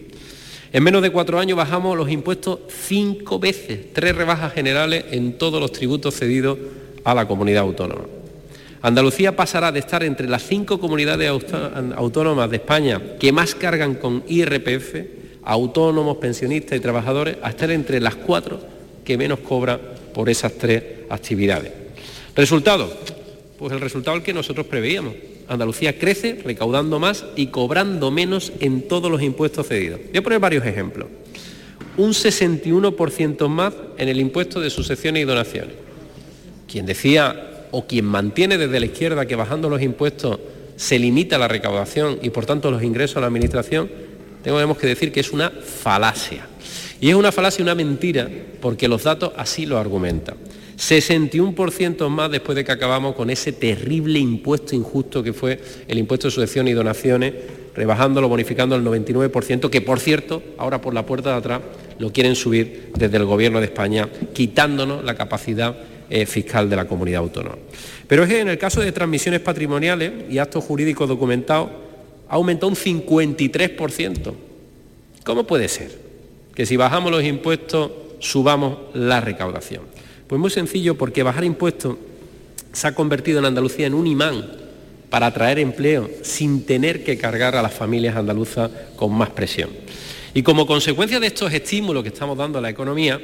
En 0.73 0.83
menos 0.83 1.03
de 1.03 1.13
cuatro 1.13 1.39
años 1.39 1.59
bajamos 1.59 1.99
los 1.99 2.11
impuestos 2.11 2.61
cinco 2.71 3.39
veces, 3.39 3.93
tres 3.93 4.17
rebajas 4.17 4.55
generales 4.55 5.05
en 5.11 5.37
todos 5.37 5.61
los 5.61 5.71
tributos 5.71 6.15
cedidos 6.15 6.57
a 7.05 7.15
la 7.15 7.29
comunidad 7.29 7.65
autónoma. 7.65 8.05
Andalucía 8.81 9.37
pasará 9.37 9.71
de 9.71 9.81
estar 9.81 10.03
entre 10.03 10.31
las 10.31 10.45
cinco 10.45 10.81
comunidades 10.81 11.31
autónomas 11.95 12.49
de 12.49 12.57
España 12.57 12.99
que 13.21 13.31
más 13.31 13.55
cargan 13.55 13.97
con 13.97 14.25
IRPF, 14.27 14.95
autónomos, 15.43 16.17
pensionistas 16.17 16.79
y 16.79 16.81
trabajadores, 16.81 17.37
a 17.43 17.51
estar 17.51 17.71
entre 17.71 18.01
las 18.01 18.15
cuatro 18.15 18.63
que 19.05 19.19
menos 19.19 19.41
cobran 19.41 19.79
por 20.15 20.31
esas 20.31 20.55
tres 20.55 20.83
actividades. 21.11 21.71
¿Resultado? 22.35 22.91
Pues 23.59 23.75
el 23.75 23.81
resultado 23.83 24.17
el 24.17 24.23
que 24.23 24.33
nosotros 24.33 24.65
preveíamos. 24.65 25.13
Andalucía 25.51 25.99
crece 25.99 26.41
recaudando 26.43 26.99
más 26.99 27.27
y 27.37 27.49
cobrando 27.49 28.11
menos 28.11 28.53
en 28.61 28.89
todos 28.89 29.11
los 29.11 29.23
impuestos 29.23 29.69
cedidos. 29.69 30.01
Voy 30.09 30.19
a 30.19 30.23
poner 30.23 30.39
varios 30.39 30.65
ejemplos. 30.65 31.09
Un 31.97 32.13
61% 32.13 33.49
más 33.49 33.75
en 33.99 34.09
el 34.09 34.21
impuesto 34.21 34.61
de 34.61 34.71
sucesiones 34.71 35.23
y 35.23 35.27
donaciones 35.27 35.91
quien 36.71 36.87
decía 36.87 37.67
o 37.73 37.87
quien 37.87 38.05
mantiene 38.05 38.57
desde 38.57 38.79
la 38.79 38.87
izquierda 38.87 39.27
que 39.27 39.35
bajando 39.35 39.69
los 39.69 39.83
impuestos 39.83 40.39
se 40.77 40.99
limita 40.99 41.37
la 41.37 41.49
recaudación 41.49 42.19
y 42.23 42.31
por 42.31 42.47
tanto 42.47 42.71
los 42.71 42.83
ingresos 42.83 43.17
a 43.17 43.21
la 43.21 43.27
Administración, 43.27 43.91
tenemos 44.43 44.79
que 44.79 44.87
decir 44.87 45.13
que 45.13 45.21
es 45.21 45.33
una 45.33 45.51
falacia. 45.51 46.47
Y 47.01 47.11
es 47.11 47.15
una 47.15 47.33
falacia 47.33 47.61
y 47.61 47.65
una 47.65 47.75
mentira 47.75 48.29
porque 48.61 48.89
los 48.89 49.03
datos 49.03 49.33
así 49.37 49.67
lo 49.67 49.79
argumentan. 49.79 50.37
61% 50.81 52.09
más 52.09 52.31
después 52.31 52.57
de 52.57 52.65
que 52.65 52.73
acabamos 52.73 53.15
con 53.15 53.29
ese 53.29 53.53
terrible 53.53 54.19
impuesto 54.19 54.75
injusto 54.75 55.23
que 55.23 55.35
fue 55.35 55.61
el 55.87 55.99
impuesto 55.99 56.29
de 56.29 56.31
sucesión 56.33 56.69
y 56.69 56.73
donaciones, 56.73 57.35
rebajándolo, 57.77 58.31
bonificando 58.31 58.75
al 58.75 58.83
99%, 58.83 59.69
que 59.69 59.83
por 59.83 60.01
cierto, 60.01 60.43
ahora 60.57 60.81
por 60.81 60.95
la 60.95 61.05
puerta 61.05 61.33
de 61.33 61.37
atrás 61.37 61.61
lo 61.99 62.11
quieren 62.11 62.35
subir 62.35 62.93
desde 62.97 63.19
el 63.19 63.27
Gobierno 63.27 63.61
de 63.61 63.67
España, 63.67 64.09
quitándonos 64.33 65.05
la 65.05 65.15
capacidad 65.15 65.77
eh, 66.09 66.25
fiscal 66.25 66.71
de 66.71 66.77
la 66.77 66.87
comunidad 66.87 67.21
autónoma. 67.21 67.59
Pero 68.09 68.23
es 68.23 68.31
que 68.31 68.41
en 68.41 68.49
el 68.49 68.57
caso 68.57 68.81
de 68.81 68.91
transmisiones 68.91 69.41
patrimoniales 69.41 70.13
y 70.31 70.39
actos 70.39 70.65
jurídicos 70.65 71.07
documentados, 71.09 71.69
ha 72.27 72.37
aumentado 72.37 72.69
un 72.69 72.77
53%. 72.77 74.33
¿Cómo 75.25 75.47
puede 75.47 75.69
ser 75.69 75.91
que 76.55 76.65
si 76.65 76.79
bajamos 76.79 77.13
los 77.13 77.23
impuestos 77.23 77.91
subamos 78.19 78.79
la 78.95 79.21
recaudación? 79.21 79.83
Pues 80.31 80.39
muy 80.39 80.51
sencillo, 80.53 80.97
porque 80.97 81.25
bajar 81.25 81.43
impuestos 81.43 81.97
se 82.73 82.87
ha 82.87 82.95
convertido 82.95 83.41
en 83.41 83.47
Andalucía 83.47 83.89
en 83.89 83.95
un 83.95 84.07
imán 84.07 84.49
para 85.11 85.27
atraer 85.27 85.59
empleo 85.59 86.09
sin 86.23 86.65
tener 86.65 87.03
que 87.03 87.19
cargar 87.19 87.57
a 87.57 87.63
las 87.63 87.75
familias 87.75 88.15
andaluzas 88.15 88.71
con 88.95 89.13
más 89.13 89.31
presión. 89.31 89.71
Y 90.33 90.45
como 90.45 90.69
consecuencia 90.69 91.19
de 91.19 91.27
estos 91.27 91.53
estímulos 91.53 92.05
que 92.05 92.11
estamos 92.11 92.39
dando 92.39 92.61
a 92.61 92.63
la 92.63 92.71
economía, 92.71 93.21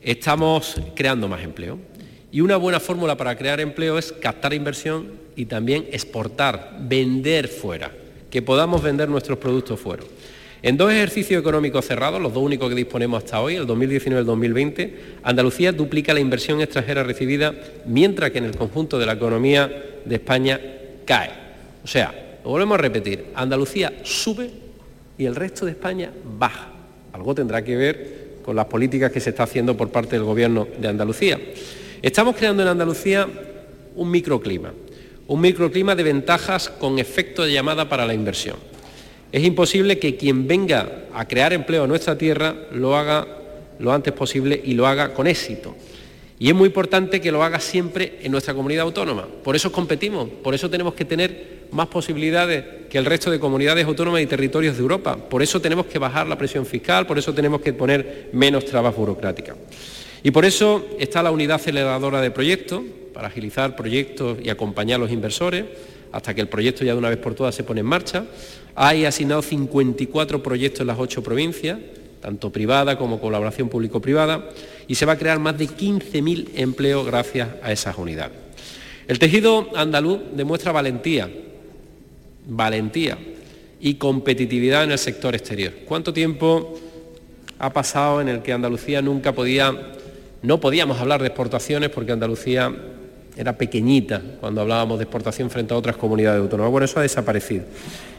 estamos 0.00 0.80
creando 0.94 1.28
más 1.28 1.42
empleo. 1.42 1.78
Y 2.32 2.40
una 2.40 2.56
buena 2.56 2.80
fórmula 2.80 3.18
para 3.18 3.36
crear 3.36 3.60
empleo 3.60 3.98
es 3.98 4.10
captar 4.12 4.54
inversión 4.54 5.08
y 5.36 5.44
también 5.44 5.86
exportar, 5.92 6.78
vender 6.80 7.46
fuera, 7.46 7.92
que 8.30 8.40
podamos 8.40 8.82
vender 8.82 9.10
nuestros 9.10 9.36
productos 9.36 9.78
fuera. 9.78 10.02
En 10.62 10.76
dos 10.76 10.90
ejercicios 10.90 11.40
económicos 11.40 11.84
cerrados, 11.84 12.20
los 12.20 12.32
dos 12.32 12.42
únicos 12.42 12.68
que 12.68 12.74
disponemos 12.74 13.22
hasta 13.22 13.40
hoy, 13.40 13.56
el 13.56 13.66
2019 13.66 14.18
y 14.18 14.22
el 14.22 14.26
2020, 14.26 14.94
Andalucía 15.22 15.72
duplica 15.72 16.14
la 16.14 16.20
inversión 16.20 16.60
extranjera 16.60 17.02
recibida, 17.02 17.54
mientras 17.84 18.30
que 18.30 18.38
en 18.38 18.44
el 18.44 18.56
conjunto 18.56 18.98
de 18.98 19.06
la 19.06 19.12
economía 19.12 19.70
de 20.04 20.14
España 20.14 20.58
cae. 21.04 21.30
O 21.84 21.86
sea, 21.86 22.38
lo 22.42 22.50
volvemos 22.50 22.78
a 22.78 22.82
repetir, 22.82 23.26
Andalucía 23.34 23.92
sube 24.02 24.50
y 25.18 25.26
el 25.26 25.34
resto 25.34 25.66
de 25.66 25.72
España 25.72 26.10
baja. 26.38 26.68
Algo 27.12 27.34
tendrá 27.34 27.62
que 27.62 27.76
ver 27.76 28.26
con 28.42 28.56
las 28.56 28.66
políticas 28.66 29.12
que 29.12 29.20
se 29.20 29.30
está 29.30 29.42
haciendo 29.42 29.76
por 29.76 29.90
parte 29.90 30.16
del 30.16 30.24
Gobierno 30.24 30.66
de 30.78 30.88
Andalucía. 30.88 31.38
Estamos 32.00 32.36
creando 32.36 32.62
en 32.62 32.68
Andalucía 32.68 33.28
un 33.94 34.10
microclima, 34.10 34.72
un 35.26 35.40
microclima 35.40 35.94
de 35.94 36.02
ventajas 36.02 36.68
con 36.68 36.98
efecto 36.98 37.42
de 37.42 37.52
llamada 37.52 37.88
para 37.88 38.06
la 38.06 38.14
inversión. 38.14 38.56
Es 39.36 39.44
imposible 39.44 39.98
que 39.98 40.16
quien 40.16 40.48
venga 40.48 41.08
a 41.12 41.28
crear 41.28 41.52
empleo 41.52 41.82
en 41.82 41.90
nuestra 41.90 42.16
tierra 42.16 42.56
lo 42.72 42.96
haga 42.96 43.26
lo 43.78 43.92
antes 43.92 44.14
posible 44.14 44.58
y 44.64 44.72
lo 44.72 44.86
haga 44.86 45.12
con 45.12 45.26
éxito. 45.26 45.76
Y 46.38 46.48
es 46.48 46.54
muy 46.54 46.68
importante 46.68 47.20
que 47.20 47.30
lo 47.30 47.42
haga 47.42 47.60
siempre 47.60 48.18
en 48.22 48.32
nuestra 48.32 48.54
comunidad 48.54 48.84
autónoma. 48.84 49.28
Por 49.44 49.54
eso 49.54 49.70
competimos, 49.70 50.26
por 50.42 50.54
eso 50.54 50.70
tenemos 50.70 50.94
que 50.94 51.04
tener 51.04 51.66
más 51.70 51.88
posibilidades 51.88 52.64
que 52.88 52.96
el 52.96 53.04
resto 53.04 53.30
de 53.30 53.38
comunidades 53.38 53.84
autónomas 53.84 54.22
y 54.22 54.26
territorios 54.26 54.74
de 54.76 54.80
Europa. 54.80 55.18
Por 55.18 55.42
eso 55.42 55.60
tenemos 55.60 55.84
que 55.84 55.98
bajar 55.98 56.26
la 56.26 56.38
presión 56.38 56.64
fiscal, 56.64 57.06
por 57.06 57.18
eso 57.18 57.34
tenemos 57.34 57.60
que 57.60 57.74
poner 57.74 58.30
menos 58.32 58.64
trabas 58.64 58.96
burocráticas. 58.96 59.54
Y 60.22 60.30
por 60.30 60.46
eso 60.46 60.82
está 60.98 61.22
la 61.22 61.30
unidad 61.30 61.56
aceleradora 61.56 62.22
de 62.22 62.30
proyectos, 62.30 62.80
para 63.12 63.28
agilizar 63.28 63.76
proyectos 63.76 64.38
y 64.42 64.48
acompañar 64.48 64.96
a 64.96 65.04
los 65.04 65.12
inversores 65.12 65.64
hasta 66.16 66.32
que 66.34 66.40
el 66.40 66.48
proyecto 66.48 66.82
ya 66.82 66.92
de 66.92 66.98
una 66.98 67.10
vez 67.10 67.18
por 67.18 67.34
todas 67.34 67.54
se 67.54 67.62
pone 67.62 67.80
en 67.80 67.86
marcha. 67.86 68.24
Hay 68.74 69.04
asignado 69.04 69.42
54 69.42 70.42
proyectos 70.42 70.80
en 70.80 70.86
las 70.86 70.98
ocho 70.98 71.22
provincias, 71.22 71.78
tanto 72.22 72.50
privada 72.50 72.96
como 72.96 73.20
colaboración 73.20 73.68
público-privada, 73.68 74.48
y 74.88 74.94
se 74.94 75.04
va 75.04 75.12
a 75.12 75.18
crear 75.18 75.38
más 75.38 75.58
de 75.58 75.66
15.000 75.66 76.52
empleos 76.54 77.04
gracias 77.04 77.50
a 77.62 77.70
esas 77.70 77.98
unidades. 77.98 78.32
El 79.06 79.18
tejido 79.18 79.68
andaluz 79.76 80.20
demuestra 80.34 80.72
valentía, 80.72 81.30
valentía 82.46 83.18
y 83.78 83.96
competitividad 83.96 84.84
en 84.84 84.92
el 84.92 84.98
sector 84.98 85.34
exterior. 85.34 85.74
¿Cuánto 85.84 86.14
tiempo 86.14 86.78
ha 87.58 87.74
pasado 87.74 88.22
en 88.22 88.28
el 88.28 88.40
que 88.40 88.54
Andalucía 88.54 89.02
nunca 89.02 89.32
podía, 89.32 89.92
no 90.40 90.60
podíamos 90.60 90.98
hablar 90.98 91.20
de 91.20 91.26
exportaciones 91.26 91.90
porque 91.90 92.12
Andalucía 92.12 92.74
era 93.36 93.56
pequeñita 93.56 94.22
cuando 94.40 94.62
hablábamos 94.62 94.98
de 94.98 95.04
exportación 95.04 95.50
frente 95.50 95.74
a 95.74 95.76
otras 95.76 95.96
comunidades 95.96 96.40
autónomas. 96.40 96.70
Bueno, 96.70 96.86
eso 96.86 96.98
ha 96.98 97.02
desaparecido. 97.02 97.64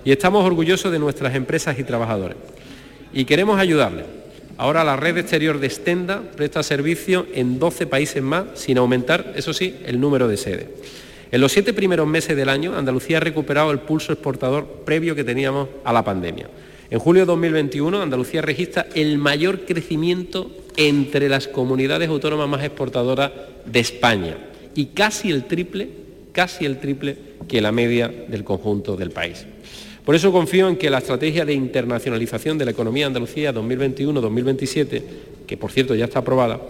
Y 0.06 0.12
estamos 0.12 0.46
orgullosos 0.46 0.92
de 0.92 1.00
nuestras 1.00 1.36
empresas 1.36 1.78
y 1.80 1.84
trabajadores. 1.84 2.38
Y 3.14 3.26
queremos 3.26 3.60
ayudarles. 3.60 4.06
Ahora 4.58 4.84
la 4.84 4.96
red 4.96 5.18
exterior 5.18 5.60
de 5.60 5.70
Stenda 5.70 6.22
presta 6.36 6.64
servicio 6.64 7.28
en 7.34 7.60
12 7.60 7.88
países 7.88 8.24
más, 8.24 8.46
sin 8.56 8.78
aumentar, 8.78 9.34
eso 9.36 9.54
sí, 9.54 9.76
el 9.86 10.00
número 10.00 10.28
de 10.28 10.38
sedes. 10.38 10.68
En 11.32 11.42
los 11.42 11.52
siete 11.52 11.74
primeros 11.74 12.08
meses 12.08 12.36
del 12.36 12.50
año, 12.50 12.76
Andalucía 12.76 13.18
ha 13.18 13.20
recuperado 13.20 13.72
el 13.72 13.80
pulso 13.80 14.14
exportador 14.14 14.66
previo 14.86 15.14
que 15.14 15.24
teníamos 15.24 15.68
a 15.84 15.94
la 15.94 16.04
pandemia. 16.04 16.48
En 16.90 17.00
julio 17.00 17.24
de 17.24 17.28
2021, 17.28 18.02
Andalucía 18.02 18.42
registra 18.42 18.88
el 18.96 19.18
mayor 19.18 19.66
crecimiento 19.66 20.50
entre 20.78 21.28
las 21.28 21.48
comunidades 21.48 22.08
autónomas 22.08 22.48
más 22.48 22.64
exportadoras 22.64 23.32
de 23.66 23.80
España 23.80 24.38
y 24.78 24.86
casi 24.94 25.32
el 25.32 25.46
triple, 25.46 25.90
casi 26.32 26.64
el 26.64 26.80
triple 26.80 27.18
que 27.48 27.62
la 27.62 27.72
media 27.72 28.08
del 28.08 28.44
conjunto 28.44 28.96
del 28.96 29.10
país. 29.10 29.44
Por 30.06 30.14
eso 30.14 30.32
confío 30.32 30.70
en 30.70 30.78
que 30.78 30.92
la 30.92 31.00
estrategia 31.00 31.46
de 31.46 31.54
internacionalización 31.56 32.60
de 32.60 32.66
la 32.66 32.72
economía 32.72 33.08
Andalucía 33.08 33.52
2021-2027, 33.56 35.02
que 35.48 35.58
por 35.58 35.72
cierto 35.72 35.96
ya 35.96 36.06
está 36.06 36.20
aprobada, 36.20 36.62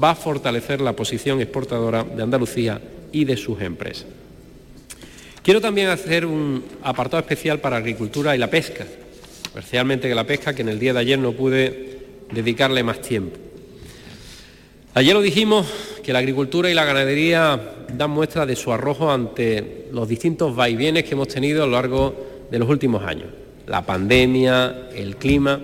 va 0.00 0.10
a 0.10 0.14
fortalecer 0.14 0.82
la 0.82 0.94
posición 0.94 1.40
exportadora 1.40 2.04
de 2.04 2.22
Andalucía 2.22 2.82
y 3.12 3.24
de 3.24 3.38
sus 3.38 3.58
empresas. 3.62 4.06
Quiero 5.42 5.62
también 5.62 5.88
hacer 5.88 6.26
un 6.26 6.62
apartado 6.82 7.22
especial 7.22 7.60
para 7.60 7.78
agricultura 7.78 8.36
y 8.36 8.38
la 8.38 8.50
pesca, 8.50 8.84
especialmente 9.42 10.14
la 10.14 10.26
pesca, 10.26 10.54
que 10.54 10.60
en 10.60 10.68
el 10.68 10.78
día 10.78 10.92
de 10.92 11.00
ayer 11.00 11.18
no 11.18 11.32
pude 11.32 11.98
dedicarle 12.30 12.82
más 12.82 13.00
tiempo. 13.00 13.38
Ayer 14.96 15.12
lo 15.12 15.22
dijimos 15.22 15.66
que 16.04 16.12
la 16.12 16.20
agricultura 16.20 16.70
y 16.70 16.74
la 16.74 16.84
ganadería 16.84 17.60
dan 17.92 18.10
muestra 18.10 18.46
de 18.46 18.54
su 18.54 18.72
arrojo 18.72 19.10
ante 19.10 19.88
los 19.90 20.08
distintos 20.08 20.54
vaivienes 20.54 21.02
que 21.02 21.14
hemos 21.14 21.26
tenido 21.26 21.64
a 21.64 21.66
lo 21.66 21.72
largo 21.72 22.14
de 22.48 22.60
los 22.60 22.68
últimos 22.68 23.02
años. 23.02 23.26
La 23.66 23.84
pandemia, 23.84 24.90
el 24.94 25.16
clima 25.16 25.60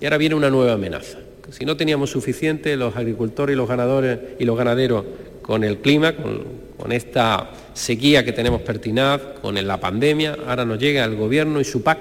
y 0.00 0.04
ahora 0.06 0.16
viene 0.16 0.34
una 0.34 0.48
nueva 0.48 0.72
amenaza. 0.72 1.18
Si 1.50 1.66
no 1.66 1.76
teníamos 1.76 2.08
suficiente 2.08 2.74
los 2.78 2.96
agricultores 2.96 3.52
y 3.52 3.56
los 3.58 3.68
ganadores 3.68 4.18
y 4.38 4.46
los 4.46 4.56
ganaderos 4.56 5.04
con 5.42 5.62
el 5.62 5.80
clima, 5.80 6.14
con, 6.16 6.90
esta 6.90 7.50
sequía 7.74 8.24
que 8.24 8.32
tenemos 8.32 8.62
pertinaz, 8.62 9.20
con 9.42 9.54
la 9.54 9.78
pandemia, 9.78 10.38
ahora 10.48 10.64
nos 10.64 10.78
llega 10.78 11.04
el 11.04 11.16
gobierno 11.16 11.60
y 11.60 11.64
su 11.64 11.82
PAC 11.82 11.98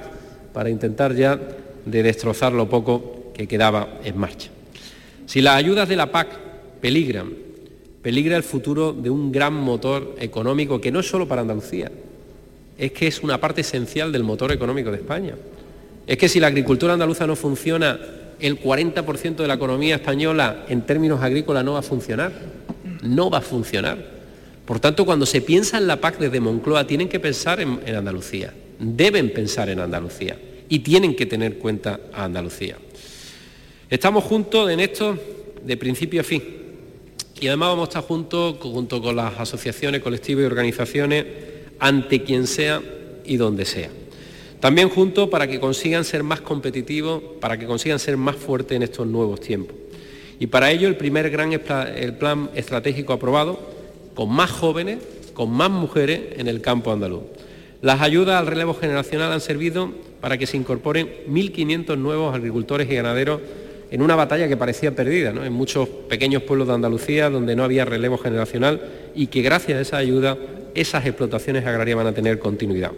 para 0.54 0.70
intentar 0.70 1.14
ya 1.14 1.38
de 1.86 2.04
destrozar 2.04 2.54
lo 2.54 2.70
poco 2.70 3.34
que 3.34 3.50
quedaba 3.50 4.00
en 4.06 4.18
marcha. 4.18 4.50
Si 5.26 5.42
las 5.42 5.58
ayudas 5.58 5.90
de 5.90 5.98
la 5.98 6.10
PAC 6.10 6.49
peligran. 6.82 7.34
Peligra 8.02 8.38
el 8.38 8.44
futuro 8.44 8.94
de 8.94 9.10
un 9.10 9.32
gran 9.32 9.54
motor 9.54 10.16
económico 10.20 10.80
que 10.80 10.92
no 10.92 11.02
es 11.02 11.08
solo 11.08 11.28
para 11.28 11.42
Andalucía, 11.42 11.92
es 12.78 12.92
que 12.94 13.08
es 13.08 13.22
una 13.22 13.42
parte 13.42 13.62
esencial 13.62 14.12
del 14.12 14.24
motor 14.24 14.52
económico 14.54 14.90
de 14.90 14.98
España. 14.98 15.36
Es 16.08 16.18
que 16.18 16.30
si 16.30 16.40
la 16.40 16.48
agricultura 16.48 16.94
andaluza 16.94 17.28
no 17.28 17.36
funciona, 17.36 18.00
el 18.40 18.60
40% 18.60 19.36
de 19.36 19.48
la 19.48 19.56
economía 19.56 19.96
española 19.96 20.66
en 20.70 20.84
términos 20.84 21.22
agrícolas 21.22 21.64
no 21.66 21.74
va 21.74 21.80
a 21.80 21.84
funcionar. 21.84 22.32
No 23.04 23.30
va 23.30 23.40
a 23.40 23.42
funcionar. 23.42 23.98
Por 24.66 24.80
tanto, 24.80 25.06
cuando 25.06 25.26
se 25.26 25.42
piensa 25.42 25.78
en 25.78 25.88
la 25.88 26.00
PAC 26.00 26.20
desde 26.20 26.40
Moncloa, 26.40 26.88
tienen 26.88 27.10
que 27.10 27.20
pensar 27.20 27.60
en, 27.60 27.80
en 27.86 27.96
Andalucía. 27.96 28.54
Deben 28.80 29.34
pensar 29.34 29.70
en 29.70 29.80
Andalucía. 29.82 30.40
Y 30.70 30.80
tienen 30.80 31.16
que 31.16 31.26
tener 31.26 31.58
cuenta 31.58 32.00
a 32.14 32.24
Andalucía. 32.24 32.78
Estamos 33.90 34.24
juntos 34.24 34.70
en 34.72 34.80
esto 34.80 35.18
de 35.66 35.78
principio 35.78 36.22
a 36.22 36.24
fin 36.24 36.59
y 37.40 37.48
además 37.48 37.70
vamos 37.70 37.88
a 37.88 37.90
estar 37.90 38.04
juntos, 38.04 38.58
junto 38.62 39.02
con 39.02 39.16
las 39.16 39.40
asociaciones, 39.40 40.02
colectivos 40.02 40.44
y 40.44 40.46
organizaciones, 40.46 41.26
ante 41.80 42.24
quien 42.24 42.48
sea 42.48 42.82
y 43.26 43.38
donde 43.38 43.66
sea. 43.66 43.90
También 44.60 44.90
juntos 44.90 45.30
para 45.30 45.48
que 45.48 45.60
consigan 45.60 46.04
ser 46.04 46.24
más 46.24 46.42
competitivos, 46.42 47.22
para 47.40 47.58
que 47.58 47.66
consigan 47.66 48.00
ser 48.00 48.18
más 48.18 48.36
fuertes 48.36 48.76
en 48.76 48.84
estos 48.84 49.08
nuevos 49.08 49.40
tiempos. 49.40 49.76
Y 50.40 50.48
para 50.48 50.72
ello 50.72 50.88
el 50.88 50.98
primer 50.98 51.30
gran 51.30 51.54
el 51.54 52.14
plan 52.16 52.50
estratégico 52.56 53.14
aprobado, 53.14 53.60
con 54.16 54.30
más 54.30 54.52
jóvenes, 54.52 55.00
con 55.34 55.52
más 55.52 55.70
mujeres 55.70 56.38
en 56.38 56.48
el 56.48 56.62
campo 56.62 56.92
andaluz. 56.92 57.24
Las 57.82 58.02
ayudas 58.02 58.38
al 58.38 58.48
relevo 58.48 58.74
generacional 58.74 59.32
han 59.32 59.40
servido 59.40 59.92
para 60.20 60.38
que 60.38 60.46
se 60.46 60.58
incorporen 60.58 61.10
1.500 61.30 61.98
nuevos 61.98 62.36
agricultores 62.36 62.90
y 62.92 62.96
ganaderos 62.96 63.40
en 63.92 64.02
una 64.02 64.16
batalla 64.16 64.48
que 64.48 64.58
parecía 64.58 64.96
perdida, 64.96 65.30
en 65.30 65.54
muchos 65.54 65.88
pequeños 65.88 66.44
pueblos 66.44 66.68
de 66.68 66.76
Andalucía 66.76 67.30
donde 67.30 67.56
no 67.56 67.64
había 67.64 67.86
relevo 67.86 68.18
generacional 68.18 68.82
y 69.16 69.28
que 69.28 69.42
gracias 69.42 69.78
a 69.78 69.82
esa 69.82 69.98
ayuda 69.98 70.38
esas 70.76 71.06
explotaciones 71.06 71.66
agrarias 71.66 71.98
van 71.98 72.08
a 72.08 72.14
tener 72.14 72.40
continuidad. 72.40 72.92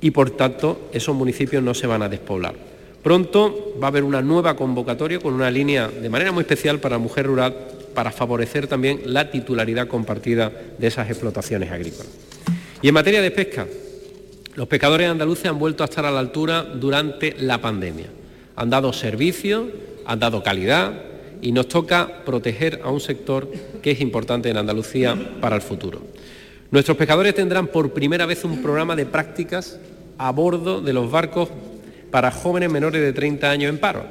Y 0.00 0.10
por 0.10 0.30
tanto, 0.30 0.88
esos 0.92 1.14
municipios 1.14 1.62
no 1.62 1.74
se 1.74 1.86
van 1.86 2.02
a 2.02 2.08
despoblar. 2.08 2.54
Pronto 3.02 3.74
va 3.82 3.86
a 3.86 3.88
haber 3.88 4.04
una 4.04 4.22
nueva 4.22 4.56
convocatoria 4.56 5.18
con 5.18 5.34
una 5.34 5.50
línea 5.50 5.88
de 5.88 6.08
manera 6.08 6.32
muy 6.32 6.42
especial 6.42 6.80
para 6.80 6.98
mujer 6.98 7.26
rural 7.26 7.54
para 7.94 8.10
favorecer 8.10 8.66
también 8.66 9.02
la 9.06 9.30
titularidad 9.30 9.88
compartida 9.88 10.52
de 10.78 10.86
esas 10.86 11.08
explotaciones 11.08 11.70
agrícolas. 11.70 12.08
Y 12.82 12.88
en 12.88 12.94
materia 12.94 13.20
de 13.20 13.30
pesca, 13.30 13.66
los 14.54 14.68
pescadores 14.68 15.08
andaluces 15.08 15.46
han 15.46 15.58
vuelto 15.58 15.82
a 15.82 15.86
estar 15.86 16.04
a 16.04 16.10
la 16.10 16.20
altura 16.20 16.62
durante 16.62 17.34
la 17.38 17.60
pandemia. 17.60 18.06
Han 18.56 18.70
dado 18.70 18.92
servicio, 18.92 19.68
han 20.06 20.20
dado 20.20 20.42
calidad 20.42 20.92
y 21.42 21.52
nos 21.52 21.68
toca 21.68 22.22
proteger 22.24 22.80
a 22.84 22.90
un 22.90 23.00
sector 23.00 23.50
que 23.82 23.92
es 23.92 24.00
importante 24.00 24.50
en 24.50 24.56
Andalucía 24.56 25.16
para 25.40 25.56
el 25.56 25.62
futuro. 25.62 26.02
Nuestros 26.70 26.96
pescadores 26.96 27.34
tendrán 27.34 27.66
por 27.66 27.92
primera 27.92 28.26
vez 28.26 28.44
un 28.44 28.62
programa 28.62 28.94
de 28.94 29.06
prácticas 29.06 29.78
a 30.18 30.30
bordo 30.30 30.80
de 30.80 30.92
los 30.92 31.10
barcos 31.10 31.48
para 32.10 32.30
jóvenes 32.30 32.70
menores 32.70 33.00
de 33.00 33.12
30 33.12 33.50
años 33.50 33.70
en 33.70 33.78
paro. 33.78 34.04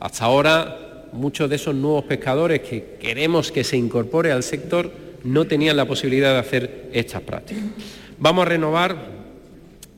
Hasta 0.00 0.24
ahora 0.24 1.06
muchos 1.12 1.48
de 1.48 1.56
esos 1.56 1.74
nuevos 1.74 2.04
pescadores 2.04 2.60
que 2.60 2.96
queremos 3.00 3.52
que 3.52 3.64
se 3.64 3.76
incorpore 3.76 4.32
al 4.32 4.42
sector 4.42 4.90
no 5.24 5.46
tenían 5.46 5.76
la 5.76 5.86
posibilidad 5.86 6.32
de 6.32 6.38
hacer 6.38 6.88
estas 6.92 7.22
prácticas. 7.22 7.64
Vamos 8.18 8.42
a 8.44 8.48
renovar, 8.48 8.96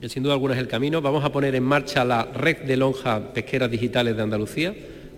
que 0.00 0.08
sin 0.08 0.22
duda 0.22 0.34
alguna 0.34 0.54
es 0.54 0.60
el 0.60 0.68
camino, 0.68 1.00
vamos 1.00 1.24
a 1.24 1.32
poner 1.32 1.54
en 1.54 1.62
marcha 1.62 2.04
la 2.04 2.24
red 2.24 2.58
de 2.58 2.76
lonjas 2.76 3.20
pesqueras 3.32 3.70
digitales 3.70 4.16
de 4.16 4.22
Andalucía 4.22 4.74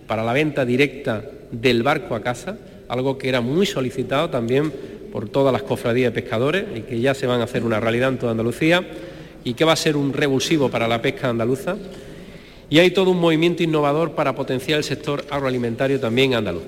para 0.07 0.23
la 0.23 0.33
venta 0.33 0.65
directa 0.65 1.23
del 1.51 1.83
barco 1.83 2.15
a 2.15 2.21
casa, 2.21 2.57
algo 2.87 3.17
que 3.17 3.29
era 3.29 3.41
muy 3.41 3.65
solicitado 3.65 4.29
también 4.29 4.71
por 5.11 5.29
todas 5.29 5.53
las 5.53 5.63
cofradías 5.63 6.13
de 6.13 6.21
pescadores 6.21 6.65
y 6.75 6.81
que 6.81 6.99
ya 6.99 7.13
se 7.13 7.27
van 7.27 7.41
a 7.41 7.45
hacer 7.45 7.63
una 7.63 7.79
realidad 7.79 8.09
en 8.09 8.17
toda 8.17 8.31
Andalucía 8.31 8.85
y 9.43 9.53
que 9.53 9.65
va 9.65 9.73
a 9.73 9.77
ser 9.77 9.95
un 9.95 10.13
revulsivo 10.13 10.69
para 10.69 10.87
la 10.87 11.01
pesca 11.01 11.29
andaluza. 11.29 11.77
Y 12.69 12.79
hay 12.79 12.91
todo 12.91 13.11
un 13.11 13.19
movimiento 13.19 13.63
innovador 13.63 14.11
para 14.11 14.35
potenciar 14.35 14.77
el 14.77 14.83
sector 14.83 15.23
agroalimentario 15.29 15.99
también 15.99 16.33
andaluz. 16.33 16.63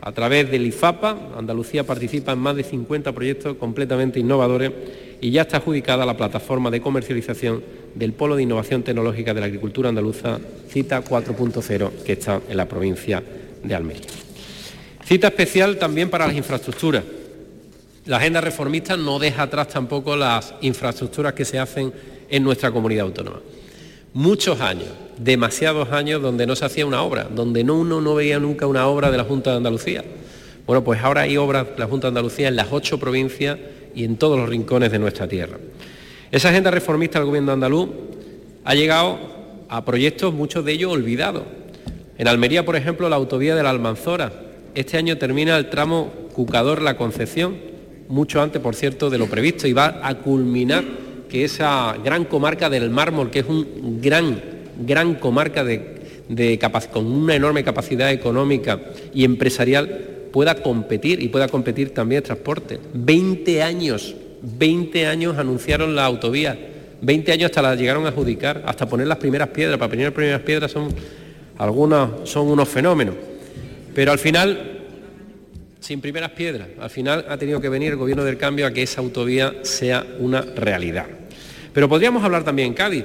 A 0.00 0.12
través 0.12 0.50
del 0.50 0.66
IFAPA, 0.66 1.30
Andalucía 1.36 1.84
participa 1.84 2.32
en 2.32 2.38
más 2.38 2.56
de 2.56 2.64
50 2.64 3.12
proyectos 3.12 3.56
completamente 3.56 4.18
innovadores 4.18 4.72
y 5.20 5.30
ya 5.30 5.42
está 5.42 5.58
adjudicada 5.58 6.04
la 6.04 6.16
plataforma 6.16 6.70
de 6.70 6.80
comercialización 6.80 7.62
del 7.94 8.12
Polo 8.12 8.36
de 8.36 8.42
Innovación 8.42 8.82
Tecnológica 8.82 9.34
de 9.34 9.40
la 9.40 9.46
Agricultura 9.46 9.88
Andaluza, 9.88 10.38
CITA 10.68 11.04
4.0, 11.04 11.90
que 12.04 12.12
está 12.12 12.40
en 12.48 12.56
la 12.56 12.66
provincia 12.66 13.22
de 13.62 13.74
Almería. 13.74 14.06
Cita 15.04 15.28
especial 15.28 15.76
también 15.78 16.10
para 16.10 16.26
las 16.26 16.36
infraestructuras. 16.36 17.04
La 18.06 18.16
agenda 18.16 18.40
reformista 18.40 18.96
no 18.96 19.18
deja 19.18 19.42
atrás 19.42 19.68
tampoco 19.68 20.16
las 20.16 20.54
infraestructuras 20.62 21.34
que 21.34 21.44
se 21.44 21.58
hacen 21.58 21.92
en 22.28 22.42
nuestra 22.42 22.70
comunidad 22.70 23.06
autónoma. 23.06 23.40
Muchos 24.14 24.60
años, 24.60 24.88
demasiados 25.18 25.92
años 25.92 26.20
donde 26.20 26.46
no 26.46 26.56
se 26.56 26.64
hacía 26.64 26.86
una 26.86 27.02
obra, 27.02 27.24
donde 27.24 27.64
no, 27.64 27.76
uno 27.76 28.00
no 28.00 28.14
veía 28.14 28.38
nunca 28.38 28.66
una 28.66 28.86
obra 28.86 29.10
de 29.10 29.16
la 29.16 29.24
Junta 29.24 29.50
de 29.50 29.56
Andalucía. 29.58 30.04
Bueno, 30.66 30.84
pues 30.84 31.00
ahora 31.00 31.22
hay 31.22 31.36
obras 31.36 31.66
de 31.66 31.78
la 31.78 31.86
Junta 31.86 32.06
de 32.06 32.10
Andalucía 32.10 32.48
en 32.48 32.56
las 32.56 32.68
ocho 32.70 32.98
provincias 32.98 33.58
y 33.94 34.04
en 34.04 34.16
todos 34.16 34.38
los 34.38 34.48
rincones 34.48 34.92
de 34.92 34.98
nuestra 34.98 35.28
tierra. 35.28 35.58
Esa 36.32 36.48
agenda 36.48 36.70
reformista 36.70 37.18
del 37.18 37.26
gobierno 37.26 37.52
andaluz 37.52 37.90
ha 38.64 38.74
llegado 38.74 39.18
a 39.68 39.84
proyectos, 39.84 40.32
muchos 40.32 40.64
de 40.64 40.72
ellos 40.72 40.90
olvidados. 40.90 41.42
En 42.16 42.26
Almería, 42.26 42.64
por 42.64 42.74
ejemplo, 42.74 43.10
la 43.10 43.16
autovía 43.16 43.54
de 43.54 43.62
la 43.62 43.68
Almanzora. 43.68 44.32
Este 44.74 44.96
año 44.96 45.18
termina 45.18 45.58
el 45.58 45.68
tramo 45.68 46.10
Cucador-La 46.32 46.96
Concepción, 46.96 47.58
mucho 48.08 48.40
antes, 48.40 48.62
por 48.62 48.74
cierto, 48.74 49.10
de 49.10 49.18
lo 49.18 49.26
previsto, 49.26 49.68
y 49.68 49.74
va 49.74 50.00
a 50.02 50.14
culminar 50.14 50.84
que 51.28 51.44
esa 51.44 51.98
gran 52.02 52.24
comarca 52.24 52.70
del 52.70 52.88
mármol, 52.88 53.30
que 53.30 53.40
es 53.40 53.46
un 53.46 54.00
gran, 54.00 54.40
gran 54.86 55.16
comarca 55.16 55.66
con 56.90 57.06
una 57.06 57.34
enorme 57.34 57.62
capacidad 57.62 58.10
económica 58.10 58.80
y 59.12 59.24
empresarial, 59.24 60.28
pueda 60.32 60.54
competir 60.54 61.22
y 61.22 61.28
pueda 61.28 61.48
competir 61.48 61.92
también 61.92 62.20
el 62.20 62.24
transporte. 62.24 62.80
20 62.94 63.62
años, 63.62 64.14
20 64.42 65.06
años 65.06 65.38
anunciaron 65.38 65.94
la 65.94 66.04
autovía, 66.04 66.58
20 67.00 67.32
años 67.32 67.46
hasta 67.46 67.62
la 67.62 67.74
llegaron 67.74 68.06
a 68.06 68.10
adjudicar, 68.10 68.62
hasta 68.66 68.88
poner 68.88 69.06
las 69.06 69.18
primeras 69.18 69.48
piedras. 69.48 69.78
Para 69.78 69.90
poner 69.90 70.06
las 70.06 70.14
primeras 70.14 70.42
piedras 70.42 70.70
son 70.70 70.94
son 72.24 72.48
unos 72.48 72.68
fenómenos. 72.68 73.14
Pero 73.94 74.12
al 74.12 74.18
final, 74.18 74.80
sin 75.80 76.00
primeras 76.00 76.30
piedras, 76.30 76.68
al 76.80 76.90
final 76.90 77.26
ha 77.28 77.36
tenido 77.36 77.60
que 77.60 77.68
venir 77.68 77.92
el 77.92 77.96
gobierno 77.96 78.24
del 78.24 78.36
cambio 78.36 78.66
a 78.66 78.72
que 78.72 78.82
esa 78.82 79.00
autovía 79.00 79.54
sea 79.62 80.04
una 80.18 80.40
realidad. 80.40 81.06
Pero 81.72 81.88
podríamos 81.88 82.24
hablar 82.24 82.44
también 82.44 82.68
en 82.68 82.74
Cádiz, 82.74 83.04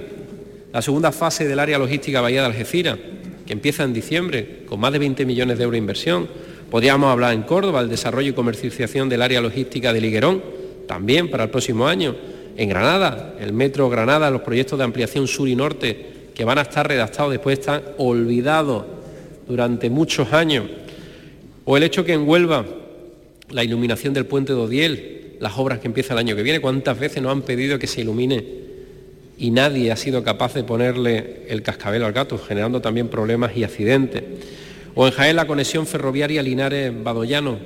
la 0.73 0.81
segunda 0.81 1.11
fase 1.11 1.47
del 1.47 1.59
área 1.59 1.77
logística 1.77 2.21
Bahía 2.21 2.41
de 2.41 2.47
Algeciras, 2.47 2.97
que 3.45 3.53
empieza 3.53 3.83
en 3.83 3.93
diciembre, 3.93 4.63
con 4.67 4.79
más 4.79 4.91
de 4.91 4.99
20 4.99 5.25
millones 5.25 5.57
de 5.57 5.63
euros 5.63 5.73
de 5.73 5.79
inversión, 5.79 6.27
Podríamos 6.69 7.09
hablar 7.09 7.33
en 7.33 7.43
Córdoba 7.43 7.79
el 7.79 7.89
desarrollo 7.89 8.31
y 8.31 8.33
comercialización 8.33 9.07
del 9.07 9.21
área 9.21 9.39
logística 9.39 9.93
de 9.93 10.01
Liguerón, 10.01 10.43
también 10.87 11.29
para 11.29 11.43
el 11.43 11.49
próximo 11.49 11.87
año. 11.87 12.15
En 12.55 12.69
Granada, 12.69 13.35
el 13.39 13.53
Metro 13.53 13.89
Granada, 13.89 14.31
los 14.31 14.41
proyectos 14.41 14.79
de 14.79 14.85
ampliación 14.85 15.27
sur 15.27 15.47
y 15.47 15.55
norte 15.55 16.17
que 16.33 16.45
van 16.45 16.57
a 16.57 16.61
estar 16.61 16.87
redactados 16.87 17.31
después 17.31 17.59
están 17.59 17.81
olvidados 17.97 18.85
durante 19.47 19.89
muchos 19.89 20.33
años. 20.33 20.65
O 21.65 21.77
el 21.77 21.83
hecho 21.83 22.03
que 22.03 22.13
en 22.13 22.27
Huelva 22.27 22.65
la 23.49 23.63
iluminación 23.63 24.13
del 24.13 24.25
puente 24.25 24.53
de 24.53 24.59
Odiel, 24.59 25.35
las 25.39 25.57
obras 25.57 25.79
que 25.79 25.87
empiezan 25.87 26.17
el 26.17 26.25
año 26.25 26.35
que 26.35 26.43
viene, 26.43 26.59
¿cuántas 26.59 26.99
veces 26.99 27.21
nos 27.21 27.31
han 27.31 27.41
pedido 27.41 27.79
que 27.79 27.87
se 27.87 28.01
ilumine? 28.01 28.43
Y 29.37 29.51
nadie 29.51 29.91
ha 29.91 29.95
sido 29.95 30.23
capaz 30.23 30.53
de 30.53 30.63
ponerle 30.63 31.45
el 31.47 31.61
cascabel 31.61 32.03
al 32.03 32.13
gato, 32.13 32.37
generando 32.37 32.81
también 32.81 33.07
problemas 33.07 33.55
y 33.55 33.63
accidentes. 33.63 34.23
O 34.95 35.05
en 35.05 35.13
Jaén 35.13 35.35
la 35.35 35.45
conexión 35.45 35.85
ferroviaria 35.85 36.41
Linares-Badoyano, 36.41 37.59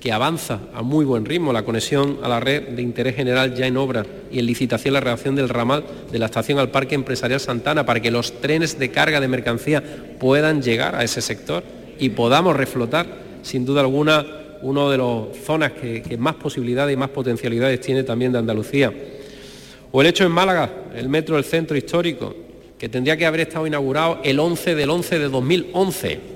que 0.00 0.12
avanza 0.12 0.60
a 0.74 0.82
muy 0.82 1.04
buen 1.04 1.24
ritmo, 1.24 1.52
la 1.52 1.64
conexión 1.64 2.18
a 2.22 2.28
la 2.28 2.40
red 2.40 2.68
de 2.68 2.82
interés 2.82 3.16
general 3.16 3.54
ya 3.54 3.66
en 3.66 3.76
obra 3.76 4.04
y 4.30 4.38
en 4.38 4.46
licitación 4.46 4.94
la 4.94 5.00
redacción 5.00 5.34
del 5.34 5.48
ramal 5.48 5.84
de 6.10 6.18
la 6.18 6.26
estación 6.26 6.58
al 6.58 6.70
Parque 6.70 6.94
Empresarial 6.94 7.40
Santana 7.40 7.86
para 7.86 8.00
que 8.00 8.10
los 8.10 8.40
trenes 8.40 8.78
de 8.78 8.90
carga 8.90 9.20
de 9.20 9.28
mercancía 9.28 9.82
puedan 10.18 10.62
llegar 10.62 10.94
a 10.94 11.04
ese 11.04 11.20
sector 11.20 11.64
y 11.98 12.10
podamos 12.10 12.56
reflotar, 12.56 13.06
sin 13.42 13.64
duda 13.64 13.80
alguna, 13.80 14.26
una 14.62 14.90
de 14.90 14.98
las 14.98 15.44
zonas 15.44 15.72
que, 15.72 16.02
que 16.02 16.18
más 16.18 16.34
posibilidades 16.34 16.94
y 16.94 16.96
más 16.96 17.10
potencialidades 17.10 17.80
tiene 17.80 18.02
también 18.02 18.32
de 18.32 18.38
Andalucía. 18.38 18.92
O 19.92 20.00
el 20.02 20.08
hecho 20.08 20.24
en 20.24 20.32
Málaga, 20.32 20.70
el 20.94 21.08
metro 21.08 21.36
del 21.36 21.44
centro 21.44 21.76
histórico, 21.76 22.34
que 22.78 22.88
tendría 22.90 23.16
que 23.16 23.24
haber 23.24 23.40
estado 23.40 23.66
inaugurado 23.66 24.20
el 24.22 24.38
11 24.38 24.74
del 24.74 24.90
11 24.90 25.18
de 25.18 25.28
2011 25.28 26.35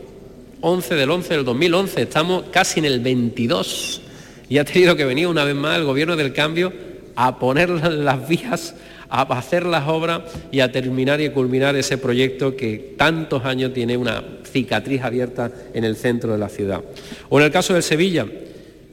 11 0.63 0.95
del 0.95 1.11
11 1.11 1.35
del 1.35 1.45
2011, 1.45 2.03
estamos 2.03 2.45
casi 2.51 2.81
en 2.81 2.87
el 2.87 3.01
22 3.01 4.03
y 4.49 4.59
ha 4.59 4.65
tenido 4.65 4.97
que 4.97 5.05
venir 5.05 5.27
una 5.27 5.45
vez 5.45 5.55
más 5.55 5.79
el 5.79 5.85
gobierno 5.85 6.17
del 6.17 6.33
cambio 6.33 6.73
a 7.17 7.39
poner 7.39 7.71
las 7.93 8.29
vías, 8.29 8.75
a 9.09 9.23
hacer 9.23 9.65
las 9.65 9.89
obras 9.89 10.23
y 10.53 10.61
a 10.61 10.71
terminar 10.71 11.21
y 11.21 11.31
culminar 11.31 11.77
ese 11.77 11.99
proyecto 11.99 12.57
que 12.57 12.95
tantos 12.97 13.45
años 13.45 13.73
tiene 13.73 13.97
una 13.97 14.23
cicatriz 14.45 15.03
abierta 15.03 15.51
en 15.73 15.85
el 15.85 15.97
centro 15.97 16.33
de 16.33 16.39
la 16.39 16.49
ciudad. 16.49 16.83
O 17.29 17.39
en 17.39 17.47
el 17.47 17.53
caso 17.53 17.75
de 17.75 17.83
Sevilla, 17.83 18.27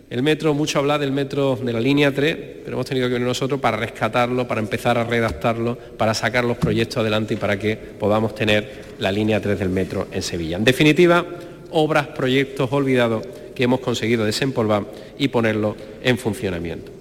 el 0.10 0.24
metro, 0.24 0.54
mucho 0.54 0.80
habla 0.80 0.98
del 0.98 1.12
metro 1.12 1.58
de 1.62 1.74
la 1.74 1.82
línea 1.82 2.14
3, 2.14 2.38
pero 2.64 2.78
hemos 2.78 2.86
tenido 2.86 3.08
que 3.08 3.16
venir 3.16 3.28
nosotros 3.28 3.60
para 3.60 3.76
rescatarlo, 3.76 4.48
para 4.48 4.62
empezar 4.62 4.98
a 4.98 5.04
redactarlo, 5.04 5.78
para 5.98 6.14
sacar 6.14 6.46
los 6.46 6.56
proyectos 6.56 6.98
adelante 6.98 7.34
y 7.34 7.38
para 7.38 7.60
que 7.60 7.76
podamos 7.76 8.34
tener 8.34 8.86
la 9.00 9.12
línea 9.12 9.42
3 9.42 9.60
del 9.60 9.70
metro 9.70 10.08
en 10.14 10.22
Sevilla. 10.22 10.56
En 10.56 10.64
definitiva, 10.64 11.26
obras, 11.72 12.08
proyectos 12.08 12.72
olvidados 12.72 13.26
que 13.56 13.64
hemos 13.64 13.80
conseguido 13.80 14.26
desempolvar 14.26 14.86
y 15.18 15.28
ponerlos 15.30 15.76
en 16.04 16.18
funcionamiento. 16.18 16.92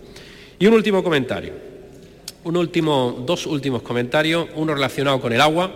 Y 0.59 0.67
un 0.67 0.75
último 0.75 1.03
comentario, 1.03 1.53
un 2.45 2.57
último, 2.57 3.25
dos 3.27 3.47
últimos 3.47 3.83
comentarios, 3.83 4.49
uno 4.55 4.75
relacionado 4.75 5.21
con 5.21 5.33
el 5.33 5.41
agua. 5.41 5.71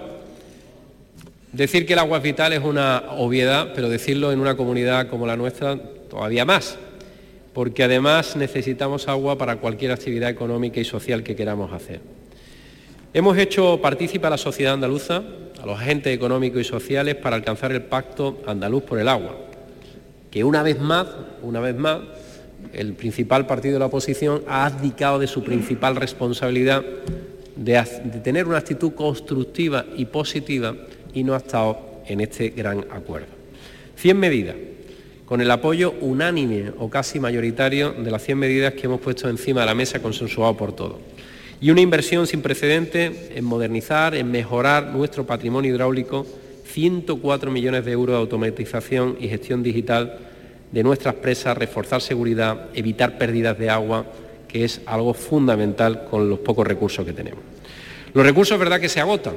Decir 1.52 1.84
que 1.84 1.92
el 1.92 1.98
agua 1.98 2.18
es 2.18 2.22
vital 2.22 2.52
es 2.52 2.62
una 2.62 3.04
obviedad, 3.18 3.72
pero 3.74 3.88
decirlo 3.88 4.32
en 4.32 4.40
una 4.40 4.56
comunidad 4.56 5.08
como 5.08 5.26
la 5.26 5.36
nuestra 5.36 5.76
todavía 5.76 6.44
más, 6.44 6.78
porque 7.52 7.82
además 7.82 8.36
necesitamos 8.36 9.08
agua 9.08 9.36
para 9.36 9.56
cualquier 9.56 9.90
actividad 9.90 10.30
económica 10.30 10.80
y 10.80 10.84
social 10.84 11.22
que 11.22 11.36
queramos 11.36 11.72
hacer. 11.72 12.00
Hemos 13.12 13.36
hecho 13.36 13.80
partícipe 13.82 14.28
a 14.28 14.30
la 14.30 14.38
sociedad 14.38 14.74
andaluza 14.74 15.22
a 15.62 15.66
los 15.66 15.78
agentes 15.78 16.14
económicos 16.14 16.60
y 16.60 16.64
sociales 16.64 17.16
para 17.16 17.36
alcanzar 17.36 17.72
el 17.72 17.82
pacto 17.82 18.42
andaluz 18.46 18.82
por 18.82 18.98
el 18.98 19.08
agua, 19.08 19.36
que 20.30 20.44
una 20.44 20.62
vez 20.62 20.80
más, 20.80 21.06
una 21.42 21.60
vez 21.60 21.76
más, 21.76 22.00
el 22.72 22.94
principal 22.94 23.46
partido 23.46 23.74
de 23.74 23.80
la 23.80 23.86
oposición 23.86 24.42
ha 24.46 24.66
abdicado 24.66 25.18
de 25.18 25.26
su 25.26 25.42
principal 25.42 25.96
responsabilidad 25.96 26.84
de, 27.56 27.82
tener 28.22 28.46
una 28.46 28.58
actitud 28.58 28.92
constructiva 28.94 29.84
y 29.96 30.06
positiva 30.06 30.74
y 31.12 31.24
no 31.24 31.34
ha 31.34 31.38
estado 31.38 32.02
en 32.06 32.20
este 32.20 32.50
gran 32.50 32.86
acuerdo. 32.90 33.28
100 33.96 34.18
medidas, 34.18 34.56
con 35.26 35.40
el 35.40 35.50
apoyo 35.50 35.94
unánime 36.00 36.72
o 36.78 36.88
casi 36.88 37.20
mayoritario 37.20 37.92
de 37.92 38.10
las 38.10 38.22
100 38.24 38.38
medidas 38.38 38.74
que 38.74 38.86
hemos 38.86 39.00
puesto 39.00 39.28
encima 39.28 39.60
de 39.60 39.66
la 39.66 39.74
mesa 39.74 40.00
consensuado 40.00 40.56
por 40.56 40.74
todos. 40.74 40.96
Y 41.60 41.70
una 41.70 41.82
inversión 41.82 42.26
sin 42.26 42.40
precedente 42.40 43.32
en 43.34 43.44
modernizar, 43.44 44.14
en 44.14 44.30
mejorar 44.30 44.86
nuestro 44.86 45.26
patrimonio 45.26 45.74
hidráulico, 45.74 46.26
104 46.64 47.50
millones 47.50 47.84
de 47.84 47.92
euros 47.92 48.14
de 48.14 48.20
automatización 48.20 49.16
y 49.20 49.28
gestión 49.28 49.62
digital 49.62 50.18
de 50.72 50.82
nuestras 50.82 51.16
presas, 51.16 51.58
reforzar 51.58 52.00
seguridad, 52.00 52.68
evitar 52.74 53.18
pérdidas 53.18 53.58
de 53.58 53.68
agua, 53.68 54.06
que 54.48 54.64
es 54.64 54.80
algo 54.86 55.12
fundamental 55.12 56.06
con 56.10 56.30
los 56.30 56.38
pocos 56.38 56.66
recursos 56.66 57.04
que 57.04 57.12
tenemos. 57.12 57.40
Los 58.14 58.24
recursos 58.24 58.54
es 58.54 58.58
verdad 58.58 58.80
que 58.80 58.88
se 58.88 59.00
agotan. 59.00 59.34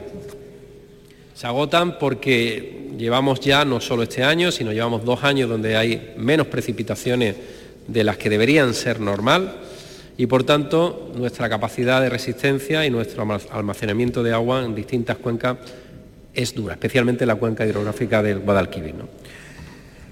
Se 1.33 1.45
agotan 1.45 1.99
porque 1.99 2.91
llevamos 2.97 3.41
ya 3.41 3.65
no 3.65 3.81
solo 3.81 4.03
este 4.03 4.23
año, 4.23 4.51
sino 4.51 4.71
llevamos 4.71 5.03
dos 5.03 5.23
años 5.23 5.49
donde 5.49 5.75
hay 5.75 6.13
menos 6.15 6.47
precipitaciones 6.47 7.35
de 7.87 8.03
las 8.03 8.17
que 8.17 8.29
deberían 8.29 8.73
ser 8.73 9.01
normal 9.01 9.57
y 10.17 10.27
por 10.27 10.43
tanto 10.43 11.11
nuestra 11.15 11.49
capacidad 11.49 12.01
de 12.01 12.09
resistencia 12.09 12.85
y 12.85 12.89
nuestro 12.89 13.27
almacenamiento 13.51 14.21
de 14.23 14.33
agua 14.33 14.63
en 14.63 14.75
distintas 14.75 15.17
cuencas 15.17 15.57
es 16.33 16.53
dura, 16.53 16.73
especialmente 16.73 17.25
la 17.25 17.35
cuenca 17.35 17.65
hidrográfica 17.65 18.21
del 18.21 18.39
Guadalquivir. 18.39 18.95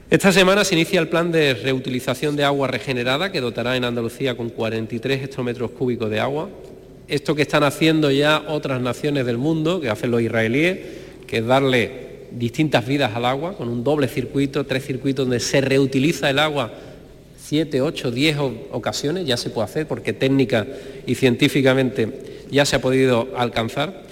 Esta 0.10 0.32
semana 0.32 0.64
se 0.66 0.76
inicia 0.76 1.00
el 1.00 1.08
plan 1.08 1.32
de 1.32 1.54
reutilización 1.54 2.36
de 2.36 2.44
agua 2.44 2.68
regenerada 2.68 3.32
que 3.32 3.42
dotará 3.42 3.78
en 3.78 3.86
Andalucía 3.86 4.36
con 4.36 4.50
43 4.50 5.24
hectómetros 5.24 5.72
cúbicos 5.72 6.10
de 6.10 6.20
agua. 6.20 6.50
Esto 7.08 7.34
que 7.34 7.44
están 7.44 7.64
haciendo 7.64 8.12
ya 8.12 8.44
otras 8.48 8.82
naciones 8.82 9.26
del 9.26 9.38
mundo, 9.38 9.80
que 9.80 9.90
hacen 9.90 10.12
los 10.12 10.22
israelíes, 10.22 10.80
que 11.28 11.38
es 11.38 11.46
darle 11.46 12.28
distintas 12.32 12.86
vidas 12.86 13.16
al 13.16 13.26
agua, 13.26 13.56
con 13.56 13.70
un 13.70 13.84
doble 13.84 14.08
circuito, 14.08 14.66
tres 14.66 14.86
circuitos 14.86 15.26
donde 15.26 15.40
se 15.40 15.62
reutiliza 15.62 16.30
el 16.30 16.40
agua 16.40 16.72
siete, 17.52 17.82
ocho, 17.82 18.12
diez 18.12 18.38
ocasiones, 18.72 19.26
ya 19.26 19.36
se 19.36 19.50
puede 19.50 19.66
hacer 19.66 19.86
porque 19.86 20.14
técnica 20.14 20.66
y 21.06 21.16
científicamente 21.16 22.46
ya 22.50 22.64
se 22.64 22.78
ha 22.78 22.82
podido 22.82 23.28
alcanzar 23.36 24.04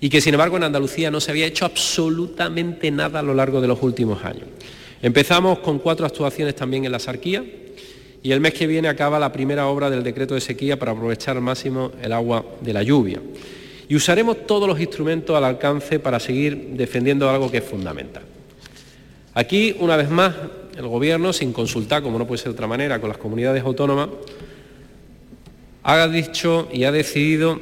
y 0.00 0.08
que 0.08 0.20
sin 0.20 0.34
embargo 0.34 0.56
en 0.56 0.62
Andalucía 0.62 1.10
no 1.10 1.20
se 1.20 1.32
había 1.32 1.46
hecho 1.46 1.64
absolutamente 1.64 2.92
nada 2.92 3.18
a 3.18 3.22
lo 3.24 3.34
largo 3.34 3.60
de 3.60 3.66
los 3.66 3.82
últimos 3.82 4.22
años. 4.22 4.44
Empezamos 5.02 5.58
con 5.58 5.80
cuatro 5.80 6.06
actuaciones 6.06 6.54
también 6.54 6.84
en 6.84 6.92
la 6.92 7.00
sarquía 7.00 7.44
y 8.22 8.30
el 8.30 8.38
mes 8.38 8.54
que 8.54 8.68
viene 8.68 8.86
acaba 8.86 9.18
la 9.18 9.32
primera 9.32 9.66
obra 9.66 9.90
del 9.90 10.04
decreto 10.04 10.34
de 10.34 10.40
sequía 10.40 10.78
para 10.78 10.92
aprovechar 10.92 11.36
al 11.36 11.42
máximo 11.42 11.90
el 12.00 12.12
agua 12.12 12.46
de 12.60 12.72
la 12.72 12.84
lluvia. 12.84 13.20
Y 13.88 13.96
usaremos 13.96 14.46
todos 14.46 14.68
los 14.68 14.78
instrumentos 14.78 15.36
al 15.36 15.42
alcance 15.42 15.98
para 15.98 16.20
seguir 16.20 16.68
defendiendo 16.74 17.28
algo 17.28 17.50
que 17.50 17.58
es 17.58 17.64
fundamental. 17.64 18.22
Aquí, 19.34 19.74
una 19.80 19.96
vez 19.96 20.08
más, 20.08 20.32
el 20.76 20.86
Gobierno, 20.86 21.32
sin 21.32 21.52
consultar, 21.52 22.02
como 22.02 22.18
no 22.18 22.26
puede 22.26 22.38
ser 22.38 22.48
de 22.48 22.54
otra 22.54 22.66
manera, 22.66 23.00
con 23.00 23.08
las 23.08 23.18
comunidades 23.18 23.62
autónomas, 23.64 24.08
ha 25.82 26.06
dicho 26.08 26.68
y 26.72 26.84
ha 26.84 26.92
decidido 26.92 27.60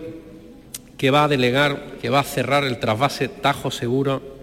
que 0.96 1.10
va 1.10 1.24
a 1.24 1.28
delegar, 1.28 1.96
que 2.00 2.08
va 2.08 2.20
a 2.20 2.24
cerrar 2.24 2.64
el 2.64 2.78
trasvase 2.78 3.28
Tajo 3.28 3.70
Seguro 3.70 4.34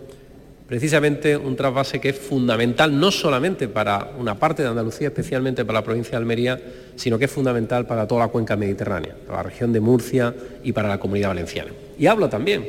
precisamente 0.72 1.36
un 1.36 1.58
trasvase 1.58 2.00
que 2.00 2.08
es 2.08 2.18
fundamental 2.18 2.98
no 2.98 3.12
solamente 3.12 3.68
para 3.68 4.14
una 4.18 4.40
parte 4.40 4.64
de 4.64 4.70
Andalucía, 4.70 5.10
especialmente 5.10 5.66
para 5.66 5.80
la 5.80 5.84
provincia 5.84 6.12
de 6.12 6.18
Almería, 6.18 6.62
sino 6.96 7.20
que 7.20 7.26
es 7.26 7.32
fundamental 7.32 7.86
para 7.86 8.08
toda 8.08 8.22
la 8.22 8.28
cuenca 8.30 8.56
mediterránea, 8.56 9.14
para 9.28 9.40
la 9.40 9.44
región 9.44 9.74
de 9.74 9.82
Murcia 9.82 10.34
y 10.64 10.72
para 10.72 10.88
la 10.88 10.98
comunidad 10.98 11.28
valenciana. 11.28 11.72
Y 12.00 12.06
hablo 12.06 12.30
también, 12.30 12.66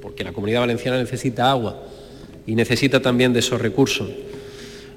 porque 0.00 0.24
la 0.24 0.32
comunidad 0.32 0.60
valenciana 0.60 0.96
necesita 0.96 1.50
agua 1.50 1.82
y 2.46 2.54
necesita 2.54 3.02
también 3.02 3.34
de 3.34 3.40
esos 3.40 3.60
recursos. 3.60 4.08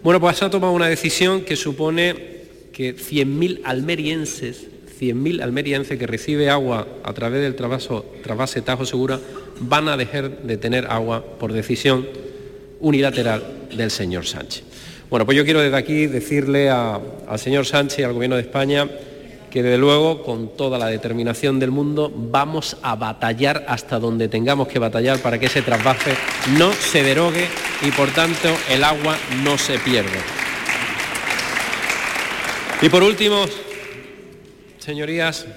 Bueno, 0.04 0.20
pues 0.20 0.38
se 0.38 0.46
ha 0.46 0.50
tomado 0.50 0.74
una 0.74 0.88
decisión 0.88 1.42
que 1.42 1.56
supone 1.56 2.38
que 2.72 2.96
100.000 2.96 3.62
almerienses, 3.64 4.68
100.000 5.00 5.42
almerienses 5.42 5.98
que 5.98 6.08
recibe 6.08 6.50
agua 6.50 6.88
a 7.04 7.14
través 7.14 7.42
del 7.42 7.56
trasvase 7.56 8.62
Tajo 8.62 8.86
Segura 8.86 9.20
van 9.60 9.88
a 9.90 9.98
dejar 9.98 10.44
de 10.44 10.58
tener 10.58 10.86
agua 10.88 11.24
por 11.40 11.52
decisión 11.54 12.08
unilateral 12.80 13.44
del 13.76 13.90
señor 13.90 14.26
Sánchez. 14.26 14.64
Bueno, 15.10 15.26
pues 15.26 15.38
yo 15.38 15.46
quiero 15.46 15.62
desde 15.62 15.78
aquí 15.78 16.06
decirle 16.06 16.70
al 16.70 17.40
señor 17.40 17.66
Sánchez 17.66 18.00
y 18.00 18.04
al 18.04 18.14
Gobierno 18.14 18.36
de 18.36 18.44
España 18.44 18.88
que 19.58 19.64
desde 19.64 19.80
luego, 19.80 20.22
con 20.22 20.56
toda 20.56 20.78
la 20.78 20.86
determinación 20.86 21.58
del 21.58 21.72
mundo, 21.72 22.14
vamos 22.16 22.78
a 22.84 22.96
batallar 22.96 23.66
hasta 23.68 23.98
donde 23.98 24.28
tengamos 24.28 24.68
que 24.68 24.78
batallar 24.78 25.18
para 25.18 25.40
que 25.40 25.48
ese 25.48 25.64
trasvase 25.64 26.16
no 26.60 26.72
se 26.74 27.02
derogue 27.02 27.48
y 27.82 27.90
por 27.90 28.08
tanto 28.12 28.56
el 28.70 28.84
agua 28.84 29.18
no 29.44 29.58
se 29.58 29.80
pierda. 29.80 30.20
Y 32.84 32.90
por 32.90 33.02
último, 33.02 33.46
señorías, 34.78 35.48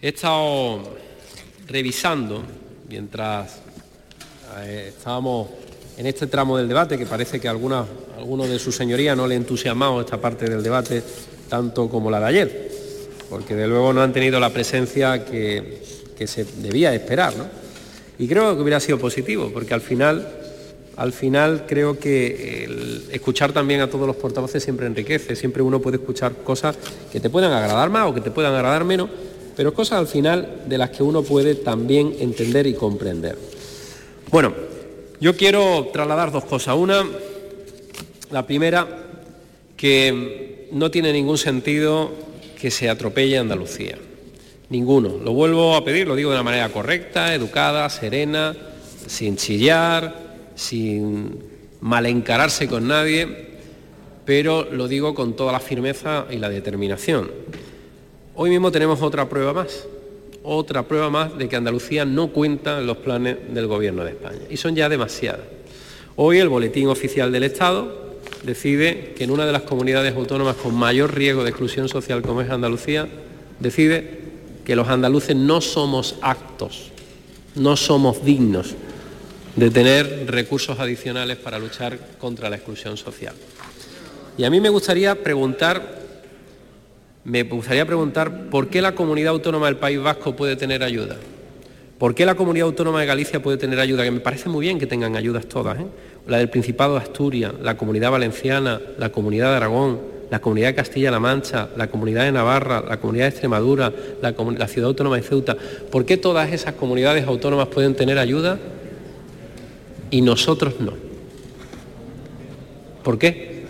he 0.00 0.08
estado 0.08 0.96
revisando 1.66 2.44
mientras 2.88 3.60
eh, 4.60 4.86
estábamos 4.88 5.48
en 5.96 6.06
este 6.06 6.26
tramo 6.26 6.58
del 6.58 6.68
debate, 6.68 6.98
que 6.98 7.06
parece 7.06 7.40
que 7.40 7.48
a 7.48 7.52
algunos 7.52 8.48
de 8.48 8.58
sus 8.58 8.76
señorías 8.76 9.16
no 9.16 9.26
le 9.26 9.34
entusiasmado 9.34 10.00
esta 10.00 10.20
parte 10.20 10.48
del 10.48 10.62
debate 10.62 11.02
tanto 11.48 11.88
como 11.88 12.10
la 12.10 12.20
de 12.20 12.26
ayer, 12.26 12.70
porque 13.30 13.54
de 13.54 13.66
luego 13.66 13.92
no 13.92 14.02
han 14.02 14.12
tenido 14.12 14.38
la 14.38 14.50
presencia 14.50 15.24
que, 15.24 15.84
se 16.26 16.44
debía 16.58 16.94
esperar. 16.94 17.34
Y 18.18 18.26
creo 18.26 18.56
que 18.56 18.62
hubiera 18.62 18.80
sido 18.80 18.98
positivo, 18.98 19.50
porque 19.52 19.74
al 19.74 19.82
final, 19.82 20.26
al 20.96 21.12
final 21.12 21.64
creo 21.66 21.98
que 21.98 23.06
escuchar 23.12 23.52
también 23.52 23.80
a 23.80 23.90
todos 23.90 24.06
los 24.06 24.16
portavoces 24.16 24.62
siempre 24.62 24.86
enriquece, 24.86 25.36
siempre 25.36 25.62
uno 25.62 25.80
puede 25.80 25.98
escuchar 25.98 26.32
cosas 26.36 26.76
que 27.12 27.20
te 27.20 27.30
puedan 27.30 27.52
agradar 27.52 27.90
más 27.90 28.08
o 28.08 28.14
que 28.14 28.20
te 28.20 28.30
puedan 28.30 28.54
agradar 28.54 28.84
menos, 28.84 29.10
pero 29.56 29.72
cosas 29.72 29.98
al 29.98 30.06
final 30.06 30.62
de 30.66 30.78
las 30.78 30.90
que 30.90 31.02
uno 31.02 31.22
puede 31.22 31.54
también 31.54 32.14
entender 32.18 32.66
y 32.66 32.74
comprender. 32.74 33.36
Bueno, 34.30 34.52
yo 35.20 35.36
quiero 35.36 35.88
trasladar 35.92 36.30
dos 36.30 36.44
cosas. 36.44 36.76
Una, 36.76 37.04
la 38.30 38.46
primera, 38.46 38.86
que 39.76 40.68
no 40.72 40.90
tiene 40.90 41.12
ningún 41.12 41.38
sentido 41.38 42.10
que 42.60 42.70
se 42.70 42.88
atropelle 42.88 43.38
Andalucía. 43.38 43.98
Ninguno. 44.68 45.18
Lo 45.22 45.32
vuelvo 45.32 45.76
a 45.76 45.84
pedir, 45.84 46.08
lo 46.08 46.16
digo 46.16 46.30
de 46.30 46.36
una 46.36 46.42
manera 46.42 46.68
correcta, 46.70 47.34
educada, 47.34 47.88
serena, 47.88 48.56
sin 49.06 49.36
chillar, 49.36 50.14
sin 50.54 51.38
malencararse 51.80 52.66
con 52.66 52.88
nadie, 52.88 53.56
pero 54.24 54.68
lo 54.70 54.88
digo 54.88 55.14
con 55.14 55.36
toda 55.36 55.52
la 55.52 55.60
firmeza 55.60 56.26
y 56.30 56.38
la 56.38 56.48
determinación. 56.48 57.30
Hoy 58.34 58.50
mismo 58.50 58.72
tenemos 58.72 59.00
otra 59.02 59.28
prueba 59.28 59.52
más 59.52 59.86
otra 60.46 60.84
prueba 60.84 61.10
más 61.10 61.36
de 61.36 61.48
que 61.48 61.56
Andalucía 61.56 62.04
no 62.04 62.28
cuenta 62.28 62.78
en 62.78 62.86
los 62.86 62.98
planes 62.98 63.36
del 63.52 63.66
Gobierno 63.66 64.04
de 64.04 64.12
España. 64.12 64.42
Y 64.48 64.56
son 64.56 64.76
ya 64.76 64.88
demasiadas. 64.88 65.40
Hoy 66.14 66.38
el 66.38 66.48
Boletín 66.48 66.86
Oficial 66.86 67.32
del 67.32 67.42
Estado 67.42 68.14
decide 68.44 69.12
que 69.16 69.24
en 69.24 69.32
una 69.32 69.44
de 69.44 69.50
las 69.50 69.62
comunidades 69.62 70.14
autónomas 70.14 70.54
con 70.54 70.74
mayor 70.74 71.14
riesgo 71.14 71.42
de 71.42 71.50
exclusión 71.50 71.88
social 71.88 72.22
como 72.22 72.42
es 72.42 72.50
Andalucía, 72.50 73.08
decide 73.58 74.20
que 74.64 74.76
los 74.76 74.88
andaluces 74.88 75.34
no 75.34 75.60
somos 75.60 76.16
actos, 76.22 76.92
no 77.56 77.76
somos 77.76 78.24
dignos 78.24 78.76
de 79.56 79.70
tener 79.70 80.26
recursos 80.30 80.78
adicionales 80.78 81.38
para 81.38 81.58
luchar 81.58 81.98
contra 82.18 82.50
la 82.50 82.56
exclusión 82.56 82.96
social. 82.96 83.34
Y 84.38 84.44
a 84.44 84.50
mí 84.50 84.60
me 84.60 84.68
gustaría 84.68 85.22
preguntar 85.22 86.05
me 87.26 87.42
gustaría 87.42 87.84
preguntar 87.84 88.48
por 88.50 88.68
qué 88.68 88.80
la 88.80 88.94
comunidad 88.94 89.30
autónoma 89.30 89.66
del 89.66 89.76
País 89.76 90.00
Vasco 90.00 90.36
puede 90.36 90.54
tener 90.54 90.84
ayuda. 90.84 91.16
¿Por 91.98 92.14
qué 92.14 92.24
la 92.24 92.36
comunidad 92.36 92.68
autónoma 92.68 93.00
de 93.00 93.06
Galicia 93.06 93.42
puede 93.42 93.56
tener 93.56 93.80
ayuda? 93.80 94.04
Que 94.04 94.12
me 94.12 94.20
parece 94.20 94.48
muy 94.48 94.64
bien 94.64 94.78
que 94.78 94.86
tengan 94.86 95.16
ayudas 95.16 95.46
todas. 95.46 95.80
¿eh? 95.80 95.86
La 96.28 96.38
del 96.38 96.48
Principado 96.50 96.94
de 96.94 97.00
Asturias, 97.00 97.52
la 97.60 97.76
comunidad 97.76 98.12
valenciana, 98.12 98.80
la 98.96 99.10
comunidad 99.10 99.50
de 99.50 99.56
Aragón, 99.56 99.98
la 100.30 100.38
comunidad 100.40 100.68
de 100.68 100.74
Castilla-La 100.76 101.18
Mancha, 101.18 101.68
la 101.76 101.88
comunidad 101.88 102.24
de 102.24 102.32
Navarra, 102.32 102.84
la 102.88 103.00
comunidad 103.00 103.24
de 103.24 103.30
Extremadura, 103.30 103.92
la, 104.22 104.34
la 104.56 104.68
ciudad 104.68 104.88
autónoma 104.88 105.16
de 105.16 105.22
Ceuta. 105.22 105.56
¿Por 105.90 106.06
qué 106.06 106.16
todas 106.18 106.52
esas 106.52 106.74
comunidades 106.74 107.26
autónomas 107.26 107.66
pueden 107.68 107.96
tener 107.96 108.20
ayuda 108.20 108.56
y 110.12 110.20
nosotros 110.20 110.74
no? 110.78 110.92
¿Por 113.02 113.18
qué? 113.18 113.64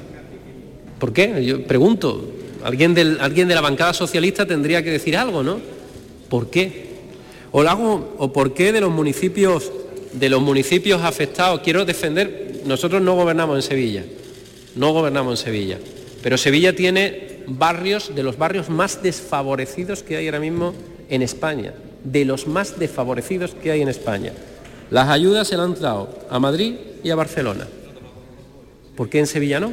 ¿Por 0.99 1.15
qué? 1.15 1.43
Yo 1.45 1.63
pregunto, 1.65 2.36
Alguien, 2.67 2.95
de 2.95 3.55
la 3.55 3.61
bancada 3.61 3.93
socialista 3.93 4.45
tendría 4.47 4.83
que 4.83 4.91
decir 4.91 5.17
algo, 5.17 5.43
¿no? 5.43 5.61
¿Por 6.29 6.51
qué? 6.51 6.87
O, 7.53 7.63
o 7.63 8.33
por 8.33 8.55
qué 8.55 8.73
de 8.73 8.81
los 8.81 8.91
municipios 8.91 9.71
de 10.13 10.29
los 10.29 10.41
municipios 10.41 11.03
afectados 11.03 11.61
quiero 11.63 11.85
defender 11.85 12.63
nosotros 12.65 13.03
no 13.03 13.15
gobernamos 13.15 13.57
en 13.57 13.63
Sevilla 13.63 14.05
no 14.75 14.93
gobernamos 14.93 15.39
en 15.39 15.45
Sevilla 15.45 15.79
pero 16.23 16.39
Sevilla 16.39 16.75
tiene 16.75 17.43
barrios 17.47 18.15
de 18.15 18.23
los 18.23 18.39
barrios 18.39 18.71
más 18.71 19.03
desfavorecidos 19.03 20.03
que 20.03 20.17
hay 20.17 20.27
ahora 20.27 20.41
mismo 20.41 20.73
en 21.11 21.23
España 21.23 21.75
de 22.03 22.25
los 22.25 22.47
más 22.47 22.79
desfavorecidos 22.79 23.55
que 23.55 23.73
hay 23.73 23.83
en 23.83 23.89
España 23.89 24.33
las 24.91 25.09
ayudas 25.09 25.49
se 25.49 25.57
le 25.57 25.63
han 25.63 25.75
dado 25.75 26.09
a 26.31 26.39
Madrid 26.39 26.77
y 27.03 27.11
a 27.11 27.17
Barcelona. 27.17 27.67
¿Por 28.97 29.09
qué 29.09 29.19
en 29.19 29.27
Sevilla 29.27 29.59
no? 29.59 29.73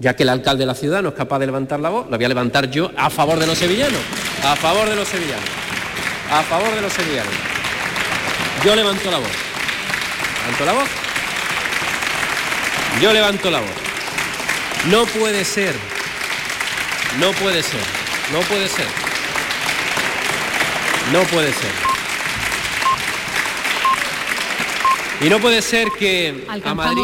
Ya 0.00 0.16
que 0.16 0.22
el 0.22 0.30
alcalde 0.30 0.62
de 0.62 0.66
la 0.66 0.74
ciudad 0.74 1.02
no 1.02 1.10
es 1.10 1.14
capaz 1.14 1.38
de 1.40 1.46
levantar 1.46 1.78
la 1.78 1.90
voz, 1.90 2.08
la 2.10 2.16
voy 2.16 2.24
a 2.24 2.28
levantar 2.28 2.70
yo 2.70 2.90
a 2.96 3.10
favor 3.10 3.38
de 3.38 3.46
los 3.46 3.58
sevillanos. 3.58 4.00
A 4.42 4.56
favor 4.56 4.88
de 4.88 4.96
los 4.96 5.06
sevillanos. 5.06 5.44
A 6.30 6.42
favor 6.42 6.74
de 6.74 6.80
los 6.80 6.90
sevillanos. 6.90 7.34
Yo 8.64 8.74
levanto 8.74 9.10
la 9.10 9.18
voz. 9.18 9.28
¿Levanto 10.40 10.64
la 10.64 10.72
voz? 10.72 10.88
Yo 13.02 13.12
levanto 13.12 13.50
la 13.50 13.60
voz. 13.60 13.70
No 14.86 15.04
puede 15.04 15.44
ser. 15.44 15.74
No 17.18 17.32
puede 17.32 17.62
ser. 17.62 17.80
No 18.32 18.40
puede 18.40 18.68
ser. 18.68 18.86
No 21.12 21.20
puede 21.24 21.52
ser. 21.52 21.90
Y 25.20 25.28
no 25.28 25.38
puede 25.38 25.60
ser 25.60 25.88
que 25.98 26.46
a 26.64 26.74
Madrid... 26.74 27.02